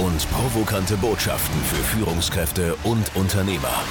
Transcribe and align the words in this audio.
und 0.00 0.30
provokante 0.30 0.96
Botschaften 0.96 1.60
für 1.62 1.82
Führungskräfte 1.82 2.74
und 2.84 3.14
Unternehmer. 3.14 3.84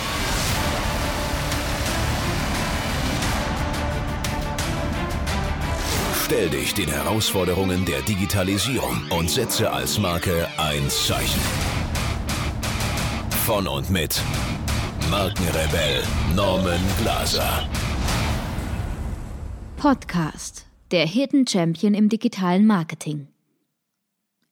Stell 6.25 6.49
dich 6.49 6.73
den 6.73 6.89
Herausforderungen 6.89 7.85
der 7.85 8.01
Digitalisierung 8.01 9.01
und 9.09 9.29
setze 9.29 9.71
als 9.71 9.97
Marke 9.97 10.47
ein 10.57 10.89
Zeichen. 10.89 11.41
Von 13.45 13.67
und 13.67 13.89
mit 13.89 14.21
Markenrebell 15.09 16.03
Norman 16.35 16.81
Glaser. 17.01 17.67
Podcast, 19.77 20.67
der 20.91 21.07
Hidden 21.07 21.47
Champion 21.47 21.93
im 21.93 22.09
digitalen 22.09 22.67
Marketing. 22.67 23.27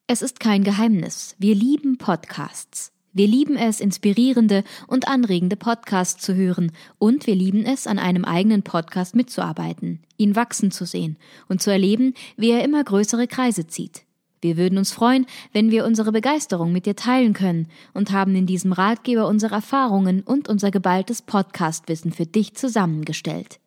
Es 0.09 0.21
ist 0.21 0.39
kein 0.39 0.63
Geheimnis. 0.63 1.35
Wir 1.37 1.53
lieben 1.53 1.97
Podcasts. 1.97 2.93
Wir 3.11 3.27
lieben 3.27 3.57
es, 3.57 3.81
inspirierende 3.81 4.63
und 4.87 5.09
anregende 5.09 5.57
Podcasts 5.57 6.23
zu 6.23 6.33
hören 6.33 6.71
und 6.97 7.27
wir 7.27 7.35
lieben 7.35 7.65
es, 7.65 7.87
an 7.87 7.99
einem 7.99 8.23
eigenen 8.23 8.63
Podcast 8.63 9.17
mitzuarbeiten, 9.17 9.99
ihn 10.15 10.37
wachsen 10.37 10.71
zu 10.71 10.85
sehen 10.85 11.17
und 11.49 11.61
zu 11.61 11.71
erleben, 11.71 12.13
wie 12.37 12.51
er 12.51 12.63
immer 12.63 12.85
größere 12.85 13.27
Kreise 13.27 13.67
zieht. 13.67 14.03
Wir 14.39 14.55
würden 14.55 14.77
uns 14.77 14.93
freuen, 14.93 15.25
wenn 15.51 15.71
wir 15.71 15.83
unsere 15.83 16.13
Begeisterung 16.13 16.71
mit 16.71 16.85
dir 16.85 16.95
teilen 16.95 17.33
können 17.33 17.67
und 17.93 18.13
haben 18.13 18.33
in 18.33 18.45
diesem 18.45 18.71
Ratgeber 18.71 19.27
unsere 19.27 19.55
Erfahrungen 19.55 20.21
und 20.21 20.47
unser 20.47 20.71
geballtes 20.71 21.21
Podcastwissen 21.21 22.13
für 22.13 22.25
dich 22.25 22.53
zusammengestellt. 22.55 23.59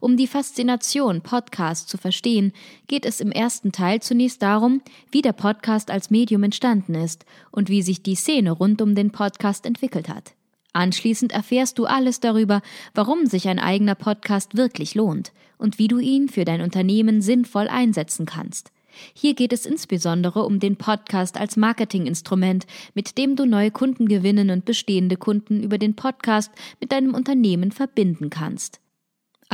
Um 0.00 0.16
die 0.16 0.26
Faszination 0.26 1.20
Podcast 1.20 1.88
zu 1.88 1.98
verstehen, 1.98 2.52
geht 2.86 3.04
es 3.04 3.20
im 3.20 3.32
ersten 3.32 3.72
Teil 3.72 4.00
zunächst 4.00 4.42
darum, 4.42 4.82
wie 5.10 5.22
der 5.22 5.32
Podcast 5.32 5.90
als 5.90 6.10
Medium 6.10 6.42
entstanden 6.42 6.94
ist 6.94 7.24
und 7.50 7.68
wie 7.68 7.82
sich 7.82 8.02
die 8.02 8.14
Szene 8.14 8.52
rund 8.52 8.82
um 8.82 8.94
den 8.94 9.10
Podcast 9.10 9.66
entwickelt 9.66 10.08
hat. 10.08 10.34
Anschließend 10.72 11.32
erfährst 11.32 11.78
du 11.78 11.86
alles 11.86 12.18
darüber, 12.18 12.60
warum 12.94 13.26
sich 13.26 13.48
ein 13.48 13.60
eigener 13.60 13.94
Podcast 13.94 14.56
wirklich 14.56 14.94
lohnt 14.94 15.32
und 15.56 15.78
wie 15.78 15.88
du 15.88 15.98
ihn 15.98 16.28
für 16.28 16.44
dein 16.44 16.60
Unternehmen 16.60 17.22
sinnvoll 17.22 17.68
einsetzen 17.68 18.26
kannst. 18.26 18.72
Hier 19.12 19.34
geht 19.34 19.52
es 19.52 19.66
insbesondere 19.66 20.44
um 20.44 20.60
den 20.60 20.76
Podcast 20.76 21.38
als 21.38 21.56
Marketinginstrument, 21.56 22.66
mit 22.94 23.18
dem 23.18 23.36
du 23.36 23.44
neue 23.44 23.70
Kunden 23.70 24.08
gewinnen 24.08 24.50
und 24.50 24.64
bestehende 24.64 25.16
Kunden 25.16 25.62
über 25.62 25.78
den 25.78 25.94
Podcast 25.96 26.50
mit 26.80 26.92
deinem 26.92 27.14
Unternehmen 27.14 27.72
verbinden 27.72 28.30
kannst. 28.30 28.80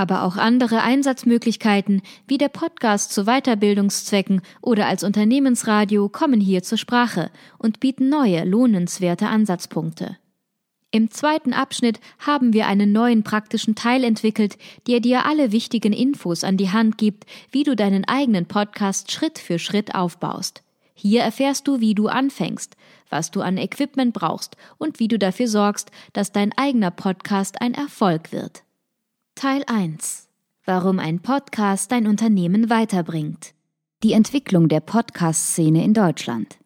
Aber 0.01 0.23
auch 0.23 0.39
andere 0.39 0.81
Einsatzmöglichkeiten, 0.81 2.01
wie 2.27 2.39
der 2.39 2.49
Podcast 2.49 3.13
zu 3.13 3.25
Weiterbildungszwecken 3.25 4.41
oder 4.63 4.87
als 4.87 5.05
Unternehmensradio, 5.05 6.09
kommen 6.09 6.41
hier 6.41 6.63
zur 6.63 6.79
Sprache 6.79 7.31
und 7.59 7.81
bieten 7.81 8.09
neue, 8.09 8.47
lohnenswerte 8.47 9.27
Ansatzpunkte. 9.27 10.17
Im 10.91 11.11
zweiten 11.11 11.53
Abschnitt 11.53 12.01
haben 12.19 12.55
wir 12.55 12.67
einen 12.67 12.93
neuen 12.93 13.25
praktischen 13.25 13.75
Teil 13.75 14.03
entwickelt, 14.03 14.57
der 14.87 15.01
dir 15.01 15.27
alle 15.27 15.53
wichtigen 15.53 15.93
Infos 15.93 16.45
an 16.45 16.57
die 16.57 16.71
Hand 16.71 16.97
gibt, 16.97 17.27
wie 17.51 17.65
du 17.65 17.77
deinen 17.77 18.07
eigenen 18.07 18.47
Podcast 18.47 19.13
Schritt 19.13 19.39
für 19.39 19.59
Schritt 19.59 19.95
aufbaust. 19.95 20.63
Hier 20.95 21.21
erfährst 21.21 21.69
du, 21.69 21.81
wie 21.81 21.95
du 21.95 22.09
anfängst, 22.09 22.75
was 23.11 23.31
du 23.31 23.43
an 23.43 23.59
Equipment 23.59 24.15
brauchst 24.15 24.57
und 24.79 24.99
wie 24.99 25.09
du 25.09 25.19
dafür 25.19 25.47
sorgst, 25.47 25.91
dass 26.15 26.33
dein 26.33 26.57
eigener 26.57 26.91
Podcast 26.91 27.61
ein 27.61 27.75
Erfolg 27.75 28.33
wird. 28.33 28.63
Teil 29.41 29.65
1. 29.67 30.29
Warum 30.67 30.99
ein 30.99 31.21
Podcast 31.21 31.91
dein 31.93 32.07
Unternehmen 32.07 32.69
weiterbringt. 32.69 33.55
Die 34.03 34.13
Entwicklung 34.13 34.69
der 34.69 34.81
Podcast-Szene 34.81 35.83
in 35.83 35.95
Deutschland. 35.95 36.59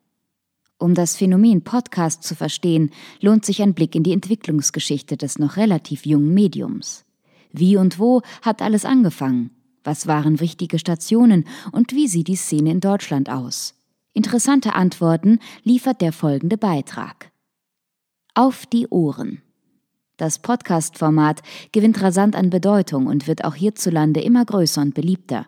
Um 0.81 0.95
das 0.95 1.17
Phänomen 1.17 1.63
Podcast 1.63 2.25
zu 2.25 2.35
verstehen, 2.35 2.91
lohnt 3.21 3.45
sich 3.45 3.63
ein 3.63 3.75
Blick 3.75 3.95
in 3.95 4.03
die 4.03 4.13
Entwicklungsgeschichte 4.13 5.17
des 5.17 5.39
noch 5.39 5.57
relativ 5.57 6.05
jungen 6.05 6.35
Mediums. 6.35 7.05
Wie 7.53 7.77
und 7.77 8.01
wo 8.01 8.23
hat 8.43 8.61
alles 8.61 8.85
angefangen? 8.85 9.51
Was 9.85 10.09
waren 10.09 10.41
wichtige 10.41 10.81
Stationen 10.81 11.47
und 11.71 11.93
wie 11.93 12.09
sieht 12.09 12.27
die 12.27 12.35
Szene 12.35 12.73
in 12.73 12.81
Deutschland 12.81 13.31
aus? 13.31 13.77
Interessante 14.15 14.75
Antworten 14.75 15.39
liefert 15.63 16.01
der 16.01 16.13
folgende 16.13 16.59
Beitrag. 16.59 17.31
Auf 18.35 18.67
die 18.67 18.89
Ohren. 18.89 19.44
Das 20.17 20.39
Podcast-Format 20.39 21.43
gewinnt 21.73 22.01
rasant 22.01 22.37
an 22.37 22.49
Bedeutung 22.49 23.09
und 23.09 23.27
wird 23.27 23.45
auch 23.45 23.57
hierzulande 23.57 24.21
immer 24.21 24.45
größer 24.45 24.81
und 24.81 24.95
beliebter. 24.95 25.47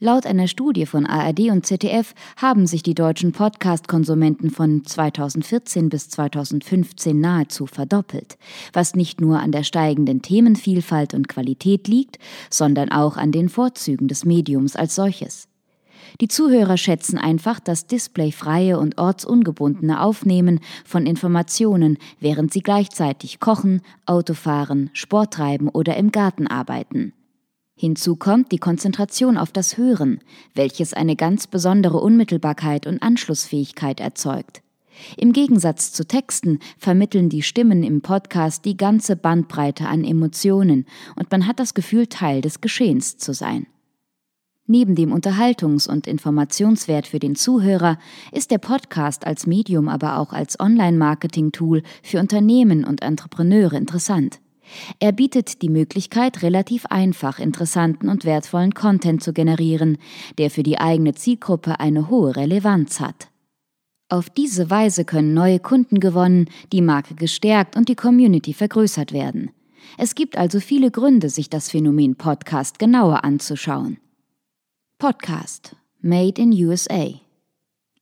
Laut 0.00 0.24
einer 0.26 0.48
Studie 0.48 0.86
von 0.86 1.06
ARD 1.06 1.50
und 1.50 1.66
ZDF 1.66 2.14
haben 2.36 2.66
sich 2.66 2.82
die 2.82 2.94
deutschen 2.94 3.32
Podcast-Konsumenten 3.32 4.50
von 4.50 4.84
2014 4.84 5.88
bis 5.88 6.08
2015 6.08 7.20
nahezu 7.20 7.66
verdoppelt, 7.66 8.38
was 8.72 8.94
nicht 8.94 9.20
nur 9.20 9.40
an 9.40 9.52
der 9.52 9.62
steigenden 9.62 10.22
Themenvielfalt 10.22 11.14
und 11.14 11.28
Qualität 11.28 11.86
liegt, 11.86 12.18
sondern 12.50 12.90
auch 12.90 13.16
an 13.18 13.32
den 13.32 13.48
Vorzügen 13.48 14.08
des 14.08 14.24
Mediums 14.24 14.76
als 14.76 14.94
solches. 14.94 15.46
Die 16.20 16.28
Zuhörer 16.28 16.76
schätzen 16.76 17.18
einfach 17.18 17.58
das 17.58 17.86
displayfreie 17.86 18.78
und 18.78 18.98
ortsungebundene 18.98 20.00
Aufnehmen 20.00 20.60
von 20.84 21.06
Informationen, 21.06 21.98
während 22.20 22.52
sie 22.52 22.60
gleichzeitig 22.60 23.40
kochen, 23.40 23.82
Autofahren, 24.06 24.90
Sport 24.92 25.34
treiben 25.34 25.68
oder 25.68 25.96
im 25.96 26.12
Garten 26.12 26.46
arbeiten. 26.46 27.12
Hinzu 27.76 28.14
kommt 28.14 28.52
die 28.52 28.58
Konzentration 28.58 29.36
auf 29.36 29.50
das 29.50 29.76
Hören, 29.76 30.20
welches 30.54 30.94
eine 30.94 31.16
ganz 31.16 31.48
besondere 31.48 31.98
Unmittelbarkeit 31.98 32.86
und 32.86 33.02
Anschlussfähigkeit 33.02 33.98
erzeugt. 33.98 34.62
Im 35.16 35.32
Gegensatz 35.32 35.92
zu 35.92 36.06
Texten 36.06 36.60
vermitteln 36.78 37.28
die 37.28 37.42
Stimmen 37.42 37.82
im 37.82 38.00
Podcast 38.00 38.64
die 38.64 38.76
ganze 38.76 39.16
Bandbreite 39.16 39.88
an 39.88 40.04
Emotionen 40.04 40.86
und 41.16 41.32
man 41.32 41.48
hat 41.48 41.58
das 41.58 41.74
Gefühl, 41.74 42.06
Teil 42.06 42.42
des 42.42 42.60
Geschehens 42.60 43.18
zu 43.18 43.32
sein. 43.32 43.66
Neben 44.66 44.94
dem 44.94 45.12
Unterhaltungs- 45.12 45.86
und 45.86 46.06
Informationswert 46.06 47.06
für 47.06 47.18
den 47.18 47.36
Zuhörer 47.36 47.98
ist 48.32 48.50
der 48.50 48.56
Podcast 48.56 49.26
als 49.26 49.46
Medium 49.46 49.90
aber 49.90 50.18
auch 50.18 50.32
als 50.32 50.58
Online-Marketing-Tool 50.58 51.82
für 52.02 52.18
Unternehmen 52.18 52.84
und 52.84 53.02
Entrepreneure 53.02 53.74
interessant. 53.74 54.40
Er 55.00 55.12
bietet 55.12 55.60
die 55.60 55.68
Möglichkeit, 55.68 56.42
relativ 56.42 56.86
einfach 56.86 57.38
interessanten 57.38 58.08
und 58.08 58.24
wertvollen 58.24 58.72
Content 58.72 59.22
zu 59.22 59.34
generieren, 59.34 59.98
der 60.38 60.50
für 60.50 60.62
die 60.62 60.78
eigene 60.78 61.12
Zielgruppe 61.12 61.78
eine 61.78 62.08
hohe 62.08 62.34
Relevanz 62.34 63.00
hat. 63.00 63.28
Auf 64.08 64.30
diese 64.30 64.70
Weise 64.70 65.04
können 65.04 65.34
neue 65.34 65.60
Kunden 65.60 66.00
gewonnen, 66.00 66.48
die 66.72 66.80
Marke 66.80 67.14
gestärkt 67.14 67.76
und 67.76 67.90
die 67.90 67.96
Community 67.96 68.54
vergrößert 68.54 69.12
werden. 69.12 69.50
Es 69.98 70.14
gibt 70.14 70.38
also 70.38 70.58
viele 70.58 70.90
Gründe, 70.90 71.28
sich 71.28 71.50
das 71.50 71.70
Phänomen 71.70 72.16
Podcast 72.16 72.78
genauer 72.78 73.24
anzuschauen. 73.24 73.98
Podcast 74.98 75.74
Made 76.00 76.40
in 76.40 76.52
USA 76.52 77.20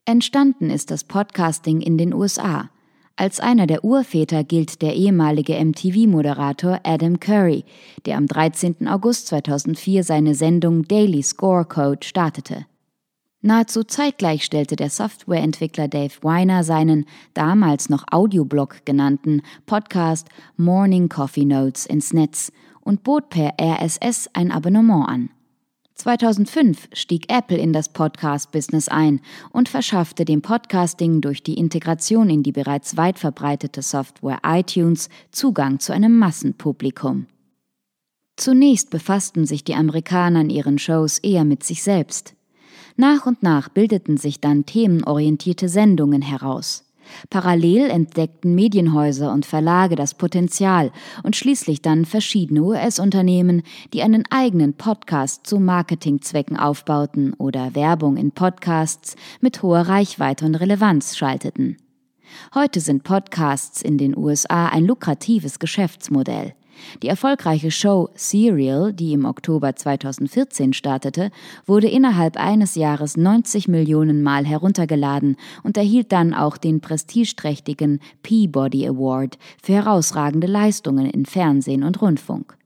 Entstanden 0.05 0.69
ist 0.69 0.91
das 0.91 1.05
Podcasting 1.05 1.81
in 1.81 1.97
den 1.97 2.13
USA. 2.13 2.69
Als 3.17 3.41
einer 3.41 3.67
der 3.67 3.83
Urväter 3.83 4.45
gilt 4.45 4.83
der 4.83 4.95
ehemalige 4.95 5.55
MTV-Moderator 5.55 6.81
Adam 6.85 7.19
Curry, 7.19 7.65
der 8.05 8.19
am 8.19 8.27
13. 8.27 8.87
August 8.89 9.29
2004 9.29 10.05
seine 10.05 10.35
Sendung 10.35 10.87
Daily 10.87 11.23
Scorecode 11.23 12.05
startete. 12.05 12.67
Nahezu 13.41 13.85
zeitgleich 13.85 14.45
stellte 14.45 14.77
der 14.77 14.91
Softwareentwickler 14.91 15.89
Dave 15.89 16.15
Weiner 16.21 16.63
seinen 16.63 17.07
damals 17.33 17.89
noch 17.89 18.05
Audioblog 18.11 18.85
genannten 18.85 19.41
Podcast 19.65 20.29
Morning 20.59 21.09
Coffee 21.09 21.47
Notes 21.47 21.87
ins 21.87 22.13
Netz 22.13 22.53
und 22.83 23.03
bot 23.03 23.31
per 23.31 23.55
RSS 23.59 24.29
ein 24.35 24.53
Abonnement 24.53 25.09
an. 25.09 25.31
2005 26.03 26.89
stieg 26.95 27.33
Apple 27.33 27.59
in 27.59 27.73
das 27.73 27.89
Podcast-Business 27.89 28.89
ein 28.89 29.21
und 29.53 29.69
verschaffte 29.69 30.25
dem 30.25 30.43
Podcasting 30.43 31.21
durch 31.21 31.45
die 31.45 31.55
Integration 31.55 32.29
in 32.29 32.43
die 32.43 32.51
bereits 32.51 32.97
weit 32.97 33.21
verbreitete 33.21 33.83
Software 33.83 34.41
iTunes 34.45 35.09
Zugang 35.31 35.79
zu 35.79 35.93
einem 35.93 36.19
Massenpublikum. 36.19 37.27
Zunächst 38.37 38.91
befassten 38.91 39.47
sich 39.47 39.63
die 39.63 39.77
Amerikaner 39.77 40.41
in 40.41 40.51
ihren 40.51 40.79
Shows 40.79 41.21
eher 41.21 41.45
mit 41.45 41.63
sich 41.63 41.85
selbst. 41.85 42.35
Nach 42.97 43.25
und 43.25 43.45
nach 43.45 43.69
bildeten 43.69 44.17
sich 44.17 44.41
dann 44.41 44.67
themenorientierte 44.67 45.69
Sendungen 45.69 46.23
heraus. 46.23 46.85
Parallel 47.31 47.91
entdeckten 47.91 48.55
Medienhäuser 48.55 49.33
und 49.33 49.47
Verlage 49.47 49.97
das 49.97 50.15
Potenzial 50.15 50.93
und 51.23 51.37
schließlich 51.37 51.83
dann 51.83 52.05
verschiedene 52.05 52.63
US-Unternehmen, 52.63 53.63
die 53.93 54.03
einen 54.03 54.25
eigenen 54.31 54.75
Podcast 54.75 55.47
zu 55.47 55.59
Marketingzwecken 55.59 56.57
aufbauten 56.57 57.35
oder 57.35 57.75
Werbung 57.75 58.17
in 58.17 58.33
Podcasts 58.33 59.17
mit 59.41 59.63
hoher 59.63 59.89
Reichweite 59.89 60.45
und 60.45 60.55
Relevanz 60.55 61.17
schalteten. 61.17 61.77
Heute 62.55 62.81
sind 62.81 63.05
Podcasts 63.05 63.83
in 63.83 63.99
den 63.99 64.17
USA 64.17 64.69
ein 64.69 64.87
lukratives 64.87 65.59
Geschäftsmodell. 65.59 66.55
Die 67.03 67.09
erfolgreiche 67.09 67.71
Show 67.71 68.11
Serial, 68.15 68.93
die 68.93 69.13
im 69.13 69.25
Oktober 69.25 69.75
2014 69.75 70.73
startete, 70.73 71.31
wurde 71.67 71.89
innerhalb 71.89 72.37
eines 72.37 72.75
Jahres 72.75 73.17
90 73.17 73.69
Millionen 73.69 74.23
Mal 74.23 74.47
heruntergeladen 74.47 75.37
und 75.63 75.77
erhielt 75.77 76.13
dann 76.13 76.35
auch 76.35 76.57
den 76.57 76.81
prestigeträchtigen 76.81 78.01
Peabody 78.23 78.87
Award 78.87 79.39
für 79.63 79.75
herausragende 79.75 80.47
Leistungen 80.47 81.07
in 81.07 81.27
Fernsehen 81.27 81.83
und 81.83 82.01
Rundfunk. 82.01 82.57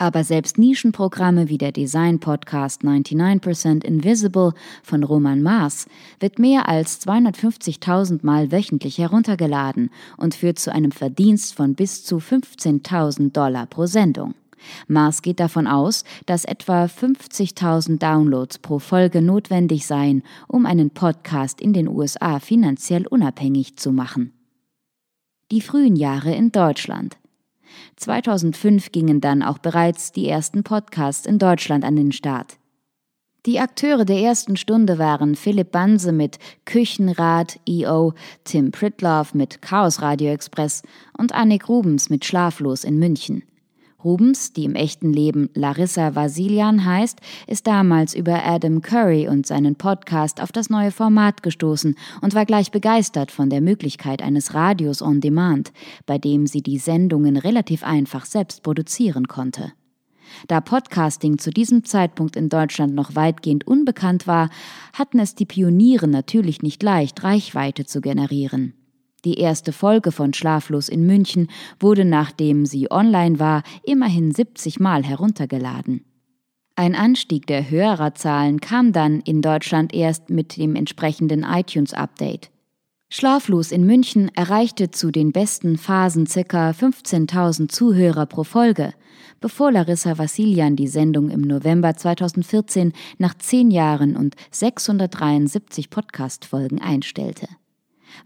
Aber 0.00 0.24
selbst 0.24 0.56
Nischenprogramme 0.56 1.50
wie 1.50 1.58
der 1.58 1.72
Design-Podcast 1.72 2.84
99% 2.84 3.84
Invisible 3.84 4.54
von 4.82 5.04
Roman 5.04 5.42
Mars 5.42 5.88
wird 6.20 6.38
mehr 6.38 6.70
als 6.70 7.06
250.000 7.06 8.20
Mal 8.22 8.50
wöchentlich 8.50 8.96
heruntergeladen 8.96 9.90
und 10.16 10.34
führt 10.34 10.58
zu 10.58 10.72
einem 10.72 10.90
Verdienst 10.90 11.54
von 11.54 11.74
bis 11.74 12.02
zu 12.02 12.16
15.000 12.16 13.32
Dollar 13.32 13.66
pro 13.66 13.84
Sendung. 13.84 14.34
Mars 14.88 15.20
geht 15.20 15.38
davon 15.38 15.66
aus, 15.66 16.04
dass 16.24 16.46
etwa 16.46 16.84
50.000 16.84 17.98
Downloads 17.98 18.58
pro 18.58 18.78
Folge 18.78 19.20
notwendig 19.20 19.86
seien, 19.86 20.22
um 20.48 20.64
einen 20.64 20.88
Podcast 20.88 21.60
in 21.60 21.74
den 21.74 21.88
USA 21.88 22.40
finanziell 22.40 23.06
unabhängig 23.06 23.76
zu 23.76 23.92
machen. 23.92 24.32
Die 25.50 25.60
frühen 25.60 25.96
Jahre 25.96 26.34
in 26.34 26.52
Deutschland. 26.52 27.19
2005 27.96 28.92
gingen 28.92 29.20
dann 29.20 29.42
auch 29.42 29.58
bereits 29.58 30.12
die 30.12 30.28
ersten 30.28 30.62
Podcasts 30.62 31.26
in 31.26 31.38
Deutschland 31.38 31.84
an 31.84 31.96
den 31.96 32.12
Start. 32.12 32.58
Die 33.46 33.58
Akteure 33.58 34.04
der 34.04 34.18
ersten 34.20 34.56
Stunde 34.56 34.98
waren 34.98 35.34
Philipp 35.34 35.72
Banse 35.72 36.12
mit 36.12 36.38
Küchenrad 36.66 37.58
EO, 37.66 38.12
Tim 38.44 38.70
Pritloff 38.70 39.32
mit 39.32 39.62
Chaos 39.62 40.02
Radio 40.02 40.30
Express 40.30 40.82
und 41.16 41.34
Annik 41.34 41.68
Rubens 41.68 42.10
mit 42.10 42.26
Schlaflos 42.26 42.84
in 42.84 42.98
München. 42.98 43.42
Rubens, 44.04 44.52
die 44.52 44.64
im 44.64 44.74
echten 44.74 45.12
Leben 45.12 45.50
Larissa 45.54 46.14
Vasilian 46.14 46.84
heißt, 46.84 47.20
ist 47.46 47.66
damals 47.66 48.14
über 48.14 48.44
Adam 48.44 48.80
Curry 48.80 49.28
und 49.28 49.46
seinen 49.46 49.76
Podcast 49.76 50.42
auf 50.42 50.52
das 50.52 50.70
neue 50.70 50.90
Format 50.90 51.42
gestoßen 51.42 51.96
und 52.20 52.34
war 52.34 52.46
gleich 52.46 52.70
begeistert 52.70 53.30
von 53.30 53.50
der 53.50 53.60
Möglichkeit 53.60 54.22
eines 54.22 54.54
Radios 54.54 55.02
on 55.02 55.20
Demand, 55.20 55.72
bei 56.06 56.18
dem 56.18 56.46
sie 56.46 56.62
die 56.62 56.78
Sendungen 56.78 57.36
relativ 57.36 57.84
einfach 57.84 58.24
selbst 58.24 58.62
produzieren 58.62 59.28
konnte. 59.28 59.72
Da 60.48 60.60
Podcasting 60.60 61.38
zu 61.38 61.50
diesem 61.50 61.84
Zeitpunkt 61.84 62.36
in 62.36 62.48
Deutschland 62.48 62.94
noch 62.94 63.14
weitgehend 63.14 63.66
unbekannt 63.66 64.26
war, 64.26 64.48
hatten 64.92 65.18
es 65.18 65.34
die 65.34 65.46
Pioniere 65.46 66.08
natürlich 66.08 66.62
nicht 66.62 66.82
leicht, 66.82 67.22
Reichweite 67.24 67.84
zu 67.84 68.00
generieren. 68.00 68.74
Die 69.24 69.34
erste 69.34 69.72
Folge 69.72 70.12
von 70.12 70.32
Schlaflos 70.32 70.88
in 70.88 71.06
München 71.06 71.48
wurde, 71.78 72.04
nachdem 72.04 72.66
sie 72.66 72.90
online 72.90 73.38
war, 73.38 73.62
immerhin 73.82 74.32
70 74.32 74.80
Mal 74.80 75.04
heruntergeladen. 75.04 76.04
Ein 76.76 76.94
Anstieg 76.94 77.46
der 77.46 77.70
Hörerzahlen 77.70 78.60
kam 78.60 78.92
dann 78.92 79.20
in 79.20 79.42
Deutschland 79.42 79.92
erst 79.92 80.30
mit 80.30 80.56
dem 80.56 80.76
entsprechenden 80.76 81.44
iTunes-Update. 81.44 82.50
Schlaflos 83.12 83.72
in 83.72 83.84
München 83.84 84.30
erreichte 84.36 84.92
zu 84.92 85.10
den 85.10 85.32
besten 85.32 85.76
Phasen 85.76 86.26
ca. 86.26 86.70
15.000 86.70 87.68
Zuhörer 87.68 88.24
pro 88.24 88.44
Folge, 88.44 88.94
bevor 89.40 89.72
Larissa 89.72 90.16
Vassilian 90.16 90.76
die 90.76 90.86
Sendung 90.86 91.28
im 91.28 91.40
November 91.40 91.96
2014 91.96 92.92
nach 93.18 93.36
zehn 93.36 93.72
Jahren 93.72 94.16
und 94.16 94.36
673 94.52 95.90
Podcast-Folgen 95.90 96.80
einstellte. 96.80 97.48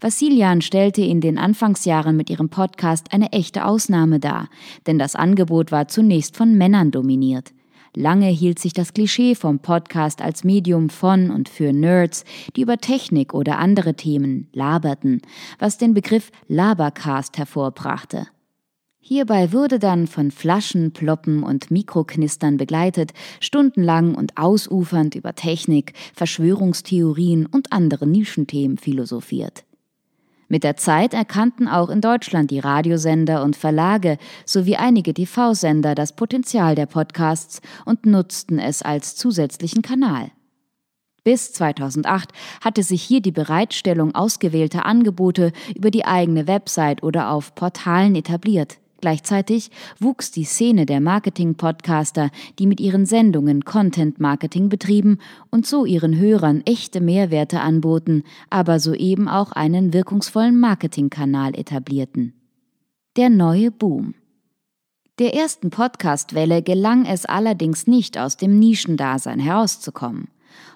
Vassilian 0.01 0.61
stellte 0.61 1.01
in 1.01 1.21
den 1.21 1.37
Anfangsjahren 1.37 2.15
mit 2.17 2.29
ihrem 2.29 2.49
Podcast 2.49 3.13
eine 3.13 3.31
echte 3.31 3.65
Ausnahme 3.65 4.19
dar, 4.19 4.49
denn 4.87 4.99
das 4.99 5.15
Angebot 5.15 5.71
war 5.71 5.87
zunächst 5.87 6.35
von 6.35 6.55
Männern 6.57 6.91
dominiert. 6.91 7.53
Lange 7.95 8.27
hielt 8.27 8.59
sich 8.59 8.73
das 8.73 8.93
Klischee 8.93 9.35
vom 9.35 9.59
Podcast 9.59 10.21
als 10.21 10.43
Medium 10.43 10.89
von 10.89 11.31
und 11.31 11.47
für 11.47 11.71
Nerds, 11.71 12.25
die 12.55 12.61
über 12.61 12.77
Technik 12.77 13.33
oder 13.33 13.57
andere 13.57 13.93
Themen 13.93 14.49
laberten, 14.51 15.21
was 15.59 15.77
den 15.77 15.93
Begriff 15.93 16.31
Labercast 16.47 17.37
hervorbrachte. 17.37 18.27
Hierbei 18.99 19.53
wurde 19.53 19.77
dann 19.77 20.07
von 20.07 20.31
Flaschen, 20.31 20.91
Ploppen 20.91 21.43
und 21.43 21.69
Mikroknistern 21.69 22.57
begleitet, 22.57 23.13
stundenlang 23.39 24.15
und 24.15 24.35
ausufernd 24.35 25.13
über 25.15 25.35
Technik, 25.35 25.93
Verschwörungstheorien 26.15 27.45
und 27.45 27.71
andere 27.71 28.07
Nischenthemen 28.07 28.79
philosophiert. 28.79 29.63
Mit 30.47 30.63
der 30.63 30.77
Zeit 30.77 31.13
erkannten 31.13 31.67
auch 31.67 31.89
in 31.89 32.01
Deutschland 32.01 32.51
die 32.51 32.59
Radiosender 32.59 33.43
und 33.43 33.55
Verlage 33.55 34.17
sowie 34.45 34.75
einige 34.75 35.13
TV-Sender 35.13 35.95
das 35.95 36.15
Potenzial 36.15 36.75
der 36.75 36.85
Podcasts 36.85 37.61
und 37.85 38.05
nutzten 38.05 38.59
es 38.59 38.83
als 38.83 39.15
zusätzlichen 39.15 39.81
Kanal. 39.81 40.31
Bis 41.23 41.51
2008 41.53 42.29
hatte 42.63 42.83
sich 42.83 43.01
hier 43.01 43.19
die 43.19 43.31
Bereitstellung 43.31 44.13
ausgewählter 44.13 44.85
Angebote 44.85 45.51
über 45.75 45.89
die 45.89 46.05
eigene 46.05 46.45
Website 46.45 47.01
oder 47.01 47.31
auf 47.31 47.55
Portalen 47.55 48.13
etabliert. 48.13 48.77
Gleichzeitig 49.05 49.69
wuchs 49.99 50.31
die 50.31 50.45
Szene 50.45 50.87
der 50.87 50.99
Marketing-Podcaster, 50.99 52.31
die 52.57 52.65
mit 52.65 52.79
ihren 52.79 53.05
Sendungen 53.05 53.63
Content-Marketing 53.63 54.67
betrieben 54.67 55.19
und 55.51 55.67
so 55.67 55.85
ihren 55.85 56.17
Hörern 56.17 56.63
echte 56.65 57.01
Mehrwerte 57.01 57.59
anboten, 57.59 58.23
aber 58.49 58.79
soeben 58.79 59.27
auch 59.27 59.51
einen 59.51 59.93
wirkungsvollen 59.93 60.59
Marketingkanal 60.59 61.53
etablierten. 61.53 62.33
Der 63.15 63.29
neue 63.29 63.69
Boom. 63.69 64.15
Der 65.19 65.35
ersten 65.35 65.69
Podcast-Welle 65.69 66.63
gelang 66.63 67.05
es 67.05 67.27
allerdings 67.27 67.85
nicht, 67.85 68.17
aus 68.17 68.37
dem 68.37 68.57
Nischendasein 68.57 69.37
herauszukommen. 69.37 70.29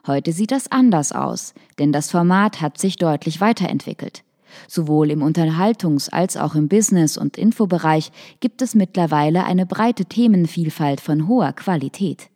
Heute 0.05 0.33
sieht 0.33 0.51
das 0.51 0.71
anders 0.71 1.13
aus, 1.13 1.55
denn 1.79 1.91
das 1.91 2.11
Format 2.11 2.61
hat 2.61 2.77
sich 2.77 2.97
deutlich 2.97 3.41
weiterentwickelt. 3.41 4.23
Sowohl 4.67 5.11
im 5.11 5.21
Unterhaltungs- 5.21 6.09
als 6.09 6.37
auch 6.37 6.55
im 6.55 6.67
Business- 6.67 7.17
und 7.17 7.37
Infobereich 7.37 8.11
gibt 8.39 8.61
es 8.61 8.75
mittlerweile 8.75 9.45
eine 9.45 9.65
breite 9.65 10.05
Themenvielfalt 10.05 11.01
von 11.01 11.27
hoher 11.27 11.53
Qualität. 11.53 12.29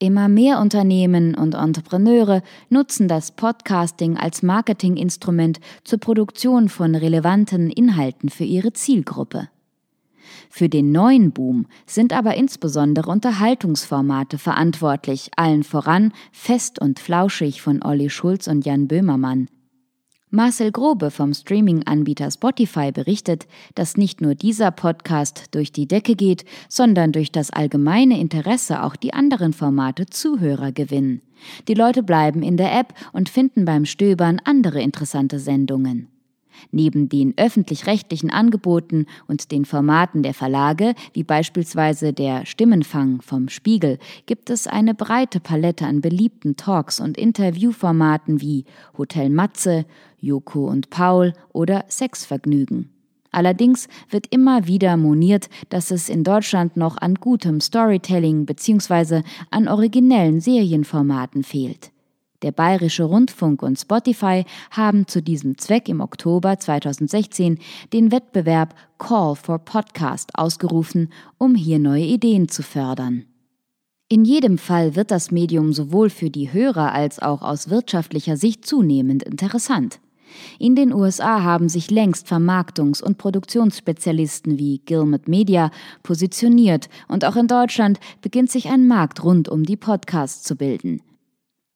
Immer 0.00 0.28
mehr 0.28 0.60
Unternehmen 0.60 1.34
und 1.34 1.54
Entrepreneure 1.54 2.42
nutzen 2.68 3.08
das 3.08 3.32
Podcasting 3.32 4.16
als 4.16 4.44
Marketinginstrument 4.44 5.58
zur 5.82 5.98
Produktion 5.98 6.68
von 6.68 6.94
relevanten 6.94 7.68
Inhalten 7.68 8.28
für 8.28 8.44
ihre 8.44 8.72
Zielgruppe. 8.72 9.48
Für 10.50 10.68
den 10.68 10.92
neuen 10.92 11.32
Boom 11.32 11.66
sind 11.84 12.12
aber 12.12 12.36
insbesondere 12.36 13.10
Unterhaltungsformate 13.10 14.38
verantwortlich, 14.38 15.30
allen 15.36 15.64
voran 15.64 16.12
Fest 16.30 16.80
und 16.80 17.00
Flauschig 17.00 17.60
von 17.60 17.82
Olli 17.82 18.08
Schulz 18.08 18.46
und 18.46 18.64
Jan 18.64 18.86
Böhmermann, 18.86 19.48
Marcel 20.30 20.72
Grobe 20.72 21.10
vom 21.10 21.32
Streaming-Anbieter 21.32 22.30
Spotify 22.30 22.92
berichtet, 22.92 23.46
dass 23.74 23.96
nicht 23.96 24.20
nur 24.20 24.34
dieser 24.34 24.70
Podcast 24.70 25.46
durch 25.52 25.72
die 25.72 25.88
Decke 25.88 26.16
geht, 26.16 26.44
sondern 26.68 27.12
durch 27.12 27.32
das 27.32 27.50
allgemeine 27.50 28.20
Interesse 28.20 28.82
auch 28.82 28.94
die 28.94 29.14
anderen 29.14 29.54
Formate 29.54 30.04
Zuhörer 30.04 30.70
gewinnen. 30.70 31.22
Die 31.66 31.74
Leute 31.74 32.02
bleiben 32.02 32.42
in 32.42 32.58
der 32.58 32.78
App 32.78 32.92
und 33.12 33.30
finden 33.30 33.64
beim 33.64 33.86
Stöbern 33.86 34.38
andere 34.44 34.82
interessante 34.82 35.38
Sendungen. 35.38 36.08
Neben 36.70 37.08
den 37.08 37.34
öffentlich-rechtlichen 37.36 38.30
Angeboten 38.30 39.06
und 39.26 39.50
den 39.52 39.64
Formaten 39.64 40.22
der 40.22 40.34
Verlage, 40.34 40.94
wie 41.12 41.24
beispielsweise 41.24 42.12
der 42.12 42.46
Stimmenfang 42.46 43.22
vom 43.22 43.48
Spiegel, 43.48 43.98
gibt 44.26 44.50
es 44.50 44.66
eine 44.66 44.94
breite 44.94 45.40
Palette 45.40 45.86
an 45.86 46.00
beliebten 46.00 46.56
Talks 46.56 47.00
und 47.00 47.16
Interviewformaten 47.16 48.40
wie 48.40 48.64
Hotel 48.96 49.30
Matze, 49.30 49.86
Joko 50.20 50.68
und 50.68 50.90
Paul 50.90 51.32
oder 51.52 51.84
Sexvergnügen. 51.88 52.90
Allerdings 53.30 53.88
wird 54.10 54.26
immer 54.30 54.66
wieder 54.66 54.96
moniert, 54.96 55.48
dass 55.68 55.90
es 55.90 56.08
in 56.08 56.24
Deutschland 56.24 56.76
noch 56.76 56.96
an 56.96 57.16
gutem 57.16 57.60
Storytelling 57.60 58.46
bzw. 58.46 59.22
an 59.50 59.68
originellen 59.68 60.40
Serienformaten 60.40 61.44
fehlt. 61.44 61.90
Der 62.42 62.52
Bayerische 62.52 63.02
Rundfunk 63.02 63.62
und 63.64 63.80
Spotify 63.80 64.44
haben 64.70 65.08
zu 65.08 65.20
diesem 65.20 65.58
Zweck 65.58 65.88
im 65.88 66.00
Oktober 66.00 66.56
2016 66.56 67.58
den 67.92 68.12
Wettbewerb 68.12 68.76
Call 68.98 69.34
for 69.34 69.58
Podcast 69.58 70.30
ausgerufen, 70.34 71.12
um 71.36 71.56
hier 71.56 71.80
neue 71.80 72.04
Ideen 72.04 72.48
zu 72.48 72.62
fördern. 72.62 73.24
In 74.08 74.24
jedem 74.24 74.56
Fall 74.56 74.94
wird 74.94 75.10
das 75.10 75.32
Medium 75.32 75.72
sowohl 75.72 76.10
für 76.10 76.30
die 76.30 76.52
Hörer 76.52 76.92
als 76.92 77.18
auch 77.18 77.42
aus 77.42 77.70
wirtschaftlicher 77.70 78.36
Sicht 78.36 78.64
zunehmend 78.64 79.24
interessant. 79.24 79.98
In 80.58 80.76
den 80.76 80.94
USA 80.94 81.42
haben 81.42 81.68
sich 81.68 81.90
längst 81.90 82.28
Vermarktungs- 82.28 83.02
und 83.02 83.18
Produktionsspezialisten 83.18 84.58
wie 84.58 84.78
Gilmet 84.78 85.26
Media 85.26 85.70
positioniert 86.04 86.88
und 87.08 87.24
auch 87.24 87.36
in 87.36 87.48
Deutschland 87.48 87.98
beginnt 88.22 88.50
sich 88.50 88.68
ein 88.68 88.86
Markt 88.86 89.24
rund 89.24 89.48
um 89.48 89.64
die 89.64 89.76
Podcasts 89.76 90.42
zu 90.42 90.54
bilden. 90.54 91.02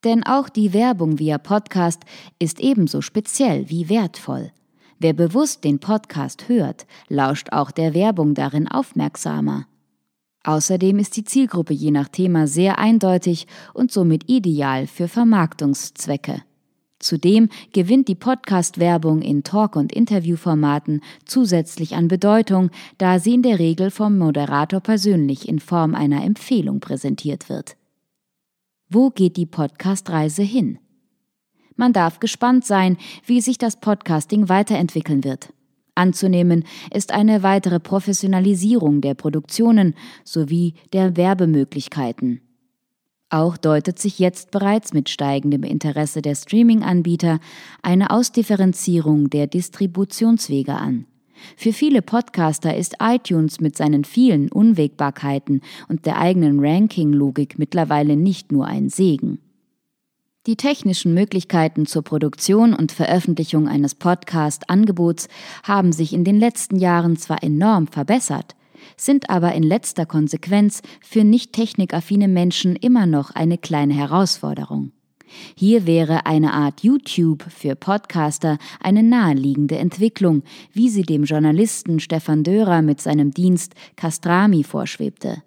Denn 0.04 0.24
auch 0.24 0.48
die 0.48 0.72
Werbung 0.72 1.18
via 1.18 1.38
Podcast 1.38 2.02
ist 2.38 2.60
ebenso 2.60 3.00
speziell 3.00 3.68
wie 3.70 3.88
wertvoll. 3.88 4.50
Wer 4.98 5.12
bewusst 5.12 5.64
den 5.64 5.78
Podcast 5.80 6.48
hört, 6.48 6.86
lauscht 7.08 7.52
auch 7.52 7.70
der 7.70 7.94
Werbung 7.94 8.34
darin 8.34 8.68
aufmerksamer. 8.68 9.66
Außerdem 10.44 10.98
ist 10.98 11.16
die 11.16 11.24
Zielgruppe 11.24 11.72
je 11.72 11.90
nach 11.90 12.08
Thema 12.08 12.46
sehr 12.46 12.78
eindeutig 12.78 13.46
und 13.74 13.92
somit 13.92 14.28
ideal 14.28 14.86
für 14.86 15.06
Vermarktungszwecke. 15.08 16.42
Zudem 16.98 17.48
gewinnt 17.72 18.06
die 18.06 18.14
Podcast-Werbung 18.14 19.22
in 19.22 19.42
Talk- 19.42 19.74
und 19.74 19.92
Interviewformaten 19.92 21.00
zusätzlich 21.24 21.96
an 21.96 22.06
Bedeutung, 22.06 22.70
da 22.98 23.18
sie 23.18 23.34
in 23.34 23.42
der 23.42 23.58
Regel 23.58 23.90
vom 23.90 24.18
Moderator 24.18 24.80
persönlich 24.80 25.48
in 25.48 25.58
Form 25.58 25.96
einer 25.96 26.22
Empfehlung 26.24 26.78
präsentiert 26.78 27.48
wird. 27.48 27.76
Wo 28.94 29.08
geht 29.08 29.38
die 29.38 29.46
Podcast-Reise 29.46 30.42
hin? 30.42 30.78
Man 31.76 31.94
darf 31.94 32.20
gespannt 32.20 32.66
sein, 32.66 32.98
wie 33.24 33.40
sich 33.40 33.56
das 33.56 33.80
Podcasting 33.80 34.50
weiterentwickeln 34.50 35.24
wird. 35.24 35.54
Anzunehmen 35.94 36.64
ist 36.92 37.10
eine 37.10 37.42
weitere 37.42 37.80
Professionalisierung 37.80 39.00
der 39.00 39.14
Produktionen 39.14 39.94
sowie 40.24 40.74
der 40.92 41.16
Werbemöglichkeiten. 41.16 42.42
Auch 43.30 43.56
deutet 43.56 43.98
sich 43.98 44.18
jetzt 44.18 44.50
bereits 44.50 44.92
mit 44.92 45.08
steigendem 45.08 45.62
Interesse 45.62 46.20
der 46.20 46.34
Streaming-Anbieter 46.34 47.40
eine 47.80 48.10
Ausdifferenzierung 48.10 49.30
der 49.30 49.46
Distributionswege 49.46 50.74
an. 50.74 51.06
Für 51.56 51.72
viele 51.72 52.02
Podcaster 52.02 52.76
ist 52.76 52.96
iTunes 53.00 53.60
mit 53.60 53.76
seinen 53.76 54.04
vielen 54.04 54.50
Unwägbarkeiten 54.50 55.60
und 55.88 56.06
der 56.06 56.18
eigenen 56.18 56.60
Ranking-Logik 56.60 57.58
mittlerweile 57.58 58.16
nicht 58.16 58.52
nur 58.52 58.66
ein 58.66 58.88
Segen. 58.88 59.38
Die 60.46 60.56
technischen 60.56 61.14
Möglichkeiten 61.14 61.86
zur 61.86 62.02
Produktion 62.02 62.74
und 62.74 62.90
Veröffentlichung 62.90 63.68
eines 63.68 63.94
Podcast-Angebots 63.94 65.28
haben 65.62 65.92
sich 65.92 66.12
in 66.12 66.24
den 66.24 66.40
letzten 66.40 66.76
Jahren 66.76 67.16
zwar 67.16 67.44
enorm 67.44 67.86
verbessert, 67.86 68.56
sind 68.96 69.30
aber 69.30 69.54
in 69.54 69.62
letzter 69.62 70.04
Konsequenz 70.04 70.82
für 71.00 71.22
nicht 71.22 71.52
technikaffine 71.52 72.26
Menschen 72.26 72.74
immer 72.74 73.06
noch 73.06 73.30
eine 73.30 73.56
kleine 73.56 73.94
Herausforderung. 73.94 74.90
Hier 75.56 75.86
wäre 75.86 76.26
eine 76.26 76.52
Art 76.52 76.82
YouTube 76.82 77.44
für 77.48 77.76
Podcaster 77.76 78.58
eine 78.80 79.02
naheliegende 79.02 79.76
Entwicklung, 79.76 80.42
wie 80.72 80.88
sie 80.88 81.02
dem 81.02 81.24
Journalisten 81.24 82.00
Stefan 82.00 82.44
Dörer 82.44 82.82
mit 82.82 83.00
seinem 83.00 83.32
Dienst 83.32 83.74
Castrami 83.96 84.64
vorschwebte. 84.64 85.42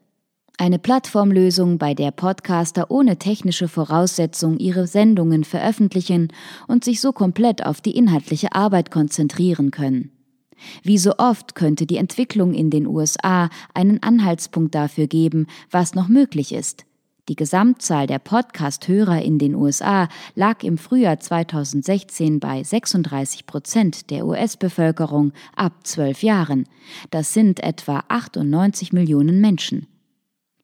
Eine 0.57 0.79
Plattformlösung, 0.79 1.77
bei 1.77 1.93
der 1.93 2.11
Podcaster 2.11 2.89
ohne 2.89 3.17
technische 3.17 3.67
Voraussetzung 3.67 4.57
ihre 4.57 4.87
Sendungen 4.87 5.43
veröffentlichen 5.43 6.29
und 6.67 6.85
sich 6.85 7.01
so 7.01 7.11
komplett 7.11 7.65
auf 7.65 7.81
die 7.81 7.97
inhaltliche 7.97 8.53
Arbeit 8.53 8.89
konzentrieren 8.89 9.71
können. 9.71 10.11
Wie 10.81 10.97
so 10.97 11.17
oft 11.17 11.55
könnte 11.55 11.85
die 11.85 11.97
Entwicklung 11.97 12.53
in 12.53 12.69
den 12.69 12.87
USA 12.87 13.49
einen 13.73 14.01
Anhaltspunkt 14.01 14.73
dafür 14.73 15.07
geben, 15.07 15.47
was 15.69 15.93
noch 15.93 16.07
möglich 16.07 16.53
ist. 16.53 16.85
Die 17.27 17.35
Gesamtzahl 17.35 18.05
der 18.05 18.19
Podcast-Hörer 18.19 19.23
in 19.23 19.39
den 19.39 19.55
USA 19.55 20.09
lag 20.35 20.61
im 20.61 20.77
Frühjahr 20.77 21.19
2016 21.19 22.39
bei 22.39 22.61
36 22.61 23.47
Prozent 23.47 24.11
der 24.11 24.27
US-Bevölkerung 24.27 25.33
ab 25.55 25.73
zwölf 25.87 26.21
Jahren. 26.21 26.65
Das 27.09 27.33
sind 27.33 27.63
etwa 27.63 28.03
98 28.09 28.93
Millionen 28.93 29.41
Menschen. 29.41 29.87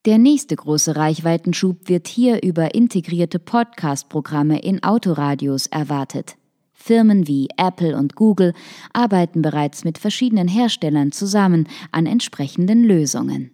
Der 0.05 0.19
nächste 0.19 0.55
große 0.55 0.95
Reichweitenschub 0.95 1.89
wird 1.89 2.07
hier 2.07 2.43
über 2.43 2.75
integrierte 2.75 3.39
Podcast-Programme 3.39 4.59
in 4.61 4.83
Autoradios 4.83 5.65
erwartet. 5.65 6.35
Firmen 6.73 7.27
wie 7.27 7.47
Apple 7.57 7.97
und 7.97 8.15
Google 8.15 8.53
arbeiten 8.93 9.41
bereits 9.41 9.83
mit 9.83 9.97
verschiedenen 9.97 10.47
Herstellern 10.47 11.11
zusammen 11.11 11.67
an 11.91 12.05
entsprechenden 12.05 12.83
Lösungen. 12.83 13.51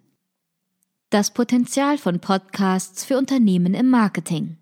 Das 1.10 1.30
Potenzial 1.30 1.96
von 1.96 2.20
Podcasts 2.20 3.02
für 3.02 3.16
Unternehmen 3.16 3.72
im 3.72 3.88
Marketing. 3.88 4.58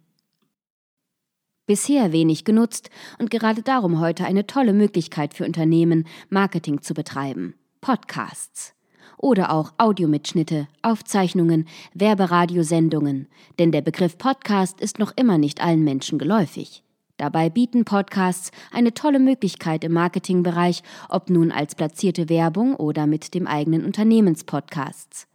Bisher 1.66 2.12
wenig 2.12 2.44
genutzt 2.44 2.88
und 3.18 3.32
gerade 3.32 3.62
darum 3.62 3.98
heute 3.98 4.24
eine 4.26 4.46
tolle 4.46 4.72
Möglichkeit 4.72 5.34
für 5.34 5.44
Unternehmen, 5.44 6.06
Marketing 6.28 6.82
zu 6.82 6.94
betreiben. 6.94 7.56
Podcasts. 7.80 8.74
Oder 9.18 9.50
auch 9.50 9.72
Audiomitschnitte, 9.76 10.68
Aufzeichnungen, 10.82 11.66
Werberadiosendungen. 11.94 13.26
Denn 13.58 13.72
der 13.72 13.82
Begriff 13.82 14.16
Podcast 14.16 14.80
ist 14.80 15.00
noch 15.00 15.12
immer 15.16 15.38
nicht 15.38 15.60
allen 15.60 15.82
Menschen 15.82 16.16
geläufig. 16.16 16.84
Dabei 17.16 17.50
bieten 17.50 17.84
Podcasts 17.84 18.52
eine 18.70 18.94
tolle 18.94 19.18
Möglichkeit 19.18 19.82
im 19.82 19.94
Marketingbereich, 19.94 20.84
ob 21.08 21.28
nun 21.28 21.50
als 21.50 21.74
platzierte 21.74 22.28
Werbung 22.28 22.76
oder 22.76 23.08
mit 23.08 23.34
dem 23.34 23.48
eigenen 23.48 23.84
Unternehmenspodcasts 23.84 25.26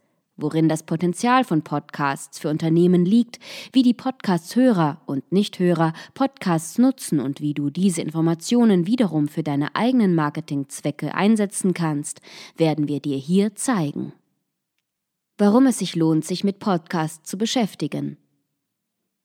worin 0.42 0.68
das 0.68 0.82
Potenzial 0.82 1.44
von 1.44 1.62
Podcasts 1.62 2.38
für 2.38 2.50
Unternehmen 2.50 3.04
liegt, 3.04 3.38
wie 3.72 3.82
die 3.82 3.94
Podcast-Hörer 3.94 5.00
und 5.06 5.30
Nichthörer 5.32 5.92
Podcasts 6.14 6.78
nutzen 6.78 7.20
und 7.20 7.40
wie 7.40 7.54
du 7.54 7.70
diese 7.70 8.02
Informationen 8.02 8.86
wiederum 8.86 9.28
für 9.28 9.42
deine 9.42 9.74
eigenen 9.74 10.14
Marketingzwecke 10.14 11.14
einsetzen 11.14 11.72
kannst, 11.72 12.20
werden 12.56 12.88
wir 12.88 13.00
dir 13.00 13.16
hier 13.16 13.54
zeigen. 13.54 14.12
Warum 15.38 15.66
es 15.66 15.78
sich 15.78 15.96
lohnt, 15.96 16.24
sich 16.24 16.44
mit 16.44 16.58
Podcasts 16.58 17.28
zu 17.28 17.38
beschäftigen. 17.38 18.18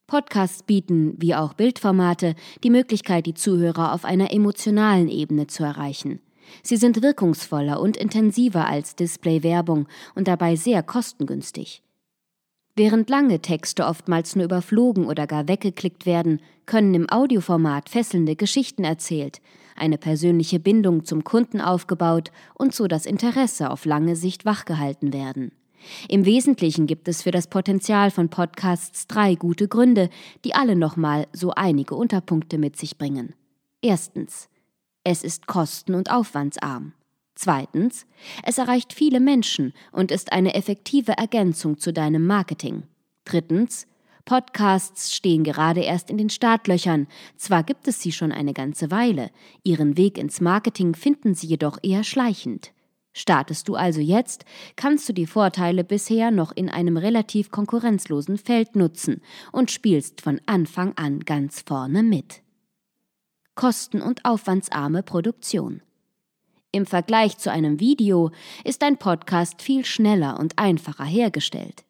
Podcasts 0.06 0.62
bieten, 0.62 1.14
wie 1.18 1.34
auch 1.34 1.52
Bildformate, 1.52 2.34
die 2.64 2.70
Möglichkeit, 2.70 3.26
die 3.26 3.34
Zuhörer 3.34 3.92
auf 3.92 4.06
einer 4.06 4.32
emotionalen 4.32 5.08
Ebene 5.08 5.48
zu 5.48 5.64
erreichen. 5.64 6.20
Sie 6.62 6.76
sind 6.76 7.02
wirkungsvoller 7.02 7.80
und 7.80 7.96
intensiver 7.96 8.66
als 8.66 8.96
Display-Werbung 8.96 9.86
und 10.14 10.28
dabei 10.28 10.56
sehr 10.56 10.82
kostengünstig. 10.82 11.82
Während 12.76 13.10
lange 13.10 13.40
Texte 13.40 13.86
oftmals 13.86 14.36
nur 14.36 14.44
überflogen 14.44 15.06
oder 15.06 15.26
gar 15.26 15.48
weggeklickt 15.48 16.06
werden, 16.06 16.40
können 16.64 16.94
im 16.94 17.10
Audioformat 17.10 17.88
fesselnde 17.88 18.36
Geschichten 18.36 18.84
erzählt, 18.84 19.40
eine 19.74 19.98
persönliche 19.98 20.60
Bindung 20.60 21.04
zum 21.04 21.24
Kunden 21.24 21.60
aufgebaut 21.60 22.30
und 22.54 22.72
so 22.72 22.86
das 22.86 23.04
Interesse 23.04 23.70
auf 23.70 23.84
lange 23.84 24.14
Sicht 24.14 24.44
wachgehalten 24.44 25.12
werden. 25.12 25.50
Im 26.08 26.24
Wesentlichen 26.24 26.86
gibt 26.86 27.08
es 27.08 27.22
für 27.22 27.30
das 27.30 27.48
Potenzial 27.48 28.10
von 28.10 28.28
Podcasts 28.28 29.06
drei 29.06 29.34
gute 29.34 29.68
Gründe, 29.68 30.08
die 30.44 30.54
alle 30.54 30.76
nochmal 30.76 31.26
so 31.32 31.52
einige 31.52 31.94
Unterpunkte 31.94 32.58
mit 32.58 32.76
sich 32.76 32.98
bringen. 32.98 33.34
Erstens. 33.82 34.48
Es 35.04 35.24
ist 35.24 35.46
kosten- 35.46 35.94
und 35.94 36.10
aufwandsarm. 36.10 36.92
Zweitens. 37.34 38.04
Es 38.42 38.58
erreicht 38.58 38.92
viele 38.92 39.20
Menschen 39.20 39.72
und 39.92 40.10
ist 40.10 40.32
eine 40.32 40.54
effektive 40.54 41.12
Ergänzung 41.12 41.78
zu 41.78 41.92
deinem 41.92 42.26
Marketing. 42.26 42.82
Drittens. 43.24 43.86
Podcasts 44.24 45.14
stehen 45.14 45.44
gerade 45.44 45.80
erst 45.80 46.10
in 46.10 46.18
den 46.18 46.30
Startlöchern. 46.30 47.06
Zwar 47.36 47.62
gibt 47.62 47.88
es 47.88 48.02
sie 48.02 48.12
schon 48.12 48.32
eine 48.32 48.52
ganze 48.52 48.90
Weile, 48.90 49.30
ihren 49.62 49.96
Weg 49.96 50.18
ins 50.18 50.40
Marketing 50.40 50.94
finden 50.94 51.34
sie 51.34 51.46
jedoch 51.46 51.78
eher 51.82 52.04
schleichend. 52.04 52.72
Startest 53.14 53.68
du 53.68 53.74
also 53.74 54.00
jetzt, 54.00 54.44
kannst 54.76 55.08
du 55.08 55.12
die 55.12 55.26
Vorteile 55.26 55.82
bisher 55.82 56.30
noch 56.30 56.52
in 56.52 56.68
einem 56.68 56.96
relativ 56.96 57.50
konkurrenzlosen 57.50 58.36
Feld 58.36 58.76
nutzen 58.76 59.22
und 59.50 59.70
spielst 59.70 60.20
von 60.20 60.40
Anfang 60.46 60.92
an 60.96 61.20
ganz 61.20 61.62
vorne 61.66 62.02
mit. 62.02 62.42
Kosten- 63.58 64.02
und 64.02 64.24
aufwandsarme 64.24 65.02
Produktion. 65.02 65.82
Im 66.70 66.86
Vergleich 66.86 67.38
zu 67.38 67.50
einem 67.50 67.80
Video 67.80 68.30
ist 68.62 68.84
ein 68.84 68.98
Podcast 68.98 69.62
viel 69.62 69.84
schneller 69.84 70.38
und 70.38 70.60
einfacher 70.60 71.04
hergestellt. 71.04 71.84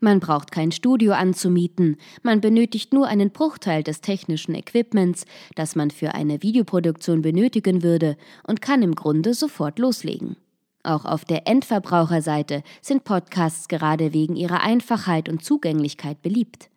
Man 0.00 0.20
braucht 0.20 0.52
kein 0.52 0.72
Studio 0.72 1.14
anzumieten, 1.14 1.96
man 2.22 2.42
benötigt 2.42 2.92
nur 2.92 3.06
einen 3.06 3.30
Bruchteil 3.30 3.82
des 3.82 4.02
technischen 4.02 4.54
Equipments, 4.54 5.24
das 5.54 5.74
man 5.74 5.90
für 5.90 6.14
eine 6.14 6.42
Videoproduktion 6.42 7.22
benötigen 7.22 7.82
würde, 7.82 8.18
und 8.46 8.60
kann 8.60 8.82
im 8.82 8.94
Grunde 8.94 9.32
sofort 9.32 9.78
loslegen. 9.78 10.36
Auch 10.82 11.06
auf 11.06 11.24
der 11.24 11.48
Endverbraucherseite 11.48 12.62
sind 12.82 13.04
Podcasts 13.04 13.68
gerade 13.68 14.12
wegen 14.12 14.36
ihrer 14.36 14.60
Einfachheit 14.60 15.30
und 15.30 15.42
Zugänglichkeit 15.42 16.20
beliebt. 16.20 16.68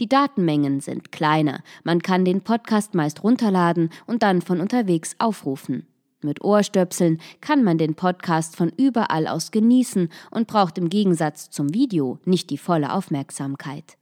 Die 0.00 0.08
Datenmengen 0.08 0.80
sind 0.80 1.12
kleiner, 1.12 1.62
man 1.84 2.02
kann 2.02 2.24
den 2.24 2.42
Podcast 2.42 2.94
meist 2.94 3.22
runterladen 3.22 3.90
und 4.06 4.22
dann 4.22 4.42
von 4.42 4.60
unterwegs 4.60 5.16
aufrufen. 5.18 5.86
Mit 6.20 6.42
Ohrstöpseln 6.42 7.20
kann 7.40 7.62
man 7.62 7.78
den 7.78 7.94
Podcast 7.94 8.56
von 8.56 8.72
überall 8.76 9.28
aus 9.28 9.52
genießen 9.52 10.08
und 10.32 10.48
braucht 10.48 10.76
im 10.76 10.88
Gegensatz 10.88 11.50
zum 11.50 11.72
Video 11.72 12.18
nicht 12.24 12.50
die 12.50 12.58
volle 12.58 12.92
Aufmerksamkeit. 12.92 13.96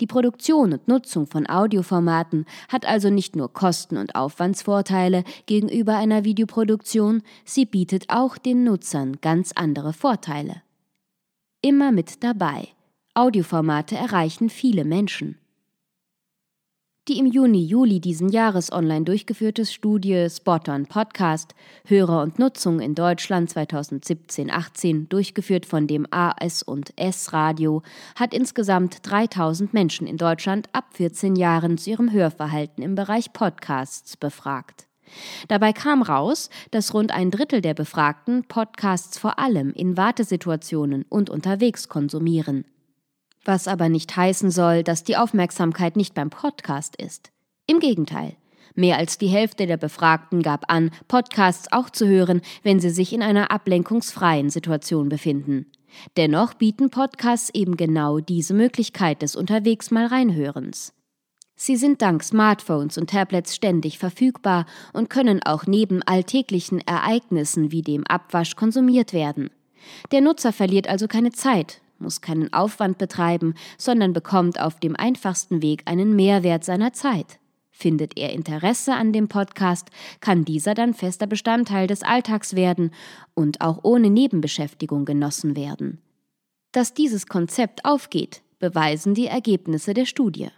Die 0.00 0.06
Produktion 0.06 0.72
und 0.72 0.88
Nutzung 0.88 1.26
von 1.26 1.48
Audioformaten 1.48 2.46
hat 2.68 2.86
also 2.86 3.10
nicht 3.10 3.36
nur 3.36 3.52
Kosten- 3.52 3.96
und 3.96 4.14
Aufwandsvorteile 4.14 5.24
gegenüber 5.46 5.96
einer 5.96 6.24
Videoproduktion, 6.24 7.22
sie 7.44 7.66
bietet 7.66 8.04
auch 8.08 8.38
den 8.38 8.64
Nutzern 8.64 9.18
ganz 9.20 9.52
andere 9.54 9.92
Vorteile. 9.92 10.62
Immer 11.60 11.90
mit 11.90 12.22
dabei. 12.22 12.68
Audioformate 13.14 13.96
erreichen 13.96 14.50
viele 14.50 14.84
Menschen. 14.84 15.38
Die 17.08 17.18
im 17.18 17.24
Juni-Juli 17.24 18.00
diesen 18.00 18.28
Jahres 18.28 18.70
online 18.70 19.06
durchgeführte 19.06 19.64
Studie 19.64 20.28
Spot 20.28 20.60
on 20.68 20.84
Podcast 20.84 21.54
Hörer 21.86 22.20
und 22.22 22.38
Nutzung 22.38 22.80
in 22.80 22.94
Deutschland 22.94 23.50
2017-18, 23.50 25.08
durchgeführt 25.08 25.64
von 25.64 25.86
dem 25.86 26.06
AS 26.10 26.62
und 26.62 26.92
S 26.96 27.32
Radio, 27.32 27.82
hat 28.14 28.34
insgesamt 28.34 28.98
3000 29.10 29.72
Menschen 29.72 30.06
in 30.06 30.18
Deutschland 30.18 30.68
ab 30.74 30.84
14 30.92 31.34
Jahren 31.34 31.78
zu 31.78 31.88
ihrem 31.88 32.12
Hörverhalten 32.12 32.84
im 32.84 32.94
Bereich 32.94 33.32
Podcasts 33.32 34.18
befragt. 34.18 34.86
Dabei 35.48 35.72
kam 35.72 36.02
raus, 36.02 36.50
dass 36.72 36.92
rund 36.92 37.10
ein 37.10 37.30
Drittel 37.30 37.62
der 37.62 37.72
Befragten 37.72 38.44
Podcasts 38.44 39.16
vor 39.16 39.38
allem 39.38 39.72
in 39.72 39.96
Wartesituationen 39.96 41.06
und 41.08 41.30
unterwegs 41.30 41.88
konsumieren. 41.88 42.66
Was 43.48 43.66
aber 43.66 43.88
nicht 43.88 44.14
heißen 44.14 44.50
soll, 44.50 44.82
dass 44.82 45.04
die 45.04 45.16
Aufmerksamkeit 45.16 45.96
nicht 45.96 46.12
beim 46.12 46.28
Podcast 46.28 46.94
ist. 46.96 47.30
Im 47.66 47.80
Gegenteil. 47.80 48.36
Mehr 48.74 48.98
als 48.98 49.16
die 49.16 49.28
Hälfte 49.28 49.66
der 49.66 49.78
Befragten 49.78 50.42
gab 50.42 50.70
an, 50.70 50.90
Podcasts 51.08 51.72
auch 51.72 51.88
zu 51.88 52.06
hören, 52.06 52.42
wenn 52.62 52.78
sie 52.78 52.90
sich 52.90 53.14
in 53.14 53.22
einer 53.22 53.50
ablenkungsfreien 53.50 54.50
Situation 54.50 55.08
befinden. 55.08 55.64
Dennoch 56.18 56.52
bieten 56.52 56.90
Podcasts 56.90 57.48
eben 57.54 57.78
genau 57.78 58.20
diese 58.20 58.52
Möglichkeit 58.52 59.22
des 59.22 59.34
Unterwegs 59.34 59.90
mal 59.90 60.04
reinhörens. 60.04 60.92
Sie 61.56 61.76
sind 61.76 62.02
dank 62.02 62.22
Smartphones 62.24 62.98
und 62.98 63.08
Tablets 63.08 63.54
ständig 63.54 63.98
verfügbar 63.98 64.66
und 64.92 65.08
können 65.08 65.42
auch 65.42 65.64
neben 65.66 66.02
alltäglichen 66.02 66.86
Ereignissen 66.86 67.72
wie 67.72 67.80
dem 67.80 68.06
Abwasch 68.06 68.56
konsumiert 68.56 69.14
werden. 69.14 69.48
Der 70.12 70.20
Nutzer 70.20 70.52
verliert 70.52 70.86
also 70.86 71.08
keine 71.08 71.32
Zeit, 71.32 71.80
muss 71.98 72.20
keinen 72.20 72.52
Aufwand 72.52 72.98
betreiben, 72.98 73.54
sondern 73.76 74.12
bekommt 74.12 74.60
auf 74.60 74.80
dem 74.80 74.96
einfachsten 74.96 75.62
Weg 75.62 75.82
einen 75.86 76.14
Mehrwert 76.16 76.64
seiner 76.64 76.92
Zeit. 76.92 77.38
Findet 77.70 78.18
er 78.18 78.32
Interesse 78.32 78.94
an 78.94 79.12
dem 79.12 79.28
Podcast, 79.28 79.90
kann 80.20 80.44
dieser 80.44 80.74
dann 80.74 80.94
fester 80.94 81.26
Bestandteil 81.26 81.86
des 81.86 82.02
Alltags 82.02 82.56
werden 82.56 82.90
und 83.34 83.60
auch 83.60 83.80
ohne 83.84 84.10
Nebenbeschäftigung 84.10 85.04
genossen 85.04 85.54
werden. 85.54 86.00
Dass 86.72 86.92
dieses 86.92 87.26
Konzept 87.26 87.84
aufgeht, 87.84 88.42
beweisen 88.58 89.14
die 89.14 89.26
Ergebnisse 89.26 89.94
der 89.94 90.06
Studie. 90.06 90.48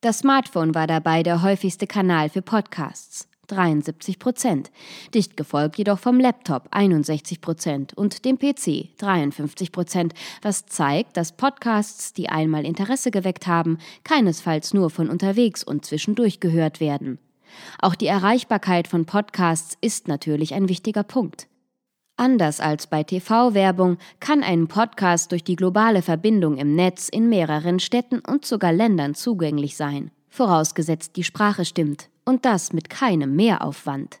Das 0.00 0.20
Smartphone 0.20 0.74
war 0.74 0.86
dabei 0.86 1.22
der 1.22 1.42
häufigste 1.42 1.86
Kanal 1.86 2.30
für 2.30 2.42
Podcasts. 2.42 3.29
73 3.50 4.18
Prozent, 4.18 4.70
dicht 5.14 5.36
gefolgt 5.36 5.78
jedoch 5.78 5.98
vom 5.98 6.20
Laptop 6.20 6.68
61 6.70 7.40
Prozent 7.40 7.94
und 7.94 8.24
dem 8.24 8.38
PC 8.38 8.96
53 8.98 9.72
Prozent, 9.72 10.14
was 10.42 10.66
zeigt, 10.66 11.16
dass 11.16 11.32
Podcasts, 11.32 12.12
die 12.12 12.28
einmal 12.28 12.64
Interesse 12.64 13.10
geweckt 13.10 13.46
haben, 13.46 13.78
keinesfalls 14.04 14.74
nur 14.74 14.90
von 14.90 15.08
unterwegs 15.08 15.64
und 15.64 15.84
zwischendurch 15.84 16.40
gehört 16.40 16.80
werden. 16.80 17.18
Auch 17.80 17.94
die 17.94 18.06
Erreichbarkeit 18.06 18.86
von 18.86 19.06
Podcasts 19.06 19.76
ist 19.80 20.06
natürlich 20.06 20.54
ein 20.54 20.68
wichtiger 20.68 21.02
Punkt. 21.02 21.48
Anders 22.16 22.60
als 22.60 22.86
bei 22.86 23.02
TV-Werbung 23.02 23.96
kann 24.20 24.42
ein 24.42 24.68
Podcast 24.68 25.32
durch 25.32 25.42
die 25.42 25.56
globale 25.56 26.02
Verbindung 26.02 26.58
im 26.58 26.76
Netz 26.76 27.08
in 27.08 27.30
mehreren 27.30 27.80
Städten 27.80 28.20
und 28.20 28.44
sogar 28.44 28.72
Ländern 28.72 29.14
zugänglich 29.14 29.74
sein, 29.74 30.10
vorausgesetzt 30.28 31.16
die 31.16 31.24
Sprache 31.24 31.64
stimmt 31.64 32.09
und 32.24 32.44
das 32.44 32.72
mit 32.72 32.90
keinem 32.90 33.36
Mehraufwand. 33.36 34.20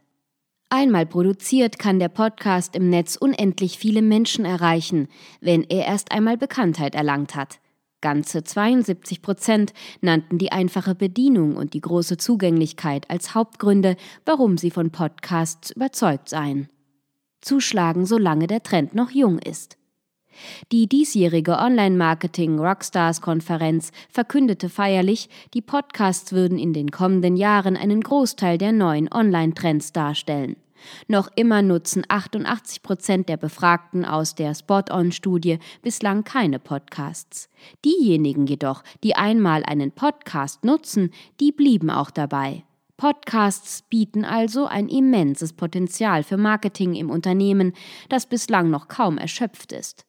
Einmal 0.68 1.04
produziert 1.04 1.80
kann 1.80 1.98
der 1.98 2.08
Podcast 2.08 2.76
im 2.76 2.90
Netz 2.90 3.16
unendlich 3.16 3.76
viele 3.76 4.02
Menschen 4.02 4.44
erreichen, 4.44 5.08
wenn 5.40 5.64
er 5.64 5.86
erst 5.86 6.12
einmal 6.12 6.36
Bekanntheit 6.36 6.94
erlangt 6.94 7.34
hat. 7.34 7.58
Ganze 8.00 8.44
72 8.44 9.20
Prozent 9.20 9.72
nannten 10.00 10.38
die 10.38 10.52
einfache 10.52 10.94
Bedienung 10.94 11.56
und 11.56 11.74
die 11.74 11.80
große 11.80 12.16
Zugänglichkeit 12.16 13.10
als 13.10 13.34
Hauptgründe, 13.34 13.96
warum 14.24 14.56
sie 14.58 14.70
von 14.70 14.90
Podcasts 14.90 15.72
überzeugt 15.72 16.28
seien. 16.28 16.68
Zuschlagen, 17.40 18.06
solange 18.06 18.46
der 18.46 18.62
Trend 18.62 18.94
noch 18.94 19.10
jung 19.10 19.38
ist. 19.38 19.79
Die 20.72 20.88
diesjährige 20.88 21.58
Online-Marketing-Rockstars-Konferenz 21.58 23.92
verkündete 24.08 24.68
feierlich, 24.68 25.28
die 25.54 25.62
Podcasts 25.62 26.32
würden 26.32 26.58
in 26.58 26.72
den 26.72 26.90
kommenden 26.90 27.36
Jahren 27.36 27.76
einen 27.76 28.00
Großteil 28.00 28.58
der 28.58 28.72
neuen 28.72 29.08
Online-Trends 29.12 29.92
darstellen. 29.92 30.56
Noch 31.08 31.28
immer 31.34 31.62
nutzen 31.62 32.04
88 32.08 32.82
Prozent 32.82 33.28
der 33.28 33.36
Befragten 33.36 34.04
aus 34.04 34.34
der 34.34 34.54
Spot-On-Studie 34.54 35.58
bislang 35.82 36.24
keine 36.24 36.58
Podcasts. 36.58 37.48
Diejenigen 37.84 38.46
jedoch, 38.46 38.82
die 39.04 39.14
einmal 39.14 39.64
einen 39.64 39.92
Podcast 39.92 40.64
nutzen, 40.64 41.10
die 41.40 41.52
blieben 41.52 41.90
auch 41.90 42.10
dabei. 42.10 42.64
Podcasts 42.96 43.82
bieten 43.88 44.26
also 44.26 44.66
ein 44.66 44.88
immenses 44.88 45.54
Potenzial 45.54 46.22
für 46.22 46.36
Marketing 46.36 46.94
im 46.94 47.08
Unternehmen, 47.08 47.72
das 48.10 48.26
bislang 48.26 48.68
noch 48.68 48.88
kaum 48.88 49.16
erschöpft 49.16 49.72
ist. 49.72 50.04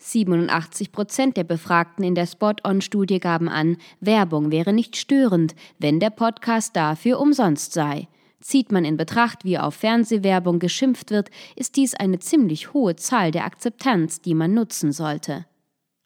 87 0.00 0.92
Prozent 0.92 1.36
der 1.36 1.44
Befragten 1.44 2.02
in 2.02 2.14
der 2.14 2.26
Spot-On-Studie 2.26 3.20
gaben 3.20 3.48
an, 3.48 3.76
Werbung 4.00 4.50
wäre 4.50 4.72
nicht 4.72 4.96
störend, 4.96 5.54
wenn 5.78 6.00
der 6.00 6.10
Podcast 6.10 6.74
dafür 6.74 7.20
umsonst 7.20 7.74
sei. 7.74 8.08
Zieht 8.40 8.72
man 8.72 8.86
in 8.86 8.96
Betracht, 8.96 9.44
wie 9.44 9.58
auf 9.58 9.74
Fernsehwerbung 9.74 10.58
geschimpft 10.58 11.10
wird, 11.10 11.30
ist 11.54 11.76
dies 11.76 11.94
eine 11.94 12.18
ziemlich 12.18 12.72
hohe 12.72 12.96
Zahl 12.96 13.30
der 13.30 13.44
Akzeptanz, 13.44 14.22
die 14.22 14.34
man 14.34 14.54
nutzen 14.54 14.92
sollte. 14.92 15.44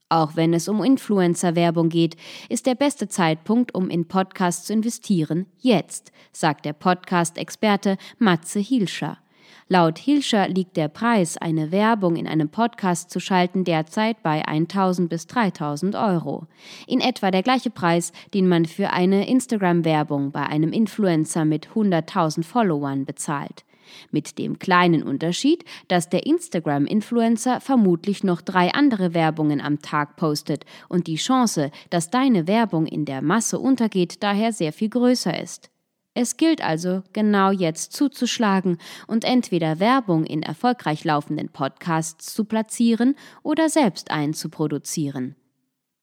Auch 0.08 0.34
wenn 0.34 0.52
es 0.52 0.68
um 0.68 0.82
Influencer-Werbung 0.82 1.88
geht, 1.88 2.16
ist 2.48 2.66
der 2.66 2.74
beste 2.74 3.08
Zeitpunkt, 3.08 3.74
um 3.74 3.88
in 3.88 4.08
Podcasts 4.08 4.66
zu 4.66 4.72
investieren, 4.72 5.46
jetzt, 5.58 6.10
sagt 6.32 6.64
der 6.64 6.72
Podcast-Experte 6.72 7.96
Matze 8.18 8.58
Hielscher. 8.58 9.18
Laut 9.68 9.98
Hilscher 9.98 10.46
liegt 10.46 10.76
der 10.76 10.88
Preis, 10.88 11.38
eine 11.38 11.72
Werbung 11.72 12.16
in 12.16 12.28
einem 12.28 12.50
Podcast 12.50 13.10
zu 13.10 13.18
schalten, 13.18 13.64
derzeit 13.64 14.22
bei 14.22 14.46
1000 14.46 15.08
bis 15.08 15.26
3000 15.26 15.96
Euro. 15.96 16.46
In 16.86 17.00
etwa 17.00 17.30
der 17.30 17.42
gleiche 17.42 17.70
Preis, 17.70 18.12
den 18.34 18.46
man 18.46 18.66
für 18.66 18.90
eine 18.90 19.26
Instagram-Werbung 19.26 20.32
bei 20.32 20.42
einem 20.42 20.70
Influencer 20.70 21.46
mit 21.46 21.68
100.000 21.68 22.44
Followern 22.44 23.06
bezahlt. 23.06 23.64
Mit 24.10 24.38
dem 24.38 24.58
kleinen 24.58 25.02
Unterschied, 25.02 25.64
dass 25.88 26.10
der 26.10 26.26
Instagram-Influencer 26.26 27.60
vermutlich 27.62 28.22
noch 28.22 28.42
drei 28.42 28.70
andere 28.74 29.14
Werbungen 29.14 29.62
am 29.62 29.80
Tag 29.80 30.16
postet 30.16 30.66
und 30.90 31.06
die 31.06 31.16
Chance, 31.16 31.70
dass 31.88 32.10
deine 32.10 32.46
Werbung 32.46 32.86
in 32.86 33.06
der 33.06 33.22
Masse 33.22 33.58
untergeht, 33.58 34.22
daher 34.22 34.52
sehr 34.52 34.74
viel 34.74 34.90
größer 34.90 35.40
ist. 35.42 35.70
Es 36.14 36.36
gilt 36.36 36.62
also, 36.62 37.02
genau 37.12 37.50
jetzt 37.50 37.92
zuzuschlagen 37.92 38.78
und 39.08 39.24
entweder 39.24 39.80
Werbung 39.80 40.24
in 40.24 40.44
erfolgreich 40.44 41.02
laufenden 41.02 41.48
Podcasts 41.48 42.32
zu 42.32 42.44
platzieren 42.44 43.16
oder 43.42 43.68
selbst 43.68 44.12
einzuproduzieren. 44.12 45.34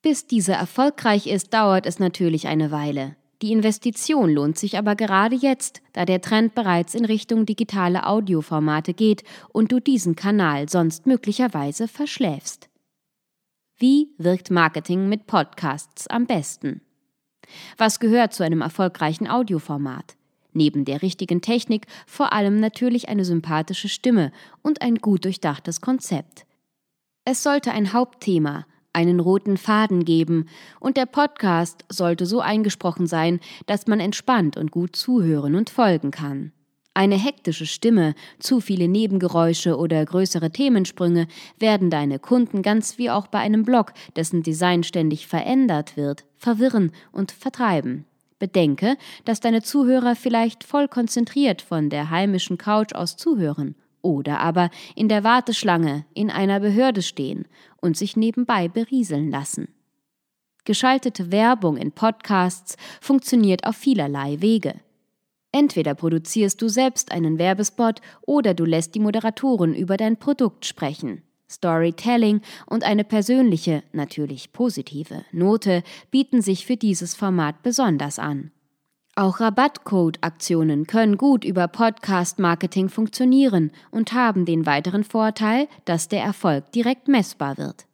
Bis 0.02 0.28
diese 0.28 0.52
erfolgreich 0.52 1.28
ist, 1.28 1.54
dauert 1.54 1.86
es 1.86 2.00
natürlich 2.00 2.48
eine 2.48 2.72
Weile. 2.72 3.16
Die 3.42 3.54
Investition 3.54 4.30
lohnt 4.30 4.58
sich 4.58 4.78
aber 4.78 4.96
gerade 4.96 5.36
jetzt, 5.36 5.82
da 5.94 6.06
der 6.06 6.22
Trend 6.22 6.54
bereits 6.56 6.94
in 6.94 7.06
Richtung 7.06 7.46
digitale 7.46 8.06
Audioformate 8.06 8.94
geht 8.94 9.24
und 9.50 9.72
du 9.72 9.80
diesen 9.80 10.16
Kanal 10.16 10.70
sonst 10.70 11.08
möglicherweise 11.08 11.88
verschläfst. 11.88 12.70
Wie 13.78 14.10
wirkt 14.18 14.52
Marketing 14.52 15.10
mit 15.10 15.26
Podcasts 15.26 16.08
am 16.08 16.28
besten? 16.28 16.82
Was 17.78 18.00
gehört 18.00 18.34
zu 18.34 18.44
einem 18.44 18.62
erfolgreichen 18.62 19.28
Audioformat? 19.28 20.16
Neben 20.54 20.86
der 20.86 21.02
richtigen 21.02 21.42
Technik 21.42 21.88
vor 22.06 22.34
allem 22.34 22.60
natürlich 22.60 23.10
eine 23.10 23.26
sympathische 23.26 23.90
Stimme 23.90 24.32
und 24.62 24.82
ein 24.82 24.96
gut 24.96 25.26
durchdachtes 25.26 25.82
Konzept. 25.82 26.46
Es 27.24 27.44
sollte 27.44 27.72
ein 27.72 27.94
Hauptthema, 27.94 28.66
einen 28.94 29.20
roten 29.20 29.58
Faden 29.58 30.04
geben, 30.04 30.48
und 30.80 30.98
der 30.98 31.06
Podcast 31.06 31.86
sollte 31.88 32.26
so 32.26 32.42
eingesprochen 32.42 33.08
sein, 33.08 33.40
dass 33.66 33.88
man 33.88 34.00
entspannt 34.00 34.58
und 34.58 34.72
gut 34.72 34.96
zuhören 34.96 35.56
und 35.56 35.70
folgen 35.70 36.12
kann. 36.12 36.52
Eine 36.94 37.16
hektische 37.16 37.66
Stimme, 37.66 38.16
zu 38.40 38.60
viele 38.60 38.90
Nebengeräusche 38.90 39.78
oder 39.78 40.04
größere 40.06 40.52
Themensprünge 40.52 41.28
werden 41.58 41.90
deine 41.90 42.20
Kunden 42.20 42.62
ganz 42.62 42.98
wie 42.98 43.10
auch 43.10 43.28
bei 43.28 43.40
einem 43.40 43.64
Blog, 43.64 43.94
dessen 44.18 44.44
Design 44.44 44.84
ständig 44.84 45.28
verändert 45.28 45.96
wird, 45.96 46.26
verwirren 46.38 46.92
und 47.14 47.32
vertreiben. 47.32 48.06
Bedenke, 48.40 48.98
dass 49.24 49.40
deine 49.40 49.62
Zuhörer 49.62 50.16
vielleicht 50.16 50.66
voll 50.66 50.90
konzentriert 50.90 51.62
von 51.62 51.90
der 51.90 52.10
heimischen 52.10 52.58
Couch 52.58 52.94
aus 52.94 53.16
zuhören 53.16 53.76
oder 54.02 54.40
aber 54.40 54.70
in 54.96 55.08
der 55.08 55.24
Warteschlange 55.24 56.06
in 56.14 56.30
einer 56.30 56.60
Behörde 56.60 57.04
stehen 57.04 57.46
und 57.80 57.96
sich 57.96 58.18
nebenbei 58.18 58.68
berieseln 58.68 59.30
lassen. 59.30 59.70
Geschaltete 60.66 61.32
Werbung 61.32 61.78
in 61.78 61.92
Podcasts 61.92 62.76
funktioniert 63.00 63.66
auf 63.66 63.76
vielerlei 63.76 64.42
Wege. 64.42 64.76
Entweder 65.52 65.96
produzierst 65.96 66.62
du 66.62 66.70
selbst 66.70 67.12
einen 67.12 67.38
Werbespot 67.38 68.02
oder 68.22 68.54
du 68.54 68.66
lässt 68.66 68.96
die 68.96 69.00
Moderatoren 69.00 69.74
über 69.74 69.98
dein 69.98 70.18
Produkt 70.18 70.66
sprechen. 70.66 71.24
Storytelling 71.50 72.42
und 72.66 72.84
eine 72.84 73.04
persönliche, 73.04 73.84
natürlich 73.92 74.54
positive 74.54 75.26
Note 75.34 75.84
bieten 76.10 76.42
sich 76.42 76.66
für 76.66 76.78
dieses 76.78 77.14
Format 77.14 77.62
besonders 77.62 78.20
an. 78.20 78.52
Auch 79.16 79.42
Rabattcode-Aktionen 79.42 80.88
können 80.88 81.18
gut 81.18 81.44
über 81.44 81.68
Podcast-Marketing 81.68 82.88
funktionieren 82.88 83.72
und 83.92 84.14
haben 84.14 84.46
den 84.46 84.66
weiteren 84.66 85.04
Vorteil, 85.04 85.68
dass 85.84 86.08
der 86.08 86.24
Erfolg 86.24 86.72
direkt 86.72 87.10
messbar 87.10 87.58
wird. 87.58 87.86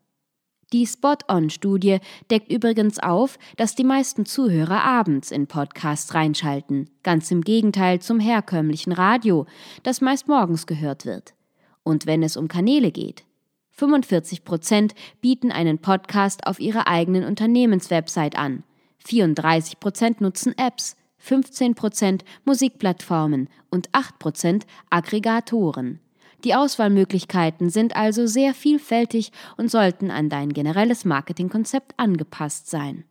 Die 0.73 0.86
Spot-on-Studie 0.86 1.99
deckt 2.30 2.51
übrigens 2.51 2.99
auf, 2.99 3.39
dass 3.56 3.75
die 3.75 3.86
meisten 3.86 4.25
Zuhörer 4.25 4.84
abends 4.84 5.32
in 5.32 5.47
Podcasts 5.47 6.13
reinschalten, 6.13 6.89
ganz 7.03 7.32
im 7.32 7.41
Gegenteil 7.41 7.99
zum 8.01 8.19
herkömmlichen 8.19 8.91
Radio, 8.91 9.45
das 9.84 10.01
meist 10.01 10.27
morgens 10.27 10.67
gehört 10.67 11.06
wird. 11.06 11.36
Und 11.84 12.06
wenn 12.06 12.21
es 12.21 12.36
um 12.36 12.49
Kanäle 12.49 12.91
geht, 12.91 13.23
45 13.71 14.43
Prozent 14.43 14.93
bieten 15.21 15.51
einen 15.51 15.80
Podcast 15.80 16.45
auf 16.45 16.60
ihrer 16.60 16.88
eigenen 16.88 17.23
Unternehmenswebsite 17.23 18.38
an, 18.38 18.63
34 19.06 19.80
Prozent 19.80 20.19
nutzen 20.19 20.53
Apps, 20.58 20.97
15 21.19 21.75
Prozent 21.75 22.25
Musikplattformen. 22.45 23.49
Und 23.69 23.89
8 23.91 24.19
Prozent 24.19 24.67
Aggregatoren. 24.89 25.99
Die 26.43 26.54
Auswahlmöglichkeiten 26.54 27.69
sind 27.69 27.95
also 27.95 28.28
sehr 28.28 28.54
vielfältig 28.54 29.32
und 29.58 29.71
sollten 29.71 30.12
an 30.12 30.30
dein 30.30 30.54
generelles 30.54 31.04
Marketingkonzept 31.04 31.93
angepasst 31.97 32.69
sein. 32.69 33.06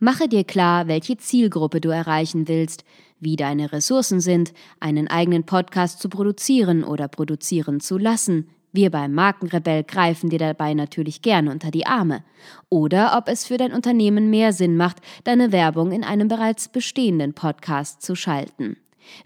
Mache 0.00 0.28
dir 0.28 0.44
klar, 0.44 0.88
welche 0.88 1.16
Zielgruppe 1.16 1.80
du 1.80 1.90
erreichen 1.90 2.48
willst, 2.48 2.84
wie 3.20 3.36
deine 3.36 3.72
Ressourcen 3.72 4.20
sind, 4.20 4.52
einen 4.80 5.08
eigenen 5.08 5.44
Podcast 5.44 6.00
zu 6.00 6.08
produzieren 6.08 6.84
oder 6.84 7.08
produzieren 7.08 7.80
zu 7.80 7.96
lassen. 7.96 8.50
Wir 8.72 8.90
beim 8.90 9.14
Markenrebell 9.14 9.84
greifen 9.84 10.30
dir 10.30 10.40
dabei 10.40 10.74
natürlich 10.74 11.22
gerne 11.22 11.52
unter 11.52 11.70
die 11.70 11.86
Arme. 11.86 12.24
Oder 12.68 13.16
ob 13.16 13.28
es 13.28 13.46
für 13.46 13.56
dein 13.56 13.72
Unternehmen 13.72 14.30
mehr 14.30 14.52
Sinn 14.52 14.76
macht, 14.76 14.96
deine 15.22 15.52
Werbung 15.52 15.92
in 15.92 16.02
einem 16.02 16.26
bereits 16.26 16.68
bestehenden 16.68 17.34
Podcast 17.34 18.02
zu 18.02 18.16
schalten. 18.16 18.76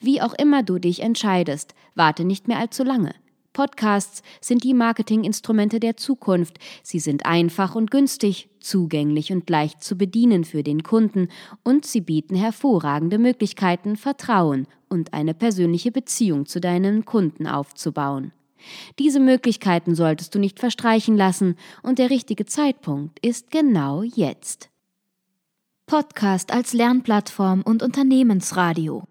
Wie 0.00 0.20
auch 0.20 0.34
immer 0.34 0.62
du 0.62 0.78
dich 0.78 1.02
entscheidest, 1.02 1.74
warte 1.94 2.24
nicht 2.24 2.48
mehr 2.48 2.58
allzu 2.58 2.84
lange. 2.84 3.14
Podcasts 3.52 4.22
sind 4.40 4.62
die 4.62 4.72
Marketinginstrumente 4.72 5.80
der 5.80 5.96
Zukunft. 5.96 6.58
Sie 6.84 7.00
sind 7.00 7.26
einfach 7.26 7.74
und 7.74 7.90
günstig, 7.90 8.48
zugänglich 8.60 9.32
und 9.32 9.50
leicht 9.50 9.82
zu 9.82 9.98
bedienen 9.98 10.44
für 10.44 10.62
den 10.62 10.84
Kunden 10.84 11.28
und 11.64 11.84
sie 11.84 12.00
bieten 12.00 12.36
hervorragende 12.36 13.18
Möglichkeiten, 13.18 13.96
Vertrauen 13.96 14.68
und 14.88 15.12
eine 15.12 15.34
persönliche 15.34 15.90
Beziehung 15.90 16.46
zu 16.46 16.60
deinen 16.60 17.04
Kunden 17.04 17.48
aufzubauen. 17.48 18.32
Diese 18.98 19.20
Möglichkeiten 19.20 19.94
solltest 19.94 20.34
du 20.34 20.38
nicht 20.38 20.60
verstreichen 20.60 21.16
lassen 21.16 21.56
und 21.82 21.98
der 21.98 22.10
richtige 22.10 22.46
Zeitpunkt 22.46 23.18
ist 23.24 23.50
genau 23.50 24.02
jetzt. 24.02 24.70
Podcast 25.86 26.52
als 26.52 26.74
Lernplattform 26.74 27.62
und 27.62 27.82
Unternehmensradio. 27.82 29.04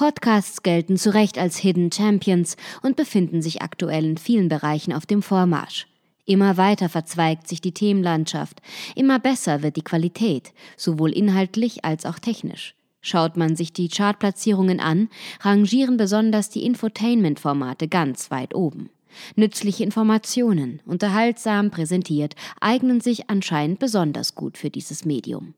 Podcasts 0.00 0.62
gelten 0.62 0.96
zu 0.96 1.12
Recht 1.12 1.36
als 1.36 1.58
Hidden 1.58 1.92
Champions 1.92 2.56
und 2.80 2.96
befinden 2.96 3.42
sich 3.42 3.60
aktuell 3.60 4.06
in 4.06 4.16
vielen 4.16 4.48
Bereichen 4.48 4.94
auf 4.94 5.04
dem 5.04 5.20
Vormarsch. 5.20 5.88
Immer 6.24 6.56
weiter 6.56 6.88
verzweigt 6.88 7.46
sich 7.46 7.60
die 7.60 7.74
Themenlandschaft, 7.74 8.62
immer 8.96 9.18
besser 9.18 9.62
wird 9.62 9.76
die 9.76 9.84
Qualität, 9.84 10.54
sowohl 10.78 11.12
inhaltlich 11.12 11.84
als 11.84 12.06
auch 12.06 12.18
technisch. 12.18 12.74
Schaut 13.02 13.36
man 13.36 13.56
sich 13.56 13.74
die 13.74 13.90
Chartplatzierungen 13.90 14.80
an, 14.80 15.10
rangieren 15.42 15.98
besonders 15.98 16.48
die 16.48 16.64
Infotainment-Formate 16.64 17.86
ganz 17.86 18.30
weit 18.30 18.54
oben. 18.54 18.88
Nützliche 19.36 19.84
Informationen, 19.84 20.80
unterhaltsam 20.86 21.70
präsentiert, 21.70 22.36
eignen 22.62 23.02
sich 23.02 23.28
anscheinend 23.28 23.80
besonders 23.80 24.34
gut 24.34 24.56
für 24.56 24.70
dieses 24.70 25.04
Medium. 25.04 25.52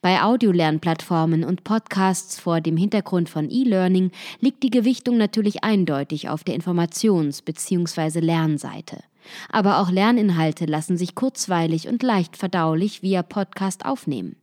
Bei 0.00 0.22
Audiolernplattformen 0.22 1.44
und 1.44 1.64
Podcasts 1.64 2.38
vor 2.38 2.60
dem 2.60 2.76
Hintergrund 2.76 3.28
von 3.28 3.50
E-Learning 3.50 4.10
liegt 4.40 4.62
die 4.62 4.70
Gewichtung 4.70 5.16
natürlich 5.16 5.64
eindeutig 5.64 6.28
auf 6.28 6.44
der 6.44 6.58
Informations- 6.58 7.42
bzw. 7.44 8.20
Lernseite. 8.20 9.02
Aber 9.50 9.80
auch 9.80 9.90
Lerninhalte 9.90 10.66
lassen 10.66 10.96
sich 10.96 11.14
kurzweilig 11.14 11.88
und 11.88 12.02
leicht 12.02 12.36
verdaulich 12.36 13.02
via 13.02 13.22
Podcast 13.22 13.84
aufnehmen. 13.84 14.36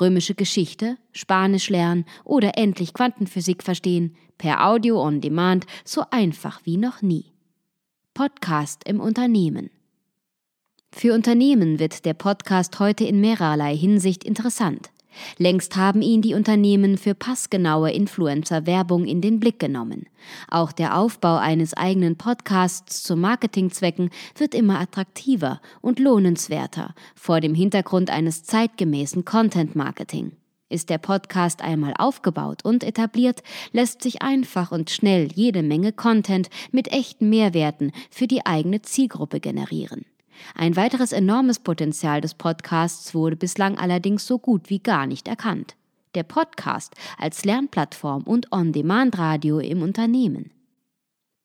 Römische 0.00 0.34
Geschichte, 0.34 0.96
Spanisch 1.12 1.68
lernen 1.68 2.04
oder 2.24 2.56
endlich 2.56 2.94
Quantenphysik 2.94 3.62
verstehen, 3.62 4.16
per 4.38 4.66
Audio 4.66 5.02
on 5.02 5.20
Demand, 5.20 5.66
so 5.84 6.04
einfach 6.10 6.60
wie 6.64 6.76
noch 6.76 7.02
nie. 7.02 7.32
Podcast 8.14 8.84
im 8.84 9.00
Unternehmen. 9.00 9.70
Für 11.00 11.14
Unternehmen 11.14 11.78
wird 11.78 12.04
der 12.06 12.14
Podcast 12.14 12.80
heute 12.80 13.04
in 13.04 13.20
mehrerlei 13.20 13.76
Hinsicht 13.76 14.24
interessant. 14.24 14.90
Längst 15.36 15.76
haben 15.76 16.02
ihn 16.02 16.22
die 16.22 16.34
Unternehmen 16.34 16.98
für 16.98 17.14
passgenaue 17.14 17.92
Influencer-Werbung 17.92 19.04
in 19.04 19.20
den 19.20 19.38
Blick 19.38 19.60
genommen. 19.60 20.06
Auch 20.50 20.72
der 20.72 20.98
Aufbau 20.98 21.36
eines 21.36 21.72
eigenen 21.72 22.16
Podcasts 22.16 23.04
zu 23.04 23.14
Marketingzwecken 23.14 24.10
wird 24.36 24.56
immer 24.56 24.80
attraktiver 24.80 25.60
und 25.82 26.00
lohnenswerter 26.00 26.96
vor 27.14 27.40
dem 27.40 27.54
Hintergrund 27.54 28.10
eines 28.10 28.42
zeitgemäßen 28.42 29.24
Content-Marketing. 29.24 30.32
Ist 30.68 30.90
der 30.90 30.98
Podcast 30.98 31.62
einmal 31.62 31.94
aufgebaut 31.96 32.64
und 32.64 32.82
etabliert, 32.82 33.44
lässt 33.70 34.02
sich 34.02 34.22
einfach 34.22 34.72
und 34.72 34.90
schnell 34.90 35.28
jede 35.32 35.62
Menge 35.62 35.92
Content 35.92 36.50
mit 36.72 36.88
echten 36.88 37.30
Mehrwerten 37.30 37.92
für 38.10 38.26
die 38.26 38.44
eigene 38.44 38.82
Zielgruppe 38.82 39.38
generieren. 39.38 40.04
Ein 40.54 40.76
weiteres 40.76 41.12
enormes 41.12 41.58
Potenzial 41.58 42.20
des 42.20 42.34
Podcasts 42.34 43.14
wurde 43.14 43.36
bislang 43.36 43.78
allerdings 43.78 44.26
so 44.26 44.38
gut 44.38 44.70
wie 44.70 44.78
gar 44.78 45.06
nicht 45.06 45.28
erkannt. 45.28 45.76
Der 46.14 46.22
Podcast 46.22 46.94
als 47.18 47.44
Lernplattform 47.44 48.22
und 48.22 48.50
On-Demand-Radio 48.52 49.58
im 49.58 49.82
Unternehmen. 49.82 50.50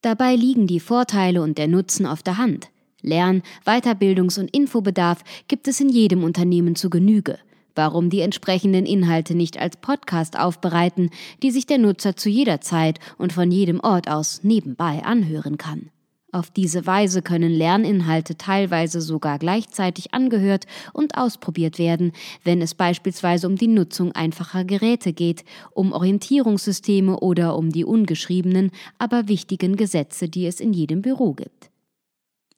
Dabei 0.02 0.36
liegen 0.36 0.68
die 0.68 0.80
Vorteile 0.80 1.42
und 1.42 1.58
der 1.58 1.68
Nutzen 1.68 2.06
auf 2.06 2.24
der 2.24 2.38
Hand. 2.38 2.70
Lern-, 3.02 3.44
Weiterbildungs- 3.66 4.40
und 4.40 4.50
Infobedarf 4.56 5.24
gibt 5.48 5.68
es 5.68 5.80
in 5.80 5.90
jedem 5.90 6.24
Unternehmen 6.24 6.76
zu 6.76 6.90
Genüge. 6.90 7.38
Warum 7.76 8.10
die 8.10 8.22
entsprechenden 8.22 8.86
Inhalte 8.86 9.36
nicht 9.36 9.58
als 9.58 9.78
Podcast 9.78 10.38
aufbereiten, 10.38 11.10
die 11.42 11.52
sich 11.52 11.66
der 11.66 11.80
Nutzer 11.80 12.16
zu 12.16 12.30
jeder 12.30 12.62
Zeit 12.62 13.00
und 13.18 13.34
von 13.34 13.52
jedem 13.52 13.80
Ort 13.80 14.10
aus 14.10 14.42
nebenbei 14.44 15.04
anhören 15.04 15.58
kann. 15.58 15.90
Auf 16.34 16.50
diese 16.50 16.88
Weise 16.88 17.22
können 17.22 17.52
Lerninhalte 17.52 18.36
teilweise 18.36 19.02
sogar 19.02 19.38
gleichzeitig 19.38 20.16
angehört 20.16 20.66
und 20.92 21.16
ausprobiert 21.16 21.78
werden, 21.78 22.12
wenn 22.44 22.60
es 22.60 22.74
beispielsweise 22.74 23.46
um 23.46 23.56
die 23.56 23.68
Nutzung 23.68 24.14
einfacher 24.14 24.66
Geräte 24.66 25.14
geht, 25.14 25.46
um 25.74 25.92
Orientierungssysteme 25.92 27.20
oder 27.20 27.56
um 27.56 27.70
die 27.70 27.86
ungeschriebenen, 27.86 28.72
aber 28.98 29.28
wichtigen 29.28 29.76
Gesetze, 29.76 30.28
die 30.28 30.48
es 30.48 30.60
in 30.60 30.74
jedem 30.74 31.04
Büro 31.04 31.34
gibt. 31.34 31.70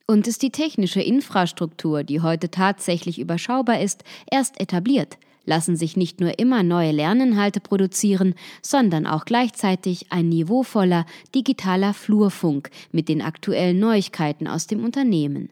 Und 0.08 0.26
ist 0.26 0.42
die 0.42 0.52
technische 0.52 1.02
Infrastruktur, 1.02 2.06
die 2.06 2.22
heute 2.22 2.50
tatsächlich 2.50 3.20
überschaubar 3.20 3.82
ist, 3.82 4.06
erst 4.32 4.58
etabliert, 4.62 5.18
lassen 5.46 5.76
sich 5.76 5.96
nicht 5.98 6.20
nur 6.20 6.38
immer 6.40 6.64
neue 6.64 6.92
Lerninhalte 6.92 7.60
produzieren, 7.60 8.36
sondern 8.62 9.08
auch 9.08 9.26
gleichzeitig 9.26 10.12
ein 10.12 10.30
niveauvoller 10.30 11.06
digitaler 11.34 11.94
Flurfunk 11.94 12.70
mit 12.92 13.10
den 13.10 13.22
aktuellen 13.22 13.80
Neuigkeiten 13.80 14.48
aus 14.48 14.68
dem 14.68 14.84
Unternehmen. 14.84 15.50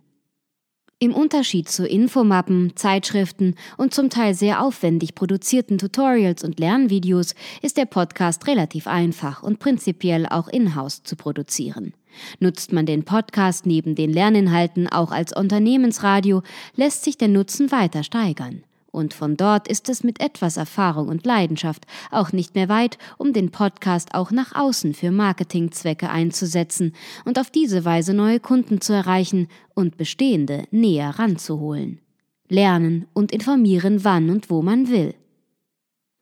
Im 1.04 1.14
Unterschied 1.14 1.68
zu 1.68 1.86
Infomappen, 1.86 2.78
Zeitschriften 2.78 3.56
und 3.78 3.94
zum 3.94 4.10
Teil 4.10 4.34
sehr 4.36 4.64
aufwendig 4.64 5.16
produzierten 5.16 5.78
Tutorials 5.78 6.46
und 6.46 6.62
Lernvideos 6.62 7.36
ist 7.62 7.76
der 7.76 7.86
Podcast 7.86 8.48
relativ 8.48 8.88
einfach 8.88 9.44
und 9.44 9.60
prinzipiell 9.60 10.26
auch 10.28 10.48
in-house 10.48 11.04
zu 11.04 11.18
produzieren. 11.18 11.94
Nutzt 12.40 12.72
man 12.72 12.86
den 12.86 13.04
Podcast 13.04 13.66
neben 13.66 13.96
den 13.96 14.14
Lerninhalten 14.14 14.88
auch 14.88 15.12
als 15.12 15.36
Unternehmensradio, 15.36 16.42
lässt 16.76 17.04
sich 17.04 17.18
der 17.18 17.28
Nutzen 17.28 17.72
weiter 17.74 18.04
steigern. 18.04 18.64
Und 18.94 19.16
von 19.16 19.38
dort 19.38 19.68
ist 19.68 19.90
es 19.90 20.04
mit 20.04 20.22
etwas 20.22 20.56
Erfahrung 20.56 21.08
und 21.08 21.26
Leidenschaft 21.26 21.88
auch 22.12 22.32
nicht 22.32 22.54
mehr 22.54 22.70
weit, 22.70 23.00
um 23.18 23.34
den 23.34 23.50
Podcast 23.50 24.14
auch 24.14 24.30
nach 24.30 24.54
außen 24.54 24.94
für 24.94 25.10
Marketingzwecke 25.10 26.12
einzusetzen 26.12 26.94
und 27.26 27.40
auf 27.40 27.50
diese 27.50 27.86
Weise 27.86 28.14
neue 28.14 28.40
Kunden 28.40 28.82
zu 28.82 28.94
erreichen 28.94 29.48
und 29.74 29.98
bestehende 29.98 30.66
näher 30.70 31.18
ranzuholen. 31.18 32.02
Lernen 32.50 33.08
und 33.14 33.32
informieren, 33.32 34.04
wann 34.04 34.30
und 34.30 34.52
wo 34.52 34.62
man 34.62 34.88
will. 34.90 35.16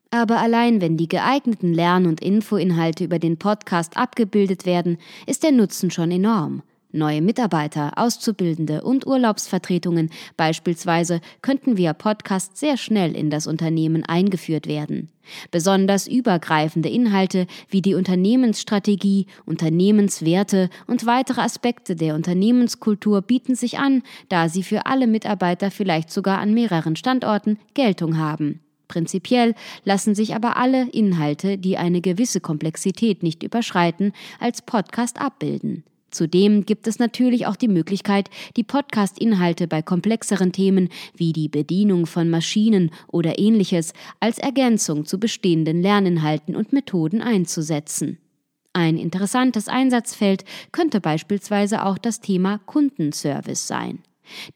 Aber 0.08 0.38
allein 0.40 0.80
wenn 0.80 0.96
die 0.96 1.08
geeigneten 1.08 1.74
Lern- 1.74 2.06
und 2.06 2.22
Infoinhalte 2.22 3.04
über 3.04 3.18
den 3.18 3.36
Podcast 3.36 3.98
abgebildet 3.98 4.64
werden, 4.64 4.96
ist 5.26 5.42
der 5.42 5.52
Nutzen 5.52 5.90
schon 5.90 6.10
enorm. 6.10 6.62
Neue 6.94 7.22
Mitarbeiter, 7.22 7.92
Auszubildende 7.96 8.82
und 8.82 9.06
Urlaubsvertretungen 9.06 10.10
beispielsweise 10.36 11.22
könnten 11.40 11.78
via 11.78 11.94
Podcast 11.94 12.58
sehr 12.58 12.76
schnell 12.76 13.16
in 13.16 13.30
das 13.30 13.46
Unternehmen 13.46 14.04
eingeführt 14.04 14.66
werden. 14.66 15.08
Besonders 15.50 16.06
übergreifende 16.06 16.90
Inhalte 16.90 17.46
wie 17.70 17.80
die 17.80 17.94
Unternehmensstrategie, 17.94 19.26
Unternehmenswerte 19.46 20.68
und 20.86 21.06
weitere 21.06 21.40
Aspekte 21.40 21.96
der 21.96 22.14
Unternehmenskultur 22.14 23.22
bieten 23.22 23.54
sich 23.54 23.78
an, 23.78 24.02
da 24.28 24.50
sie 24.50 24.62
für 24.62 24.84
alle 24.84 25.06
Mitarbeiter 25.06 25.70
vielleicht 25.70 26.10
sogar 26.10 26.40
an 26.40 26.52
mehreren 26.52 26.96
Standorten 26.96 27.58
Geltung 27.72 28.18
haben. 28.18 28.60
Prinzipiell 28.88 29.54
lassen 29.84 30.14
sich 30.14 30.34
aber 30.34 30.58
alle 30.58 30.90
Inhalte, 30.90 31.56
die 31.56 31.78
eine 31.78 32.02
gewisse 32.02 32.40
Komplexität 32.40 33.22
nicht 33.22 33.42
überschreiten, 33.42 34.12
als 34.38 34.60
Podcast 34.60 35.18
abbilden. 35.18 35.84
Zudem 36.12 36.64
gibt 36.66 36.86
es 36.86 36.98
natürlich 36.98 37.46
auch 37.46 37.56
die 37.56 37.68
Möglichkeit, 37.68 38.30
die 38.56 38.62
Podcast-Inhalte 38.62 39.66
bei 39.66 39.82
komplexeren 39.82 40.52
Themen 40.52 40.90
wie 41.16 41.32
die 41.32 41.48
Bedienung 41.48 42.06
von 42.06 42.30
Maschinen 42.30 42.90
oder 43.08 43.38
ähnliches 43.38 43.94
als 44.20 44.38
Ergänzung 44.38 45.06
zu 45.06 45.18
bestehenden 45.18 45.82
Lerninhalten 45.82 46.54
und 46.54 46.72
Methoden 46.72 47.22
einzusetzen. 47.22 48.18
Ein 48.74 48.96
interessantes 48.96 49.68
Einsatzfeld 49.68 50.44
könnte 50.70 51.00
beispielsweise 51.00 51.84
auch 51.84 51.98
das 51.98 52.20
Thema 52.20 52.58
Kundenservice 52.66 53.66
sein. 53.66 53.98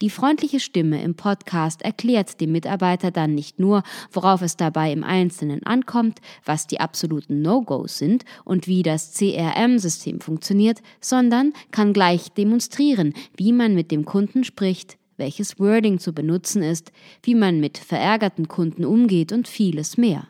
Die 0.00 0.10
freundliche 0.10 0.60
Stimme 0.60 1.02
im 1.02 1.14
Podcast 1.14 1.82
erklärt 1.82 2.40
dem 2.40 2.52
Mitarbeiter 2.52 3.10
dann 3.10 3.34
nicht 3.34 3.58
nur, 3.58 3.82
worauf 4.12 4.42
es 4.42 4.56
dabei 4.56 4.92
im 4.92 5.04
Einzelnen 5.04 5.64
ankommt, 5.64 6.20
was 6.44 6.66
die 6.66 6.80
absoluten 6.80 7.42
No-Gos 7.42 7.98
sind 7.98 8.24
und 8.44 8.66
wie 8.66 8.82
das 8.82 9.14
CRM-System 9.14 10.20
funktioniert, 10.20 10.80
sondern 11.00 11.52
kann 11.70 11.92
gleich 11.92 12.30
demonstrieren, 12.30 13.14
wie 13.36 13.52
man 13.52 13.74
mit 13.74 13.90
dem 13.90 14.04
Kunden 14.04 14.44
spricht, 14.44 14.98
welches 15.16 15.58
Wording 15.58 15.98
zu 15.98 16.12
benutzen 16.12 16.62
ist, 16.62 16.92
wie 17.22 17.34
man 17.34 17.60
mit 17.60 17.78
verärgerten 17.78 18.48
Kunden 18.48 18.84
umgeht 18.84 19.32
und 19.32 19.48
vieles 19.48 19.96
mehr. 19.96 20.28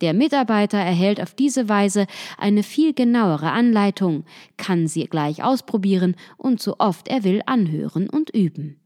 Der 0.00 0.12
Mitarbeiter 0.12 0.78
erhält 0.78 1.22
auf 1.22 1.34
diese 1.34 1.68
Weise 1.68 2.06
eine 2.36 2.62
viel 2.62 2.92
genauere 2.92 3.50
Anleitung, 3.50 4.24
kann 4.56 4.86
sie 4.86 5.04
gleich 5.04 5.42
ausprobieren 5.42 6.16
und 6.36 6.60
so 6.60 6.76
oft 6.78 7.08
er 7.08 7.24
will 7.24 7.42
anhören 7.46 8.10
und 8.10 8.30
üben. 8.30 8.78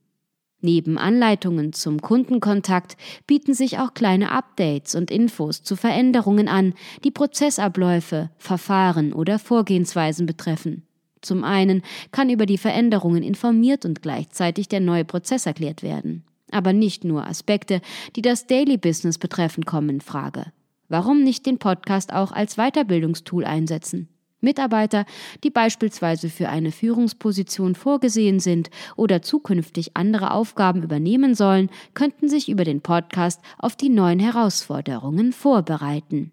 Neben 0.63 0.99
Anleitungen 0.99 1.73
zum 1.73 2.01
Kundenkontakt 2.03 2.97
bieten 3.27 3.55
sich 3.55 3.79
auch 3.79 3.95
kleine 3.95 4.31
Updates 4.31 4.95
und 4.95 5.11
Infos 5.11 5.63
zu 5.63 5.75
Veränderungen 5.75 6.49
an, 6.49 6.75
die 7.03 7.11
Prozessabläufe, 7.11 8.31
Verfahren 8.37 9.13
oder 9.13 9.39
Vorgehensweisen 9.39 10.27
betreffen. 10.27 10.83
Zum 11.23 11.45
einen 11.45 11.83
kann 12.13 12.31
über 12.31 12.47
die 12.47 12.59
Veränderungen 12.59 13.23
informiert 13.23 13.85
und 13.85 14.03
gleichzeitig 14.03 14.69
der 14.69 14.81
neue 14.81 15.05
Prozess 15.05 15.47
erklärt 15.47 15.83
werden. 15.83 16.25
Aber 16.51 16.73
nicht 16.73 17.05
nur 17.05 17.27
Aspekte, 17.27 17.81
die 18.17 18.23
das 18.23 18.47
Daily 18.47 18.77
Business 18.77 19.19
betreffen, 19.19 19.65
kommen 19.65 19.89
in 19.91 20.01
Frage. 20.01 20.53
Warum 20.91 21.23
nicht 21.23 21.47
den 21.47 21.59
Podcast 21.59 22.13
auch 22.13 22.33
als 22.33 22.57
Weiterbildungstool 22.57 23.45
einsetzen? 23.45 24.09
Mitarbeiter, 24.41 25.05
die 25.45 25.51
beispielsweise 25.51 26.29
für 26.29 26.49
eine 26.49 26.73
Führungsposition 26.73 27.77
vorgesehen 27.77 28.41
sind 28.41 28.71
oder 28.97 29.23
zukünftig 29.23 29.97
andere 29.97 30.33
Aufgaben 30.33 30.83
übernehmen 30.83 31.37
sollen, 31.37 31.71
könnten 31.95 32.29
sich 32.29 32.49
über 32.49 32.65
den 32.65 32.81
Podcast 32.81 33.41
auf 33.57 33.77
die 33.77 33.89
neuen 33.89 34.19
Herausforderungen 34.19 35.33
vorbereiten. 35.33 36.33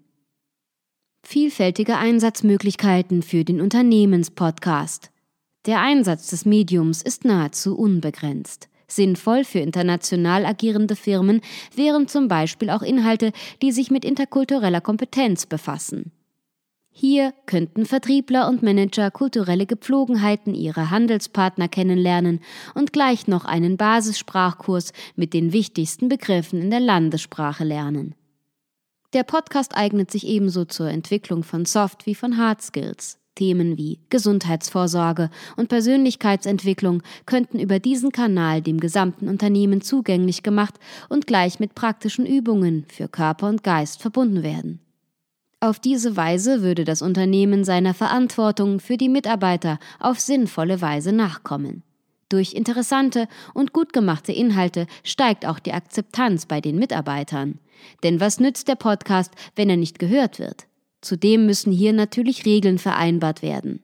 Vielfältige 1.24 1.98
Einsatzmöglichkeiten 1.98 3.22
für 3.22 3.44
den 3.44 3.62
Unternehmenspodcast. 3.62 5.12
Der 5.68 5.82
Einsatz 5.82 6.32
des 6.32 6.46
Mediums 6.46 7.04
ist 7.04 7.26
nahezu 7.26 7.78
unbegrenzt. 7.78 8.70
Sinnvoll 8.88 9.44
für 9.44 9.60
international 9.60 10.46
agierende 10.46 10.96
Firmen 10.96 11.42
wären 11.76 12.08
zum 12.08 12.28
Beispiel 12.28 12.70
auch 12.70 12.82
Inhalte, 12.82 13.32
die 13.62 13.72
sich 13.72 13.92
mit 13.92 14.06
interkultureller 14.06 14.82
Kompetenz 14.82 15.46
befassen. 15.46 16.12
Hier 17.00 17.32
könnten 17.46 17.86
Vertriebler 17.86 18.48
und 18.48 18.64
Manager 18.64 19.12
kulturelle 19.12 19.68
Gepflogenheiten 19.68 20.56
ihrer 20.56 20.90
Handelspartner 20.90 21.68
kennenlernen 21.68 22.40
und 22.74 22.92
gleich 22.92 23.28
noch 23.28 23.46
einen 23.46 23.78
Basissprachkurs 23.78 24.94
mit 25.16 25.36
den 25.36 25.54
wichtigsten 25.54 26.10
Begriffen 26.10 26.60
in 26.60 26.72
der 26.72 26.80
Landessprache 26.80 27.64
lernen. 27.64 28.16
Der 29.14 29.24
Podcast 29.24 29.78
eignet 29.78 30.10
sich 30.10 30.26
ebenso 30.26 30.66
zur 30.66 30.90
Entwicklung 30.90 31.44
von 31.44 31.66
Soft 31.66 32.08
wie 32.08 32.16
von 32.16 32.38
Hard 32.38 32.64
Skills. 32.64 33.20
Themen 33.38 33.78
wie 33.78 34.00
Gesundheitsvorsorge 34.10 35.30
und 35.56 35.70
Persönlichkeitsentwicklung 35.70 37.04
könnten 37.26 37.60
über 37.60 37.80
diesen 37.80 38.12
Kanal 38.12 38.62
dem 38.62 38.80
gesamten 38.80 39.30
Unternehmen 39.30 39.82
zugänglich 39.82 40.42
gemacht 40.42 40.74
und 41.08 41.28
gleich 41.28 41.60
mit 41.60 41.76
praktischen 41.76 42.26
Übungen 42.26 42.86
für 42.90 43.08
Körper 43.08 43.48
und 43.48 43.64
Geist 43.64 44.02
verbunden 44.02 44.42
werden. 44.44 44.80
Auf 45.60 45.80
diese 45.80 46.18
Weise 46.18 46.62
würde 46.62 46.84
das 46.84 47.02
Unternehmen 47.02 47.64
seiner 47.64 47.94
Verantwortung 47.94 48.80
für 48.80 48.98
die 48.98 49.10
Mitarbeiter 49.10 49.80
auf 50.00 50.20
sinnvolle 50.20 50.82
Weise 50.82 51.12
nachkommen. 51.14 51.84
Durch 52.30 52.54
interessante 52.54 53.28
und 53.54 53.72
gut 53.72 53.94
gemachte 53.94 54.34
Inhalte 54.34 54.88
steigt 55.04 55.46
auch 55.46 55.60
die 55.60 55.74
Akzeptanz 55.74 56.46
bei 56.46 56.60
den 56.60 56.78
Mitarbeitern. 56.78 57.60
Denn 58.04 58.20
was 58.20 58.40
nützt 58.40 58.68
der 58.68 58.76
Podcast, 58.76 59.34
wenn 59.56 59.70
er 59.70 59.78
nicht 59.78 60.00
gehört 60.00 60.40
wird? 60.40 60.68
Zudem 61.02 61.46
müssen 61.46 61.72
hier 61.72 61.94
natürlich 61.94 62.46
Regeln 62.46 62.78
vereinbart 62.78 63.42
werden. 63.42 63.84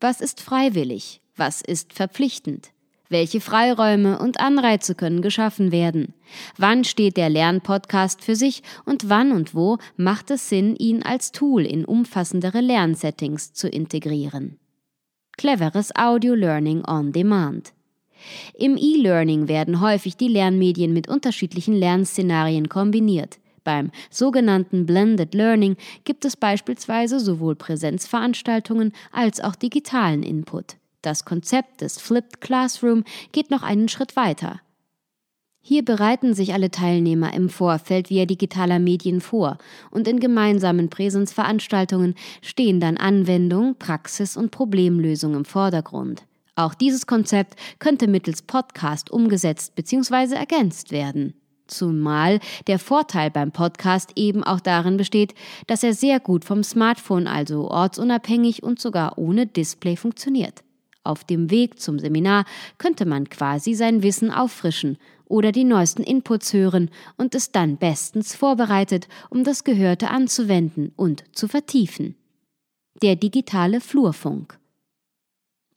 Was 0.00 0.20
ist 0.20 0.40
freiwillig? 0.40 1.20
Was 1.34 1.60
ist 1.60 1.92
verpflichtend? 1.92 2.70
Welche 3.08 3.40
Freiräume 3.40 4.18
und 4.18 4.40
Anreize 4.40 4.94
können 4.94 5.22
geschaffen 5.22 5.70
werden? 5.70 6.14
Wann 6.56 6.84
steht 6.84 7.16
der 7.16 7.28
Lernpodcast 7.28 8.22
für 8.22 8.34
sich 8.34 8.62
und 8.84 9.08
wann 9.08 9.30
und 9.30 9.54
wo 9.54 9.78
macht 9.96 10.30
es 10.30 10.48
Sinn, 10.48 10.74
ihn 10.76 11.02
als 11.02 11.30
Tool 11.30 11.64
in 11.64 11.84
umfassendere 11.84 12.60
Lernsettings 12.60 13.52
zu 13.52 13.68
integrieren? 13.68 14.58
Cleveres 15.36 15.94
Audio 15.94 16.34
Learning 16.34 16.84
on 16.84 17.12
Demand. 17.12 17.74
Im 18.54 18.76
E-Learning 18.76 19.46
werden 19.46 19.80
häufig 19.80 20.16
die 20.16 20.28
Lernmedien 20.28 20.92
mit 20.92 21.08
unterschiedlichen 21.08 21.74
Lernszenarien 21.74 22.68
kombiniert. 22.68 23.38
Beim 23.66 23.90
sogenannten 24.10 24.86
Blended 24.86 25.34
Learning 25.34 25.76
gibt 26.04 26.24
es 26.24 26.36
beispielsweise 26.36 27.18
sowohl 27.18 27.56
Präsenzveranstaltungen 27.56 28.92
als 29.10 29.40
auch 29.40 29.56
digitalen 29.56 30.22
Input. 30.22 30.76
Das 31.02 31.24
Konzept 31.24 31.80
des 31.80 32.00
Flipped 32.00 32.40
Classroom 32.40 33.02
geht 33.32 33.50
noch 33.50 33.64
einen 33.64 33.88
Schritt 33.88 34.14
weiter. 34.14 34.60
Hier 35.60 35.84
bereiten 35.84 36.32
sich 36.32 36.52
alle 36.52 36.70
Teilnehmer 36.70 37.34
im 37.34 37.48
Vorfeld 37.48 38.08
via 38.08 38.24
digitaler 38.24 38.78
Medien 38.78 39.20
vor 39.20 39.58
und 39.90 40.06
in 40.06 40.20
gemeinsamen 40.20 40.88
Präsenzveranstaltungen 40.88 42.14
stehen 42.42 42.78
dann 42.78 42.96
Anwendung, 42.96 43.74
Praxis 43.80 44.36
und 44.36 44.52
Problemlösung 44.52 45.34
im 45.34 45.44
Vordergrund. 45.44 46.22
Auch 46.54 46.74
dieses 46.74 47.08
Konzept 47.08 47.56
könnte 47.80 48.06
mittels 48.06 48.42
Podcast 48.42 49.10
umgesetzt 49.10 49.74
bzw. 49.74 50.36
ergänzt 50.36 50.92
werden. 50.92 51.34
Zumal 51.66 52.40
der 52.66 52.78
Vorteil 52.78 53.30
beim 53.30 53.52
Podcast 53.52 54.12
eben 54.16 54.44
auch 54.44 54.60
darin 54.60 54.96
besteht, 54.96 55.34
dass 55.66 55.82
er 55.82 55.94
sehr 55.94 56.20
gut 56.20 56.44
vom 56.44 56.62
Smartphone, 56.62 57.26
also 57.26 57.70
ortsunabhängig 57.70 58.62
und 58.62 58.80
sogar 58.80 59.18
ohne 59.18 59.46
Display 59.46 59.96
funktioniert. 59.96 60.62
Auf 61.02 61.24
dem 61.24 61.50
Weg 61.50 61.80
zum 61.80 61.98
Seminar 61.98 62.44
könnte 62.78 63.06
man 63.06 63.28
quasi 63.28 63.74
sein 63.74 64.02
Wissen 64.02 64.30
auffrischen 64.30 64.98
oder 65.26 65.52
die 65.52 65.64
neuesten 65.64 66.02
Inputs 66.02 66.52
hören 66.52 66.90
und 67.16 67.34
ist 67.34 67.54
dann 67.54 67.76
bestens 67.76 68.34
vorbereitet, 68.34 69.08
um 69.30 69.44
das 69.44 69.64
Gehörte 69.64 70.10
anzuwenden 70.10 70.92
und 70.96 71.24
zu 71.32 71.48
vertiefen. 71.48 72.16
Der 73.02 73.16
digitale 73.16 73.80
Flurfunk. 73.80 74.58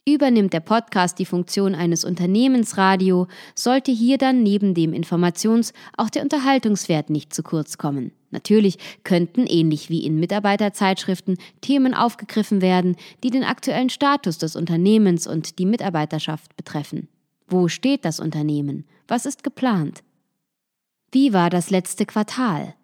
Übernimmt 0.08 0.54
der 0.54 0.60
Podcast 0.60 1.18
die 1.18 1.26
Funktion 1.26 1.74
eines 1.74 2.04
Unternehmensradio, 2.04 3.26
sollte 3.54 3.92
hier 3.92 4.16
dann 4.16 4.42
neben 4.42 4.72
dem 4.72 4.92
Informations- 4.92 5.72
auch 5.96 6.08
der 6.08 6.22
Unterhaltungswert 6.22 7.10
nicht 7.10 7.34
zu 7.34 7.42
kurz 7.42 7.76
kommen. 7.76 8.12
Natürlich 8.30 8.78
könnten, 9.04 9.46
ähnlich 9.46 9.90
wie 9.90 10.04
in 10.04 10.18
Mitarbeiterzeitschriften, 10.18 11.36
Themen 11.60 11.92
aufgegriffen 11.92 12.62
werden, 12.62 12.96
die 13.22 13.30
den 13.30 13.44
aktuellen 13.44 13.90
Status 13.90 14.38
des 14.38 14.56
Unternehmens 14.56 15.26
und 15.26 15.58
die 15.58 15.66
Mitarbeiterschaft 15.66 16.56
betreffen. 16.56 17.08
Wo 17.46 17.68
steht 17.68 18.04
das 18.06 18.20
Unternehmen? 18.20 18.86
Was 19.06 19.26
ist 19.26 19.42
geplant? 19.42 20.02
Wie 21.12 21.32
war 21.34 21.50
das 21.50 21.70
letzte 21.70 22.06
Quartal? 22.06 22.74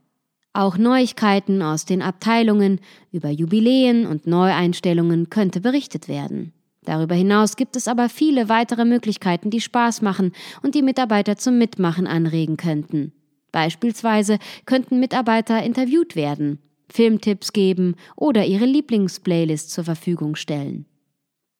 Auch 0.53 0.77
Neuigkeiten 0.77 1.63
aus 1.63 1.87
den 1.87 2.03
Abteilungen 2.03 2.81
über 3.11 3.31
Jubiläen 3.31 4.07
und 4.07 4.27
Neueinstellungen 4.27 5.31
könnte 5.31 5.61
berichtet 5.61 6.09
werden. 6.09 6.53
Darüber 6.87 7.17
hinaus 7.17 7.57
gibt 7.57 7.77
es 7.77 7.89
aber 7.89 8.09
viele 8.09 8.49
weitere 8.49 8.85
Möglichkeiten, 8.85 9.51
die 9.51 9.61
Spaß 9.61 10.03
machen 10.03 10.33
und 10.63 10.75
die 10.75 10.83
Mitarbeiter 10.83 11.37
zum 11.37 11.59
Mitmachen 11.59 12.07
anregen 12.07 12.57
könnten. 12.57 13.13
Beispielsweise 13.53 14.39
könnten 14.67 15.01
Mitarbeiter 15.01 15.63
interviewt 15.63 16.15
werden, 16.15 16.61
Filmtipps 16.89 17.53
geben 17.53 17.97
oder 18.15 18.47
ihre 18.47 18.67
Lieblingsplaylist 18.67 19.71
zur 19.71 19.85
Verfügung 19.85 20.37
stellen. 20.37 20.87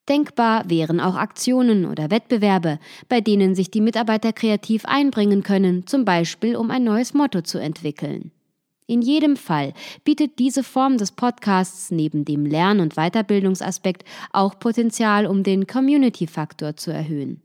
Denkbar 0.07 0.69
wären 0.69 1.01
auch 1.01 1.15
Aktionen 1.15 1.85
oder 1.85 2.09
Wettbewerbe, 2.09 2.79
bei 3.09 3.19
denen 3.19 3.53
sich 3.53 3.69
die 3.69 3.81
Mitarbeiter 3.81 4.31
kreativ 4.31 4.85
einbringen 4.85 5.43
können, 5.43 5.85
zum 5.85 6.05
Beispiel 6.05 6.55
um 6.55 6.71
ein 6.71 6.85
neues 6.85 7.13
Motto 7.13 7.41
zu 7.41 7.57
entwickeln. 7.57 8.31
In 8.89 9.01
jedem 9.01 9.35
Fall 9.35 9.73
bietet 10.05 10.39
diese 10.39 10.63
Form 10.63 10.97
des 10.97 11.11
Podcasts 11.11 11.91
neben 11.91 12.23
dem 12.23 12.45
Lern- 12.45 12.79
und 12.79 12.95
Weiterbildungsaspekt 12.95 14.05
auch 14.31 14.57
Potenzial, 14.59 15.27
um 15.27 15.43
den 15.43 15.67
Community-Faktor 15.67 16.77
zu 16.77 16.91
erhöhen. 16.91 17.41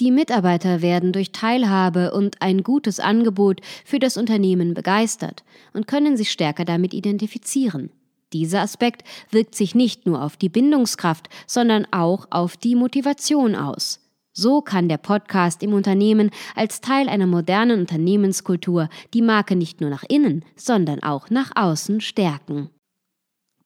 Die 0.00 0.10
Mitarbeiter 0.10 0.80
werden 0.80 1.12
durch 1.12 1.32
Teilhabe 1.32 2.12
und 2.12 2.40
ein 2.40 2.62
gutes 2.62 2.98
Angebot 2.98 3.60
für 3.84 3.98
das 3.98 4.16
Unternehmen 4.16 4.72
begeistert 4.72 5.44
und 5.74 5.86
können 5.86 6.16
sich 6.16 6.30
stärker 6.30 6.64
damit 6.64 6.94
identifizieren. 6.94 7.90
Dieser 8.32 8.62
Aspekt 8.62 9.06
wirkt 9.30 9.54
sich 9.54 9.74
nicht 9.74 10.06
nur 10.06 10.22
auf 10.22 10.38
die 10.38 10.48
Bindungskraft, 10.48 11.28
sondern 11.46 11.86
auch 11.90 12.26
auf 12.30 12.56
die 12.56 12.74
Motivation 12.74 13.54
aus. 13.54 14.01
So 14.34 14.62
kann 14.62 14.88
der 14.88 14.96
Podcast 14.96 15.62
im 15.62 15.74
Unternehmen 15.74 16.30
als 16.54 16.80
Teil 16.80 17.08
einer 17.08 17.26
modernen 17.26 17.80
Unternehmenskultur 17.80 18.88
die 19.12 19.20
Marke 19.20 19.56
nicht 19.56 19.80
nur 19.82 19.90
nach 19.90 20.04
innen, 20.08 20.44
sondern 20.56 21.02
auch 21.02 21.28
nach 21.28 21.50
außen 21.54 22.00
stärken. 22.00 22.70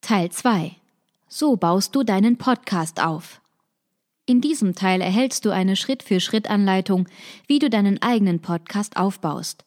Teil 0.00 0.30
2. 0.30 0.72
So 1.28 1.56
baust 1.56 1.94
du 1.94 2.02
deinen 2.02 2.36
Podcast 2.36 3.00
auf. 3.00 3.40
In 4.26 4.40
diesem 4.40 4.74
Teil 4.74 5.00
erhältst 5.00 5.44
du 5.44 5.50
eine 5.50 5.76
Schritt-für-Schritt-Anleitung, 5.76 7.06
wie 7.46 7.60
du 7.60 7.70
deinen 7.70 8.02
eigenen 8.02 8.40
Podcast 8.40 8.96
aufbaust. 8.96 9.64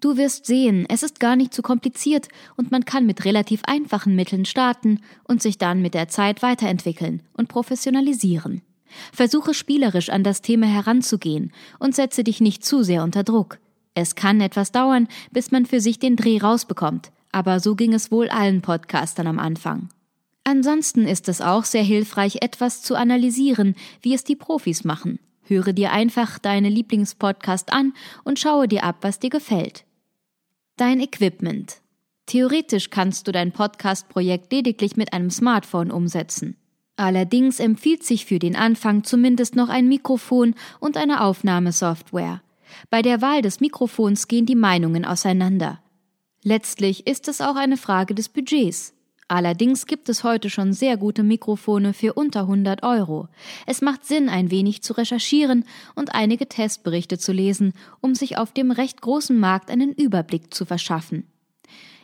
Du 0.00 0.16
wirst 0.16 0.46
sehen, 0.46 0.86
es 0.88 1.02
ist 1.02 1.20
gar 1.20 1.36
nicht 1.36 1.52
zu 1.52 1.60
kompliziert 1.60 2.28
und 2.56 2.70
man 2.70 2.84
kann 2.84 3.04
mit 3.04 3.26
relativ 3.26 3.62
einfachen 3.64 4.14
Mitteln 4.14 4.46
starten 4.46 5.00
und 5.24 5.42
sich 5.42 5.58
dann 5.58 5.82
mit 5.82 5.92
der 5.92 6.08
Zeit 6.08 6.40
weiterentwickeln 6.40 7.22
und 7.34 7.48
professionalisieren. 7.48 8.62
Versuche 9.12 9.54
spielerisch 9.54 10.10
an 10.10 10.24
das 10.24 10.42
Thema 10.42 10.66
heranzugehen 10.66 11.52
und 11.78 11.94
setze 11.94 12.24
dich 12.24 12.40
nicht 12.40 12.64
zu 12.64 12.82
sehr 12.82 13.02
unter 13.02 13.24
Druck. 13.24 13.58
Es 13.94 14.14
kann 14.14 14.40
etwas 14.40 14.72
dauern, 14.72 15.08
bis 15.32 15.50
man 15.50 15.66
für 15.66 15.80
sich 15.80 15.98
den 15.98 16.16
Dreh 16.16 16.38
rausbekommt, 16.38 17.10
aber 17.32 17.60
so 17.60 17.74
ging 17.74 17.94
es 17.94 18.10
wohl 18.10 18.28
allen 18.28 18.62
Podcastern 18.62 19.26
am 19.26 19.38
Anfang. 19.38 19.88
Ansonsten 20.44 21.06
ist 21.06 21.28
es 21.28 21.40
auch 21.40 21.64
sehr 21.64 21.82
hilfreich, 21.82 22.38
etwas 22.40 22.82
zu 22.82 22.94
analysieren, 22.94 23.74
wie 24.00 24.14
es 24.14 24.24
die 24.24 24.36
Profis 24.36 24.84
machen. 24.84 25.18
Höre 25.42 25.72
dir 25.72 25.92
einfach 25.92 26.38
deine 26.38 26.68
Lieblingspodcast 26.68 27.72
an 27.72 27.92
und 28.24 28.38
schaue 28.38 28.68
dir 28.68 28.84
ab, 28.84 28.98
was 29.00 29.18
dir 29.18 29.30
gefällt. 29.30 29.84
Dein 30.76 31.00
Equipment. 31.00 31.80
Theoretisch 32.26 32.90
kannst 32.90 33.26
du 33.26 33.32
dein 33.32 33.52
Podcast-Projekt 33.52 34.52
lediglich 34.52 34.96
mit 34.96 35.12
einem 35.12 35.30
Smartphone 35.30 35.90
umsetzen. 35.90 36.56
Allerdings 36.98 37.60
empfiehlt 37.60 38.02
sich 38.02 38.26
für 38.26 38.40
den 38.40 38.56
Anfang 38.56 39.04
zumindest 39.04 39.54
noch 39.54 39.68
ein 39.68 39.86
Mikrofon 39.86 40.56
und 40.80 40.96
eine 40.96 41.22
Aufnahmesoftware. 41.22 42.42
Bei 42.90 43.02
der 43.02 43.22
Wahl 43.22 43.40
des 43.40 43.60
Mikrofons 43.60 44.26
gehen 44.26 44.46
die 44.46 44.56
Meinungen 44.56 45.04
auseinander. 45.04 45.80
Letztlich 46.42 47.06
ist 47.06 47.28
es 47.28 47.40
auch 47.40 47.54
eine 47.54 47.76
Frage 47.76 48.16
des 48.16 48.28
Budgets. 48.28 48.94
Allerdings 49.28 49.86
gibt 49.86 50.08
es 50.08 50.24
heute 50.24 50.50
schon 50.50 50.72
sehr 50.72 50.96
gute 50.96 51.22
Mikrofone 51.22 51.92
für 51.92 52.14
unter 52.14 52.40
100 52.40 52.82
Euro. 52.82 53.28
Es 53.64 53.80
macht 53.80 54.04
Sinn, 54.04 54.28
ein 54.28 54.50
wenig 54.50 54.82
zu 54.82 54.94
recherchieren 54.94 55.66
und 55.94 56.16
einige 56.16 56.48
Testberichte 56.48 57.16
zu 57.16 57.30
lesen, 57.30 57.74
um 58.00 58.16
sich 58.16 58.38
auf 58.38 58.50
dem 58.50 58.72
recht 58.72 59.02
großen 59.02 59.38
Markt 59.38 59.70
einen 59.70 59.92
Überblick 59.92 60.52
zu 60.52 60.64
verschaffen. 60.64 61.28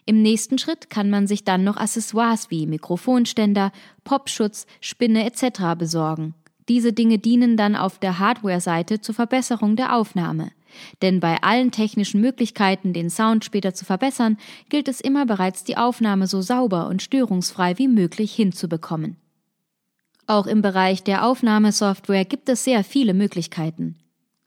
Im 0.06 0.20
nächsten 0.20 0.58
Schritt 0.58 0.90
kann 0.90 1.08
man 1.08 1.26
sich 1.26 1.44
dann 1.44 1.64
noch 1.64 1.76
Accessoires 1.76 2.50
wie 2.50 2.66
Mikrofonständer, 2.66 3.72
Popschutz, 4.04 4.66
Spinne 4.80 5.24
etc. 5.24 5.78
besorgen. 5.78 6.34
Diese 6.68 6.92
Dinge 6.92 7.18
dienen 7.18 7.56
dann 7.56 7.76
auf 7.76 7.98
der 7.98 8.18
Hardware-Seite 8.18 9.00
zur 9.00 9.14
Verbesserung 9.14 9.76
der 9.76 9.94
Aufnahme. 9.94 10.50
Denn 11.02 11.20
bei 11.20 11.42
allen 11.42 11.70
technischen 11.70 12.20
Möglichkeiten, 12.20 12.92
den 12.92 13.10
Sound 13.10 13.44
später 13.44 13.74
zu 13.74 13.84
verbessern, 13.84 14.38
gilt 14.68 14.88
es 14.88 15.00
immer 15.00 15.24
bereits, 15.24 15.64
die 15.64 15.76
Aufnahme 15.76 16.26
so 16.26 16.40
sauber 16.40 16.88
und 16.88 17.02
störungsfrei 17.02 17.78
wie 17.78 17.88
möglich 17.88 18.34
hinzubekommen. 18.34 19.16
Auch 20.26 20.46
im 20.46 20.62
Bereich 20.62 21.02
der 21.02 21.26
Aufnahmesoftware 21.26 22.24
gibt 22.24 22.48
es 22.48 22.64
sehr 22.64 22.82
viele 22.82 23.14
Möglichkeiten. 23.14 23.96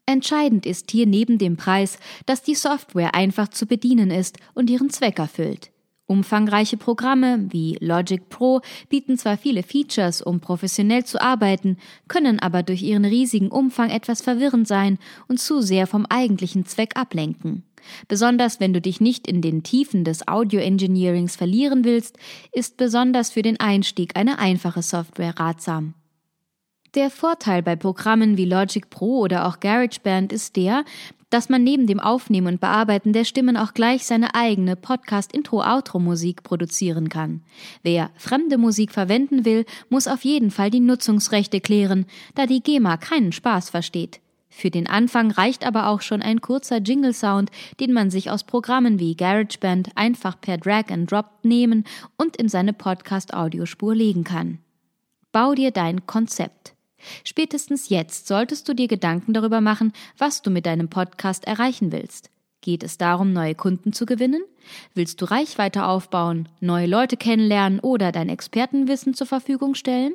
Entscheidend 0.08 0.64
ist 0.64 0.90
hier 0.90 1.04
neben 1.04 1.36
dem 1.36 1.58
Preis, 1.58 1.98
dass 2.24 2.42
die 2.42 2.54
Software 2.54 3.14
einfach 3.14 3.48
zu 3.48 3.66
bedienen 3.66 4.10
ist 4.10 4.38
und 4.54 4.70
ihren 4.70 4.88
Zweck 4.88 5.18
erfüllt. 5.18 5.70
Umfangreiche 6.06 6.78
Programme 6.78 7.44
wie 7.50 7.76
Logic 7.82 8.26
Pro 8.30 8.62
bieten 8.88 9.18
zwar 9.18 9.36
viele 9.36 9.62
Features, 9.62 10.22
um 10.22 10.40
professionell 10.40 11.04
zu 11.04 11.20
arbeiten, 11.20 11.76
können 12.08 12.40
aber 12.40 12.62
durch 12.62 12.80
ihren 12.80 13.04
riesigen 13.04 13.50
Umfang 13.50 13.90
etwas 13.90 14.22
verwirrend 14.22 14.66
sein 14.66 14.96
und 15.28 15.40
zu 15.40 15.60
sehr 15.60 15.86
vom 15.86 16.06
eigentlichen 16.06 16.64
Zweck 16.64 16.96
ablenken. 16.96 17.64
Besonders 18.08 18.60
wenn 18.60 18.72
du 18.72 18.80
dich 18.80 19.02
nicht 19.02 19.26
in 19.26 19.42
den 19.42 19.62
Tiefen 19.62 20.04
des 20.04 20.26
Audio 20.26 20.60
Engineerings 20.60 21.36
verlieren 21.36 21.84
willst, 21.84 22.16
ist 22.50 22.78
besonders 22.78 23.30
für 23.30 23.42
den 23.42 23.60
Einstieg 23.60 24.16
eine 24.16 24.38
einfache 24.38 24.80
Software 24.80 25.38
ratsam. 25.38 25.92
Der 26.94 27.10
Vorteil 27.10 27.62
bei 27.62 27.76
Programmen 27.76 28.38
wie 28.38 28.46
Logic 28.46 28.88
Pro 28.88 29.18
oder 29.18 29.46
auch 29.46 29.60
GarageBand 29.60 30.32
ist 30.32 30.56
der, 30.56 30.84
dass 31.28 31.50
man 31.50 31.62
neben 31.62 31.86
dem 31.86 32.00
Aufnehmen 32.00 32.46
und 32.46 32.60
Bearbeiten 32.60 33.12
der 33.12 33.24
Stimmen 33.24 33.58
auch 33.58 33.74
gleich 33.74 34.06
seine 34.06 34.34
eigene 34.34 34.74
Podcast-Intro-Outro-Musik 34.76 36.42
produzieren 36.42 37.10
kann. 37.10 37.42
Wer 37.82 38.10
fremde 38.16 38.56
Musik 38.56 38.92
verwenden 38.92 39.44
will, 39.44 39.66
muss 39.90 40.08
auf 40.08 40.24
jeden 40.24 40.50
Fall 40.50 40.70
die 40.70 40.80
Nutzungsrechte 40.80 41.60
klären, 41.60 42.06
da 42.34 42.46
die 42.46 42.62
GEMA 42.62 42.96
keinen 42.96 43.32
Spaß 43.32 43.68
versteht. 43.68 44.20
Für 44.48 44.70
den 44.70 44.88
Anfang 44.88 45.30
reicht 45.30 45.66
aber 45.66 45.88
auch 45.88 46.00
schon 46.00 46.22
ein 46.22 46.40
kurzer 46.40 46.78
Jingle-Sound, 46.78 47.50
den 47.80 47.92
man 47.92 48.10
sich 48.10 48.30
aus 48.30 48.44
Programmen 48.44 48.98
wie 48.98 49.14
GarageBand 49.14 49.90
einfach 49.94 50.40
per 50.40 50.56
Drag 50.56 50.90
and 50.90 51.10
Drop 51.12 51.26
nehmen 51.42 51.84
und 52.16 52.36
in 52.36 52.48
seine 52.48 52.72
Podcast-Audiospur 52.72 53.94
legen 53.94 54.24
kann. 54.24 54.58
Bau 55.32 55.54
dir 55.54 55.70
dein 55.70 56.06
Konzept. 56.06 56.74
Spätestens 57.24 57.88
jetzt 57.88 58.26
solltest 58.26 58.68
du 58.68 58.74
dir 58.74 58.88
Gedanken 58.88 59.32
darüber 59.32 59.60
machen, 59.60 59.92
was 60.16 60.42
du 60.42 60.50
mit 60.50 60.66
deinem 60.66 60.88
Podcast 60.88 61.46
erreichen 61.46 61.92
willst. 61.92 62.30
Geht 62.60 62.82
es 62.82 62.98
darum, 62.98 63.32
neue 63.32 63.54
Kunden 63.54 63.92
zu 63.92 64.04
gewinnen? 64.04 64.42
Willst 64.94 65.20
du 65.20 65.24
Reichweite 65.24 65.84
aufbauen, 65.84 66.48
neue 66.60 66.86
Leute 66.86 67.16
kennenlernen 67.16 67.80
oder 67.80 68.12
dein 68.12 68.28
Expertenwissen 68.28 69.14
zur 69.14 69.26
Verfügung 69.26 69.74
stellen? 69.74 70.14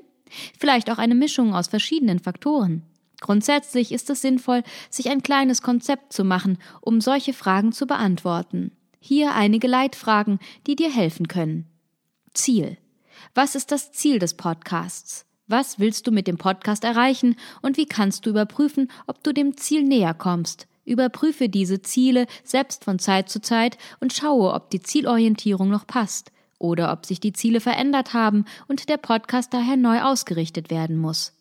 Vielleicht 0.59 0.91
auch 0.91 0.97
eine 0.97 1.15
Mischung 1.15 1.53
aus 1.55 1.67
verschiedenen 1.67 2.19
Faktoren. 2.19 2.83
Grundsätzlich 3.21 3.93
ist 3.93 4.09
es 4.09 4.21
sinnvoll, 4.21 4.63
sich 4.89 5.09
ein 5.09 5.23
kleines 5.23 5.61
Konzept 5.61 6.11
zu 6.11 6.25
machen, 6.25 6.57
um 6.81 6.99
solche 6.99 7.33
Fragen 7.33 7.71
zu 7.71 7.87
beantworten. 7.87 8.71
Hier 8.99 9.33
einige 9.33 9.67
Leitfragen, 9.67 10.39
die 10.67 10.75
dir 10.75 10.91
helfen 10.91 11.27
können. 11.27 11.67
Ziel. 12.33 12.77
Was 13.33 13.55
ist 13.55 13.71
das 13.71 13.93
Ziel 13.93 14.19
des 14.19 14.33
Podcasts? 14.33 15.25
Was 15.55 15.77
willst 15.77 16.07
du 16.07 16.11
mit 16.11 16.25
dem 16.25 16.39
Podcast 16.39 16.83
erreichen 16.83 17.35
und 17.61 17.77
wie 17.77 17.85
kannst 17.85 18.25
du 18.25 18.31
überprüfen, 18.31 18.89
ob 19.05 19.23
du 19.23 19.31
dem 19.31 19.55
Ziel 19.55 19.83
näher 19.83 20.15
kommst? 20.15 20.65
Überprüfe 20.83 21.47
diese 21.47 21.83
Ziele 21.83 22.25
selbst 22.43 22.83
von 22.83 22.97
Zeit 22.97 23.29
zu 23.29 23.39
Zeit 23.39 23.77
und 23.99 24.13
schaue, 24.13 24.51
ob 24.51 24.71
die 24.71 24.81
Zielorientierung 24.81 25.69
noch 25.69 25.85
passt 25.85 26.31
oder 26.57 26.91
ob 26.91 27.05
sich 27.05 27.19
die 27.19 27.33
Ziele 27.33 27.59
verändert 27.59 28.15
haben 28.15 28.45
und 28.67 28.89
der 28.89 28.97
Podcast 28.97 29.53
daher 29.53 29.77
neu 29.77 30.01
ausgerichtet 30.01 30.71
werden 30.71 30.97
muss. 30.97 31.33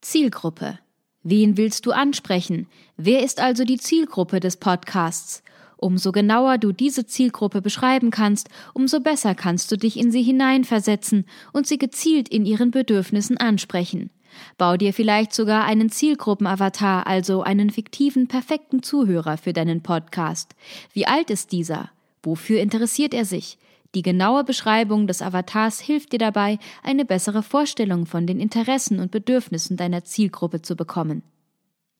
Zielgruppe. 0.00 0.80
Wen 1.22 1.56
willst 1.56 1.86
du 1.86 1.92
ansprechen? 1.92 2.66
Wer 2.96 3.22
ist 3.22 3.38
also 3.38 3.62
die 3.62 3.78
Zielgruppe 3.78 4.40
des 4.40 4.56
Podcasts? 4.56 5.44
Umso 5.82 6.12
genauer 6.12 6.58
du 6.58 6.70
diese 6.70 7.06
Zielgruppe 7.06 7.60
beschreiben 7.60 8.12
kannst, 8.12 8.48
umso 8.72 9.00
besser 9.00 9.34
kannst 9.34 9.72
du 9.72 9.76
dich 9.76 9.98
in 9.98 10.12
sie 10.12 10.22
hineinversetzen 10.22 11.24
und 11.52 11.66
sie 11.66 11.76
gezielt 11.76 12.28
in 12.28 12.46
ihren 12.46 12.70
Bedürfnissen 12.70 13.36
ansprechen. 13.36 14.10
Bau 14.58 14.76
dir 14.76 14.94
vielleicht 14.94 15.32
sogar 15.32 15.64
einen 15.64 15.90
Zielgruppenavatar, 15.90 17.08
also 17.08 17.42
einen 17.42 17.68
fiktiven, 17.68 18.28
perfekten 18.28 18.84
Zuhörer 18.84 19.36
für 19.36 19.52
deinen 19.52 19.82
Podcast. 19.82 20.54
Wie 20.92 21.08
alt 21.08 21.30
ist 21.30 21.50
dieser? 21.50 21.90
Wofür 22.22 22.60
interessiert 22.60 23.12
er 23.12 23.24
sich? 23.24 23.58
Die 23.96 24.02
genaue 24.02 24.44
Beschreibung 24.44 25.08
des 25.08 25.20
Avatars 25.20 25.80
hilft 25.80 26.12
dir 26.12 26.20
dabei, 26.20 26.60
eine 26.84 27.04
bessere 27.04 27.42
Vorstellung 27.42 28.06
von 28.06 28.28
den 28.28 28.38
Interessen 28.38 29.00
und 29.00 29.10
Bedürfnissen 29.10 29.76
deiner 29.76 30.04
Zielgruppe 30.04 30.62
zu 30.62 30.76
bekommen. 30.76 31.24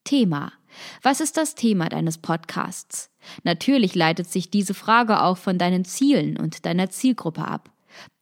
Thema. 0.04 0.52
Was 1.02 1.20
ist 1.20 1.36
das 1.36 1.54
Thema 1.54 1.88
deines 1.88 2.18
Podcasts? 2.18 3.10
Natürlich 3.44 3.94
leitet 3.94 4.28
sich 4.28 4.50
diese 4.50 4.74
Frage 4.74 5.22
auch 5.22 5.36
von 5.36 5.58
deinen 5.58 5.84
Zielen 5.84 6.36
und 6.36 6.66
deiner 6.66 6.90
Zielgruppe 6.90 7.44
ab. 7.44 7.70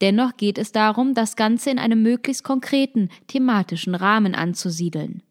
Dennoch 0.00 0.36
geht 0.36 0.58
es 0.58 0.72
darum, 0.72 1.14
das 1.14 1.36
Ganze 1.36 1.70
in 1.70 1.78
einem 1.78 2.02
möglichst 2.02 2.44
konkreten, 2.44 3.08
thematischen 3.28 3.94
Rahmen 3.94 4.34
anzusiedeln. 4.34 5.22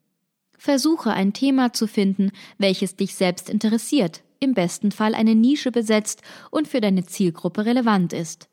Versuche 0.57 1.11
ein 1.11 1.33
Thema 1.33 1.73
zu 1.73 1.87
finden, 1.87 2.31
welches 2.57 2.95
dich 2.95 3.15
selbst 3.15 3.49
interessiert, 3.49 4.23
im 4.39 4.53
besten 4.53 4.91
Fall 4.91 5.15
eine 5.15 5.35
Nische 5.35 5.71
besetzt 5.71 6.21
und 6.51 6.67
für 6.67 6.81
deine 6.81 7.05
Zielgruppe 7.05 7.65
relevant 7.65 8.13
ist. 8.13 8.49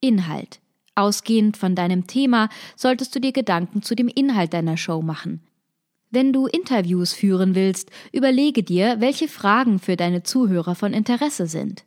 Inhalt. 0.00 0.60
Ausgehend 0.94 1.56
von 1.56 1.74
deinem 1.74 2.06
Thema 2.06 2.48
solltest 2.74 3.14
du 3.14 3.20
dir 3.20 3.32
Gedanken 3.32 3.82
zu 3.82 3.94
dem 3.94 4.08
Inhalt 4.08 4.54
deiner 4.54 4.76
Show 4.76 5.02
machen. 5.02 5.42
Wenn 6.16 6.32
du 6.32 6.46
Interviews 6.46 7.12
führen 7.12 7.54
willst, 7.54 7.90
überlege 8.10 8.62
dir, 8.62 9.00
welche 9.00 9.28
Fragen 9.28 9.78
für 9.78 9.96
deine 9.96 10.22
Zuhörer 10.22 10.74
von 10.74 10.94
Interesse 10.94 11.46
sind. 11.46 11.84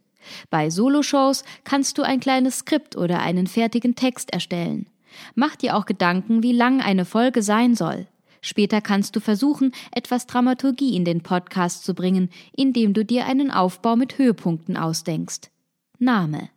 Bei 0.52 0.70
Soloshows 0.70 1.44
kannst 1.64 1.98
du 1.98 2.04
ein 2.04 2.20
kleines 2.20 2.60
Skript 2.60 2.96
oder 2.96 3.22
einen 3.22 3.48
fertigen 3.48 3.96
Text 3.96 4.32
erstellen. 4.32 4.86
Mach 5.34 5.56
dir 5.56 5.76
auch 5.76 5.88
Gedanken, 5.88 6.44
wie 6.44 6.52
lang 6.52 6.80
eine 6.80 7.06
Folge 7.06 7.42
sein 7.42 7.74
soll. 7.74 8.06
Später 8.40 8.82
kannst 8.82 9.16
du 9.16 9.20
versuchen, 9.20 9.72
etwas 9.96 10.28
Dramaturgie 10.28 10.96
in 10.96 11.06
den 11.06 11.24
Podcast 11.24 11.84
zu 11.84 11.96
bringen, 11.96 12.30
indem 12.56 12.94
du 12.94 13.04
dir 13.04 13.26
einen 13.26 13.50
Aufbau 13.50 13.96
mit 13.96 14.20
Höhepunkten 14.20 14.78
ausdenkst. 14.78 15.50
Name. 15.98 16.52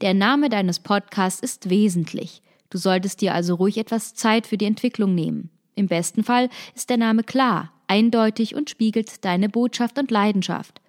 Der 0.00 0.14
Name 0.14 0.48
deines 0.48 0.78
Podcasts 0.78 1.40
ist 1.40 1.70
wesentlich. 1.70 2.40
Du 2.70 2.78
solltest 2.78 3.20
dir 3.20 3.34
also 3.34 3.56
ruhig 3.56 3.78
etwas 3.78 4.14
Zeit 4.14 4.46
für 4.46 4.56
die 4.56 4.66
Entwicklung 4.66 5.16
nehmen. 5.16 5.50
Im 5.76 5.86
besten 5.86 6.24
Fall 6.24 6.48
ist 6.74 6.90
der 6.90 6.96
Name 6.96 7.22
klar, 7.22 7.70
eindeutig 7.86 8.56
und 8.56 8.70
spiegelt 8.70 9.24
deine 9.24 9.48
Botschaft 9.48 9.98
und 9.98 10.10
Leidenschaft. 10.10 10.80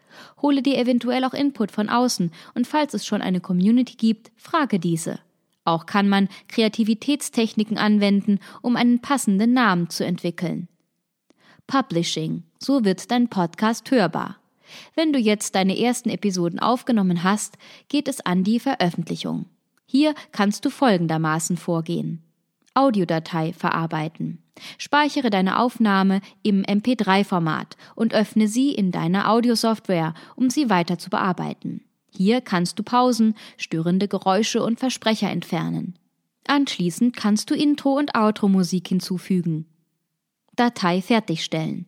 Hole 0.42 0.64
dir 0.64 0.80
eventuell 0.80 1.24
auch 1.26 1.34
Input 1.34 1.72
von 1.72 1.90
außen 1.90 2.32
und 2.56 2.66
falls 2.66 2.96
es 2.96 3.06
schon 3.06 3.22
eine 3.22 3.42
Community 3.42 3.96
gibt, 3.96 4.32
frage 4.36 4.80
diese. 4.80 5.20
Auch 5.66 5.86
kann 5.86 6.08
man 6.08 6.30
Kreativitätstechniken 6.48 7.78
anwenden, 7.78 8.40
um 8.62 8.78
einen 8.78 9.02
passenden 9.02 9.54
Namen 9.54 9.90
zu 9.90 10.06
entwickeln. 10.06 10.70
Publishing. 11.68 12.44
So 12.58 12.86
wird 12.86 13.12
dein 13.12 13.28
Podcast 13.28 13.92
hörbar. 13.92 14.38
Wenn 14.96 15.12
du 15.12 15.20
jetzt 15.20 15.56
deine 15.56 15.78
ersten 15.78 16.10
Episoden 16.10 16.60
aufgenommen 16.60 17.24
hast, 17.24 17.58
geht 17.90 18.08
es 18.08 18.26
an 18.26 18.46
die 18.46 18.60
Veröffentlichung. 18.60 19.46
Hier 19.86 20.16
kannst 20.32 20.64
du 20.64 20.70
folgendermaßen 20.70 21.58
vorgehen. 21.58 22.24
Audiodatei 22.78 23.54
verarbeiten. 23.54 24.44
Speichere 24.78 25.30
deine 25.30 25.60
Aufnahme 25.60 26.22
im 26.44 26.64
MP3-Format 26.64 27.76
und 27.96 28.14
öffne 28.14 28.48
sie 28.48 28.72
in 28.72 28.92
deiner 28.92 29.30
Audiosoftware, 29.30 30.14
um 30.36 30.50
sie 30.50 30.70
weiter 30.70 30.98
zu 30.98 31.10
bearbeiten. 31.10 31.82
Hier 32.10 32.42
kannst 32.42 32.80
du 32.80 32.84
Pausen, 32.84 33.36
störende 33.58 34.08
Geräusche 34.08 34.64
und 34.64 34.80
Versprecher 34.80 35.30
entfernen. 35.30 35.96
Anschließend 36.48 37.16
kannst 37.16 37.50
du 37.50 37.56
Intro- 37.56 37.98
und 37.98 38.16
Outro-Musik 38.16 38.88
hinzufügen. 38.88 39.66
Datei 40.56 41.02
fertigstellen. 41.02 41.86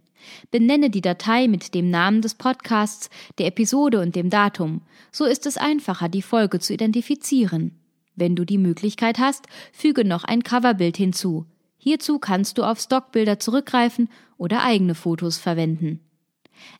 Benenne 0.52 0.90
die 0.90 1.02
Datei 1.02 1.48
mit 1.48 1.74
dem 1.74 1.90
Namen 1.90 2.22
des 2.22 2.36
Podcasts, 2.36 3.10
der 3.38 3.48
Episode 3.48 4.02
und 4.02 4.16
dem 4.16 4.30
Datum. 4.30 4.82
So 5.12 5.26
ist 5.26 5.46
es 5.46 5.58
einfacher, 5.58 6.10
die 6.10 6.22
Folge 6.22 6.60
zu 6.60 6.74
identifizieren. 6.74 7.80
Wenn 8.20 8.36
du 8.36 8.46
die 8.46 8.58
Möglichkeit 8.58 9.18
hast, 9.18 9.46
füge 9.72 10.04
noch 10.04 10.26
ein 10.26 10.44
Coverbild 10.44 10.98
hinzu. 10.98 11.46
Hierzu 11.78 12.20
kannst 12.20 12.58
du 12.58 12.64
auf 12.64 12.80
Stockbilder 12.80 13.40
zurückgreifen 13.40 14.10
oder 14.38 14.64
eigene 14.64 14.94
Fotos 14.94 15.38
verwenden. 15.38 16.02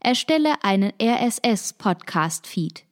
Erstelle 0.02 0.62
einen 0.64 0.92
RSS-Podcast-Feed. 1.02 2.84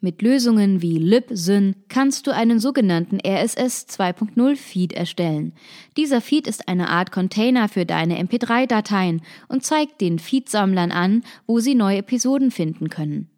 Mit 0.00 0.20
Lösungen 0.20 0.82
wie 0.82 0.98
LibSyn 0.98 1.74
kannst 1.88 2.26
du 2.26 2.30
einen 2.30 2.60
sogenannten 2.60 3.18
RSS 3.26 3.86
2.0 3.88 4.56
Feed 4.56 4.92
erstellen. 4.92 5.54
Dieser 5.96 6.20
Feed 6.20 6.46
ist 6.46 6.68
eine 6.68 6.90
Art 6.90 7.10
Container 7.10 7.70
für 7.70 7.86
deine 7.86 8.22
MP3-Dateien 8.22 9.22
und 9.48 9.64
zeigt 9.64 10.02
den 10.02 10.18
Feedsammlern 10.18 10.92
an, 10.92 11.24
wo 11.46 11.60
sie 11.60 11.74
neue 11.74 11.98
Episoden 11.98 12.50
finden 12.50 12.90
können. 12.90 13.30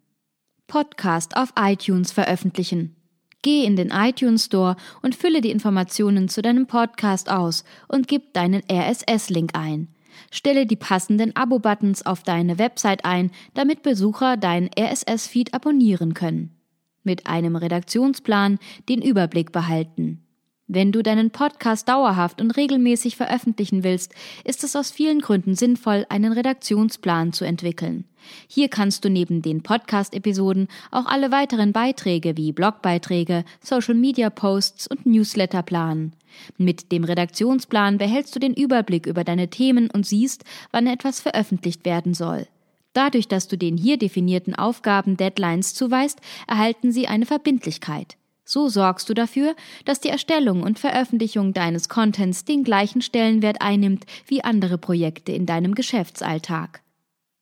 Podcast 0.67 1.37
auf 1.37 1.53
iTunes 1.57 2.11
veröffentlichen. 2.11 2.98
Geh 3.41 3.63
in 3.63 3.75
den 3.75 3.89
iTunes 3.89 4.45
Store 4.45 4.75
und 5.01 5.15
fülle 5.15 5.41
die 5.41 5.51
Informationen 5.51 6.27
zu 6.27 6.41
deinem 6.41 6.67
Podcast 6.67 7.29
aus 7.29 7.63
und 7.87 8.07
gib 8.07 8.33
deinen 8.33 8.61
RSS-Link 8.69 9.51
ein. 9.53 9.87
Stelle 10.31 10.65
die 10.65 10.75
passenden 10.75 11.35
Abo-Buttons 11.35 12.05
auf 12.05 12.23
deine 12.23 12.59
Website 12.59 13.05
ein, 13.05 13.31
damit 13.53 13.83
Besucher 13.83 14.37
deinen 14.37 14.69
RSS-Feed 14.77 15.53
abonnieren 15.53 16.13
können 16.13 16.59
mit 17.03 17.27
einem 17.27 17.55
Redaktionsplan 17.55 18.59
den 18.87 19.01
Überblick 19.01 19.51
behalten. 19.51 20.23
Wenn 20.71 20.91
du 20.91 21.01
deinen 21.01 21.31
Podcast 21.31 21.89
dauerhaft 21.89 22.39
und 22.39 22.51
regelmäßig 22.51 23.17
veröffentlichen 23.17 23.83
willst, 23.83 24.13
ist 24.43 24.63
es 24.63 24.75
aus 24.75 24.91
vielen 24.91 25.19
Gründen 25.19 25.55
sinnvoll, 25.55 26.05
einen 26.09 26.31
Redaktionsplan 26.31 27.33
zu 27.33 27.43
entwickeln. 27.43 28.05
Hier 28.47 28.69
kannst 28.69 29.03
du 29.03 29.09
neben 29.09 29.41
den 29.41 29.63
Podcast-Episoden 29.63 30.67
auch 30.91 31.07
alle 31.07 31.31
weiteren 31.31 31.73
Beiträge 31.73 32.37
wie 32.37 32.51
Blogbeiträge, 32.51 33.45
Social-Media-Posts 33.61 34.85
und 34.85 35.07
Newsletter 35.07 35.63
planen. 35.63 36.13
Mit 36.59 36.91
dem 36.91 37.03
Redaktionsplan 37.03 37.97
behältst 37.97 38.35
du 38.35 38.39
den 38.39 38.53
Überblick 38.53 39.07
über 39.07 39.23
deine 39.23 39.47
Themen 39.47 39.89
und 39.89 40.05
siehst, 40.05 40.43
wann 40.69 40.85
etwas 40.85 41.19
veröffentlicht 41.19 41.83
werden 41.83 42.13
soll. 42.13 42.45
Dadurch, 42.93 43.27
dass 43.27 43.47
du 43.47 43.57
den 43.57 43.75
hier 43.75 43.97
definierten 43.97 44.53
Aufgaben 44.53 45.17
Deadlines 45.17 45.73
zuweist, 45.73 46.19
erhalten 46.47 46.91
sie 46.91 47.07
eine 47.07 47.25
Verbindlichkeit. 47.25 48.17
So 48.51 48.67
sorgst 48.67 49.07
du 49.07 49.13
dafür, 49.13 49.55
dass 49.85 49.99
die 49.99 50.09
Erstellung 50.09 50.63
und 50.63 50.79
Veröffentlichung 50.79 51.53
deines 51.53 51.87
Contents 51.87 52.45
den 52.45 52.63
gleichen 52.63 53.03
Stellenwert 53.03 53.61
einnimmt 53.61 54.07
wie 54.25 54.43
andere 54.43 54.79
Projekte 54.79 55.33
in 55.33 55.45
deinem 55.45 55.75
Geschäftsalltag. 55.75 56.81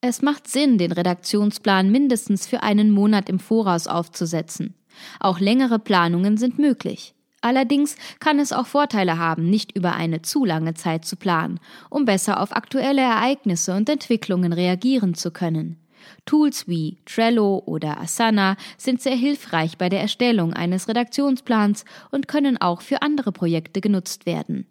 Es 0.01 0.21
macht 0.21 0.49
Sinn, 0.49 0.77
den 0.77 0.91
Redaktionsplan 0.91 1.89
mindestens 1.89 2.45
für 2.45 2.61
einen 2.61 2.91
Monat 2.91 3.29
im 3.29 3.39
Voraus 3.39 3.87
aufzusetzen. 3.87 4.75
Auch 5.21 5.39
längere 5.39 5.79
Planungen 5.79 6.35
sind 6.35 6.59
möglich. 6.59 7.15
Allerdings 7.39 7.95
kann 8.19 8.37
es 8.37 8.51
auch 8.51 8.67
Vorteile 8.67 9.17
haben, 9.17 9.49
nicht 9.49 9.71
über 9.77 9.93
eine 9.93 10.23
zu 10.23 10.43
lange 10.43 10.73
Zeit 10.73 11.05
zu 11.05 11.15
planen, 11.15 11.61
um 11.89 12.03
besser 12.03 12.41
auf 12.41 12.53
aktuelle 12.53 13.01
Ereignisse 13.03 13.73
und 13.73 13.87
Entwicklungen 13.87 14.51
reagieren 14.51 15.13
zu 15.13 15.31
können. 15.31 15.77
Tools 16.25 16.67
wie 16.67 16.97
Trello 17.05 17.61
oder 17.65 17.99
Asana 17.99 18.57
sind 18.77 19.01
sehr 19.01 19.15
hilfreich 19.15 19.77
bei 19.77 19.89
der 19.89 20.01
Erstellung 20.01 20.53
eines 20.53 20.87
Redaktionsplans 20.87 21.85
und 22.11 22.27
können 22.27 22.57
auch 22.57 22.81
für 22.81 23.01
andere 23.01 23.31
Projekte 23.31 23.81
genutzt 23.81 24.25
werden. 24.25 24.65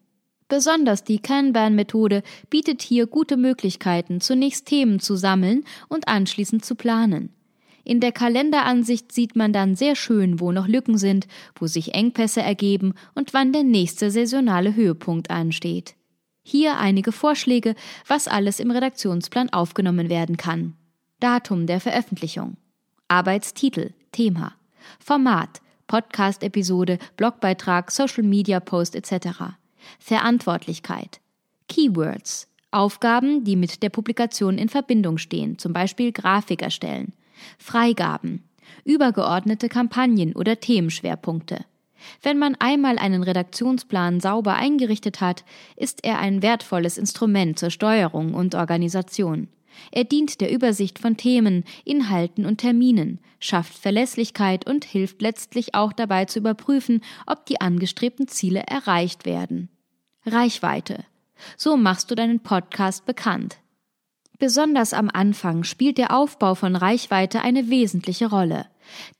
Besonders 0.49 1.03
die 1.03 1.19
Kanban-Methode 1.19 2.23
bietet 2.51 2.83
hier 2.83 3.07
gute 3.07 3.37
Möglichkeiten, 3.37 4.21
zunächst 4.21 4.67
Themen 4.67 5.01
zu 5.01 5.17
sammeln 5.17 5.65
und 5.89 6.07
anschließend 6.07 6.65
zu 6.65 6.77
planen. 6.77 7.31
In 7.83 8.01
der 8.01 8.13
Kalenderansicht 8.13 9.13
sieht 9.13 9.37
man 9.37 9.53
dann 9.53 9.77
sehr 9.77 9.95
schön, 9.95 10.41
wo 10.41 10.51
noch 10.51 10.67
Lücken 10.67 10.99
sind, 10.99 11.29
wo 11.55 11.69
sich 11.69 11.95
Engpässe 11.95 12.43
ergeben 12.43 12.95
und 13.15 13.33
wann 13.33 13.53
der 13.53 13.63
nächste 13.63 14.11
saisonale 14.11 14.75
Höhepunkt 14.75 15.31
ansteht. 15.31 15.95
Hier 16.43 16.79
einige 16.79 17.13
Vorschläge, 17.13 17.75
was 18.07 18.29
alles 18.29 18.61
im 18.61 18.71
Redaktionsplan 18.71 19.51
aufgenommen 19.51 20.09
werden 20.09 20.37
kann. 20.37 20.75
Datum 21.21 21.67
der 21.67 21.81
Veröffentlichung. 21.81 22.59
Arbeitstitel, 23.09 23.95
Thema. 24.13 24.53
Format, 25.01 25.63
Podcast-Episode, 25.87 26.99
Blogbeitrag, 27.17 27.91
Social-Media-Post 27.91 28.95
etc. 28.95 29.57
Verantwortlichkeit. 29.99 31.21
Keywords, 31.71 32.49
Aufgaben, 32.71 33.45
die 33.45 33.57
mit 33.57 33.83
der 33.83 33.89
Publikation 33.89 34.59
in 34.59 34.69
Verbindung 34.69 35.17
stehen, 35.17 35.59
zum 35.59 35.73
Beispiel 35.73 36.13
Grafik 36.13 36.61
erstellen. 36.61 37.15
Freigaben, 37.59 38.45
übergeordnete 38.85 39.71
Kampagnen 39.71 40.35
oder 40.35 40.61
Themenschwerpunkte. 40.61 41.65
Wenn 42.23 42.39
man 42.39 42.57
einmal 42.59 42.99
einen 42.99 43.23
Redaktionsplan 43.23 44.21
sauber 44.21 44.55
eingerichtet 44.57 45.23
hat, 45.23 45.45
ist 45.77 46.05
er 46.05 46.19
ein 46.19 46.43
wertvolles 46.43 46.99
Instrument 46.99 47.59
zur 47.59 47.71
Steuerung 47.71 48.35
und 48.35 48.55
Organisation. 48.55 49.49
Er 49.93 50.05
dient 50.05 50.41
der 50.41 50.53
Übersicht 50.53 50.99
von 50.99 51.17
Themen, 51.17 51.65
Inhalten 51.85 52.47
und 52.47 52.59
Terminen, 52.59 53.21
schafft 53.41 53.77
Verlässlichkeit 53.77 54.67
und 54.67 54.85
hilft 54.85 55.23
letztlich 55.23 55.75
auch 55.75 55.93
dabei 55.93 56.25
zu 56.25 56.39
überprüfen, 56.39 57.03
ob 57.27 57.47
die 57.47 57.61
angestrebten 57.61 58.29
Ziele 58.29 58.61
erreicht 58.67 59.27
werden. 59.27 59.69
Reichweite. 60.25 61.05
So 61.57 61.77
machst 61.77 62.11
du 62.11 62.15
deinen 62.15 62.41
Podcast 62.41 63.07
bekannt. 63.07 63.59
Besonders 64.39 64.93
am 64.93 65.09
Anfang 65.13 65.65
spielt 65.65 65.97
der 65.97 66.15
Aufbau 66.15 66.55
von 66.55 66.77
Reichweite 66.77 67.41
eine 67.41 67.71
wesentliche 67.71 68.27
Rolle. 68.27 68.67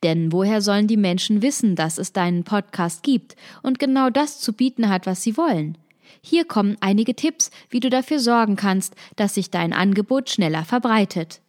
Denn 0.03 0.31
woher 0.31 0.61
sollen 0.61 0.87
die 0.87 0.99
Menschen 0.99 1.43
wissen, 1.43 1.75
dass 1.75 1.99
es 1.99 2.13
deinen 2.13 2.45
Podcast 2.45 3.03
gibt 3.03 3.35
und 3.63 3.79
genau 3.79 4.11
das 4.11 4.41
zu 4.41 4.53
bieten 4.53 4.89
hat, 4.89 5.07
was 5.07 5.23
sie 5.23 5.37
wollen? 5.37 5.79
Hier 6.21 6.45
kommen 6.45 6.77
einige 6.81 7.15
Tipps, 7.15 7.51
wie 7.71 7.81
du 7.81 7.91
dafür 7.91 8.19
sorgen 8.19 8.57
kannst, 8.57 8.95
dass 9.17 9.35
sich 9.35 9.51
dein 9.51 9.73
Angebot 9.73 10.31
schneller 10.31 10.65
verbreitet. 10.65 11.41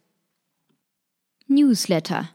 Newsletter 1.46 2.28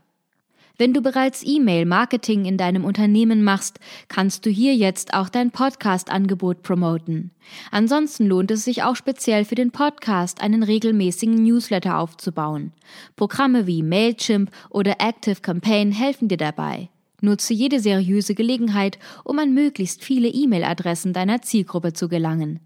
wenn 0.77 0.91
du 0.91 1.01
bereits 1.01 1.43
E-Mail-Marketing 1.45 2.45
in 2.45 2.57
deinem 2.57 2.83
Unternehmen 2.83 3.43
machst, 3.43 3.79
kannst 4.07 4.43
du 4.45 4.49
hier 4.49 4.75
jetzt 4.75 5.13
auch 5.13 5.29
dein 5.29 5.51
Podcast-Angebot 5.51 6.63
promoten. 6.63 7.29
Ansonsten 7.69 8.25
lohnt 8.25 8.49
es 8.49 8.65
sich 8.65 8.81
auch 8.81 8.95
speziell 8.95 9.45
für 9.45 9.53
den 9.53 9.69
Podcast 9.69 10.41
einen 10.41 10.63
regelmäßigen 10.63 11.43
Newsletter 11.43 11.99
aufzubauen. 11.99 12.73
Programme 13.15 13.67
wie 13.67 13.83
Mailchimp 13.83 14.49
oder 14.71 14.95
Active 14.99 15.41
Campaign 15.41 15.91
helfen 15.91 16.27
dir 16.27 16.37
dabei. 16.37 16.89
Nutze 17.23 17.53
jede 17.53 17.79
seriöse 17.79 18.35
Gelegenheit, 18.35 18.99
um 19.23 19.39
an 19.39 19.53
möglichst 19.53 20.03
viele 20.03 20.27
E-Mail-Adressen 20.27 21.13
deiner 21.13 21.41
Zielgruppe 21.41 21.93
zu 21.93 22.09
gelangen. 22.09 22.59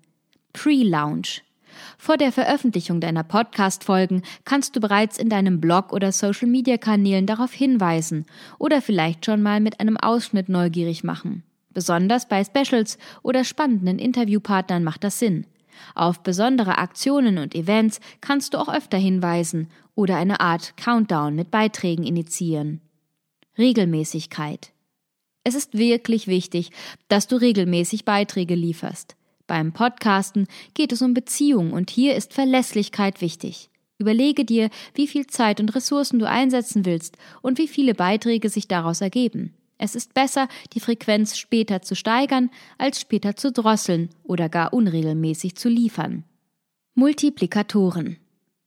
Pre-Launch 0.54 1.44
vor 1.98 2.18
der 2.18 2.32
Veröffentlichung 2.32 3.00
deiner 3.00 3.24
Podcast-Folgen 3.24 4.24
kannst 4.46 4.76
du 4.76 4.80
bereits 4.80 5.18
in 5.18 5.30
deinem 5.30 5.62
Blog 5.62 5.94
oder 5.94 6.12
Social-Media-Kanälen 6.12 7.26
darauf 7.26 7.54
hinweisen 7.54 8.26
oder 8.58 8.82
vielleicht 8.82 9.26
schon 9.26 9.42
mal 9.42 9.60
mit 9.60 9.80
einem 9.80 9.98
Ausschnitt 9.98 10.50
neugierig 10.50 11.04
machen. 11.04 11.44
Besonders 11.74 12.28
bei 12.28 12.44
Specials 12.44 12.98
oder 13.22 13.44
spannenden 13.44 14.00
Interviewpartnern 14.00 14.84
macht 14.84 15.04
das 15.04 15.20
Sinn. 15.20 15.46
Auf 15.94 16.24
besondere 16.24 16.80
Aktionen 16.80 17.38
und 17.38 17.54
Events 17.54 18.00
kannst 18.20 18.54
du 18.54 18.58
auch 18.58 18.74
öfter 18.74 18.98
hinweisen 18.98 19.70
oder 19.94 20.18
eine 20.18 20.40
Art 20.40 20.76
Countdown 20.78 21.36
mit 21.36 21.52
Beiträgen 21.52 22.04
initiieren. 22.04 22.82
Regelmäßigkeit. 23.58 24.72
Es 25.44 25.56
ist 25.56 25.78
wirklich 25.78 26.28
wichtig, 26.28 26.72
dass 27.08 27.28
du 27.28 27.38
regelmäßig 27.38 28.06
Beiträge 28.06 28.56
lieferst. 28.56 29.16
Beim 29.48 29.72
Podcasten 29.72 30.48
geht 30.74 30.92
es 30.92 31.02
um 31.02 31.14
Beziehung 31.14 31.72
und 31.72 31.90
hier 31.90 32.16
ist 32.16 32.34
Verlässlichkeit 32.34 33.22
wichtig. 33.22 33.70
Überlege 33.98 34.46
dir, 34.46 34.70
wie 34.94 35.08
viel 35.08 35.26
Zeit 35.26 35.60
und 35.60 35.74
Ressourcen 35.74 36.20
du 36.20 36.28
einsetzen 36.28 36.86
willst 36.86 37.18
und 37.42 37.58
wie 37.58 37.68
viele 37.68 37.96
Beiträge 37.96 38.50
sich 38.50 38.68
daraus 38.68 39.02
ergeben. 39.02 39.54
Es 39.80 39.96
ist 39.96 40.14
besser, 40.14 40.48
die 40.74 40.80
Frequenz 40.80 41.38
später 41.38 41.82
zu 41.82 41.96
steigern, 41.96 42.50
als 42.78 43.00
später 43.00 43.36
zu 43.36 43.52
drosseln 43.52 44.10
oder 44.24 44.50
gar 44.50 44.74
unregelmäßig 44.74 45.56
zu 45.56 45.70
liefern. 45.70 46.24
Multiplikatoren. 46.96 48.18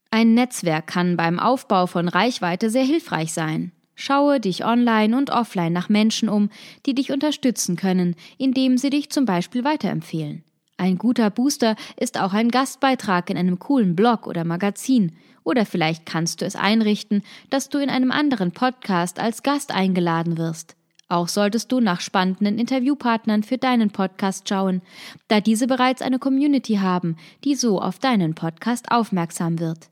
Ein 0.09 0.33
Netzwerk 0.33 0.87
kann 0.87 1.15
beim 1.15 1.39
Aufbau 1.39 1.85
von 1.85 2.07
Reichweite 2.07 2.69
sehr 2.69 2.83
hilfreich 2.83 3.33
sein. 3.33 3.71
Schaue 3.95 4.39
dich 4.39 4.65
online 4.65 5.15
und 5.15 5.29
offline 5.29 5.73
nach 5.73 5.89
Menschen 5.89 6.29
um, 6.29 6.49
die 6.85 6.95
dich 6.95 7.11
unterstützen 7.11 7.75
können, 7.75 8.15
indem 8.37 8.77
sie 8.77 8.89
dich 8.89 9.09
zum 9.09 9.25
Beispiel 9.25 9.63
weiterempfehlen. 9.63 10.43
Ein 10.77 10.97
guter 10.97 11.29
Booster 11.29 11.75
ist 11.97 12.19
auch 12.19 12.33
ein 12.33 12.49
Gastbeitrag 12.49 13.29
in 13.29 13.37
einem 13.37 13.59
coolen 13.59 13.95
Blog 13.95 14.25
oder 14.25 14.43
Magazin. 14.43 15.15
Oder 15.43 15.65
vielleicht 15.65 16.05
kannst 16.05 16.41
du 16.41 16.45
es 16.45 16.55
einrichten, 16.55 17.21
dass 17.49 17.69
du 17.69 17.77
in 17.77 17.89
einem 17.89 18.11
anderen 18.11 18.51
Podcast 18.51 19.19
als 19.19 19.43
Gast 19.43 19.71
eingeladen 19.71 20.37
wirst. 20.37 20.75
Auch 21.07 21.27
solltest 21.27 21.71
du 21.71 21.81
nach 21.81 21.99
spannenden 21.99 22.57
Interviewpartnern 22.57 23.43
für 23.43 23.57
deinen 23.57 23.91
Podcast 23.91 24.47
schauen, 24.47 24.81
da 25.27 25.41
diese 25.41 25.67
bereits 25.67 26.01
eine 26.01 26.19
Community 26.19 26.75
haben, 26.75 27.17
die 27.43 27.55
so 27.55 27.81
auf 27.81 27.99
deinen 27.99 28.33
Podcast 28.33 28.91
aufmerksam 28.91 29.59
wird. 29.59 29.89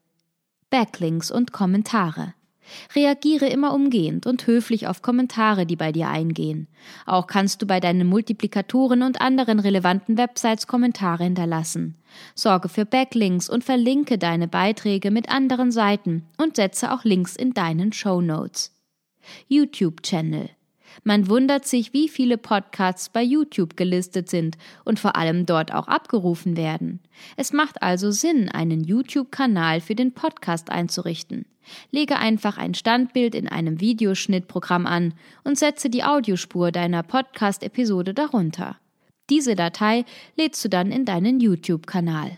Backlinks 0.70 1.30
und 1.30 1.52
Kommentare. 1.52 2.34
Reagiere 2.96 3.48
immer 3.48 3.74
umgehend 3.74 4.26
und 4.26 4.46
höflich 4.48 4.88
auf 4.88 5.02
Kommentare, 5.02 5.66
die 5.66 5.76
bei 5.76 5.92
dir 5.92 6.10
eingehen. 6.10 6.68
Auch 7.06 7.28
kannst 7.28 7.62
du 7.62 7.66
bei 7.66 7.80
deinen 7.80 8.08
Multiplikatoren 8.08 9.04
und 9.04 9.22
anderen 9.22 9.60
relevanten 9.60 10.18
Websites 10.18 10.68
Kommentare 10.68 11.24
hinterlassen. 11.24 11.96
Sorge 12.36 12.70
für 12.70 12.86
Backlinks 12.86 13.50
und 13.50 13.64
verlinke 13.64 14.18
deine 14.18 14.48
Beiträge 14.48 15.12
mit 15.12 15.30
anderen 15.30 15.72
Seiten 15.72 16.26
und 16.38 16.56
setze 16.56 16.94
auch 16.94 17.04
Links 17.04 17.36
in 17.36 17.54
deinen 17.54 17.94
Show 17.94 18.22
Notes. 18.22 18.76
YouTube-Channel. 19.48 20.50
Man 21.04 21.30
wundert 21.30 21.66
sich, 21.66 21.94
wie 21.94 22.10
viele 22.10 22.38
Podcasts 22.38 23.10
bei 23.10 23.24
YouTube 23.24 23.78
gelistet 23.78 24.30
sind 24.30 24.58
und 24.84 25.00
vor 25.00 25.16
allem 25.16 25.46
dort 25.46 25.74
auch 25.74 25.88
abgerufen 25.88 26.58
werden. 26.58 27.00
Es 27.38 27.54
macht 27.54 27.82
also 27.82 28.12
Sinn, 28.12 28.50
einen 28.50 28.84
YouTube-Kanal 28.84 29.82
für 29.82 29.96
den 29.96 30.14
Podcast 30.14 30.70
einzurichten. 30.70 31.46
Lege 31.92 32.18
einfach 32.18 32.58
ein 32.58 32.74
Standbild 32.74 33.36
in 33.36 33.48
einem 33.48 33.80
Videoschnittprogramm 33.80 34.86
an 34.86 35.14
und 35.44 35.58
setze 35.58 35.90
die 35.90 36.04
Audiospur 36.04 36.72
deiner 36.72 37.04
Podcast-Episode 37.04 38.14
darunter. 38.14 38.78
Diese 39.30 39.56
Datei 39.56 40.06
lädst 40.36 40.64
du 40.66 40.70
dann 40.70 40.92
in 40.92 41.06
deinen 41.06 41.40
YouTube-Kanal. 41.40 42.38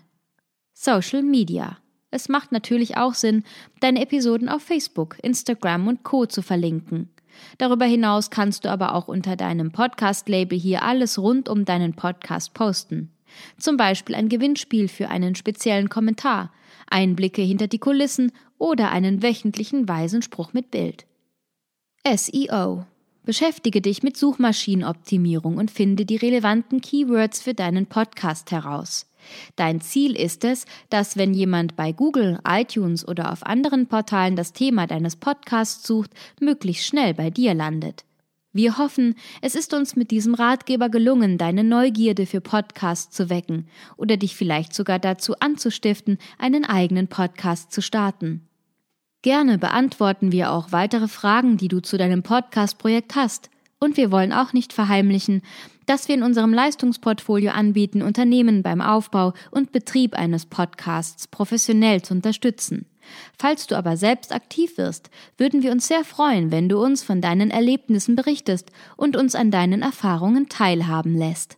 Social 0.73 1.23
Media. 1.23 1.77
Es 2.09 2.27
macht 2.27 2.51
natürlich 2.51 2.97
auch 2.97 3.13
Sinn, 3.13 3.43
deine 3.79 4.01
Episoden 4.01 4.49
auf 4.49 4.63
Facebook, 4.63 5.17
Instagram 5.23 5.87
und 5.87 6.03
Co 6.03 6.25
zu 6.25 6.41
verlinken. 6.41 7.09
Darüber 7.57 7.85
hinaus 7.85 8.29
kannst 8.29 8.65
du 8.65 8.69
aber 8.69 8.95
auch 8.95 9.07
unter 9.07 9.35
deinem 9.35 9.71
Podcast-Label 9.71 10.57
hier 10.57 10.83
alles 10.83 11.19
rund 11.19 11.49
um 11.49 11.65
deinen 11.65 11.93
Podcast 11.93 12.53
posten. 12.53 13.11
Zum 13.57 13.77
Beispiel 13.77 14.15
ein 14.15 14.29
Gewinnspiel 14.29 14.87
für 14.87 15.09
einen 15.09 15.35
speziellen 15.35 15.89
Kommentar, 15.89 16.51
Einblicke 16.89 17.41
hinter 17.41 17.67
die 17.67 17.79
Kulissen 17.79 18.31
oder 18.57 18.91
einen 18.91 19.23
wöchentlichen 19.23 19.87
weisen 19.87 20.21
Spruch 20.21 20.53
mit 20.53 20.71
Bild. 20.71 21.05
SEO. 22.05 22.85
Beschäftige 23.23 23.81
dich 23.81 24.01
mit 24.01 24.17
Suchmaschinenoptimierung 24.17 25.57
und 25.57 25.69
finde 25.69 26.05
die 26.05 26.15
relevanten 26.15 26.81
Keywords 26.81 27.41
für 27.41 27.53
deinen 27.53 27.85
Podcast 27.85 28.51
heraus. 28.51 29.10
Dein 29.55 29.81
Ziel 29.81 30.15
ist 30.15 30.43
es, 30.43 30.65
dass 30.89 31.17
wenn 31.17 31.33
jemand 31.33 31.75
bei 31.75 31.91
Google, 31.91 32.39
iTunes 32.47 33.07
oder 33.07 33.31
auf 33.31 33.45
anderen 33.45 33.87
Portalen 33.87 34.35
das 34.35 34.53
Thema 34.53 34.87
deines 34.87 35.15
Podcasts 35.15 35.85
sucht, 35.85 36.11
möglichst 36.39 36.85
schnell 36.85 37.13
bei 37.13 37.29
dir 37.29 37.53
landet. 37.53 38.05
Wir 38.53 38.77
hoffen, 38.77 39.15
es 39.41 39.55
ist 39.55 39.73
uns 39.73 39.95
mit 39.95 40.11
diesem 40.11 40.33
Ratgeber 40.33 40.89
gelungen, 40.89 41.37
deine 41.37 41.63
Neugierde 41.63 42.25
für 42.25 42.41
Podcasts 42.41 43.15
zu 43.15 43.29
wecken 43.29 43.67
oder 43.95 44.17
dich 44.17 44.35
vielleicht 44.35 44.73
sogar 44.73 44.99
dazu 44.99 45.35
anzustiften, 45.39 46.17
einen 46.37 46.65
eigenen 46.65 47.07
Podcast 47.07 47.71
zu 47.71 47.81
starten. 47.81 48.47
Gerne 49.21 49.57
beantworten 49.57 50.31
wir 50.33 50.51
auch 50.51 50.73
weitere 50.73 51.07
Fragen, 51.07 51.55
die 51.55 51.69
du 51.69 51.79
zu 51.79 51.97
deinem 51.97 52.23
Podcast-Projekt 52.23 53.15
hast. 53.15 53.49
Und 53.83 53.97
wir 53.97 54.11
wollen 54.11 54.31
auch 54.31 54.53
nicht 54.53 54.73
verheimlichen, 54.73 55.41
dass 55.87 56.07
wir 56.07 56.13
in 56.13 56.21
unserem 56.21 56.53
Leistungsportfolio 56.53 57.51
anbieten, 57.51 58.03
Unternehmen 58.03 58.61
beim 58.61 58.79
Aufbau 58.79 59.33
und 59.49 59.71
Betrieb 59.71 60.13
eines 60.13 60.45
Podcasts 60.45 61.27
professionell 61.27 62.03
zu 62.03 62.13
unterstützen. 62.13 62.85
Falls 63.39 63.65
du 63.65 63.75
aber 63.75 63.97
selbst 63.97 64.33
aktiv 64.33 64.77
wirst, 64.77 65.09
würden 65.37 65.63
wir 65.63 65.71
uns 65.71 65.87
sehr 65.87 66.03
freuen, 66.03 66.51
wenn 66.51 66.69
du 66.69 66.77
uns 66.79 67.01
von 67.01 67.21
deinen 67.21 67.49
Erlebnissen 67.49 68.15
berichtest 68.15 68.71
und 68.97 69.17
uns 69.17 69.33
an 69.33 69.49
deinen 69.49 69.81
Erfahrungen 69.81 70.47
teilhaben 70.47 71.17
lässt. 71.17 71.57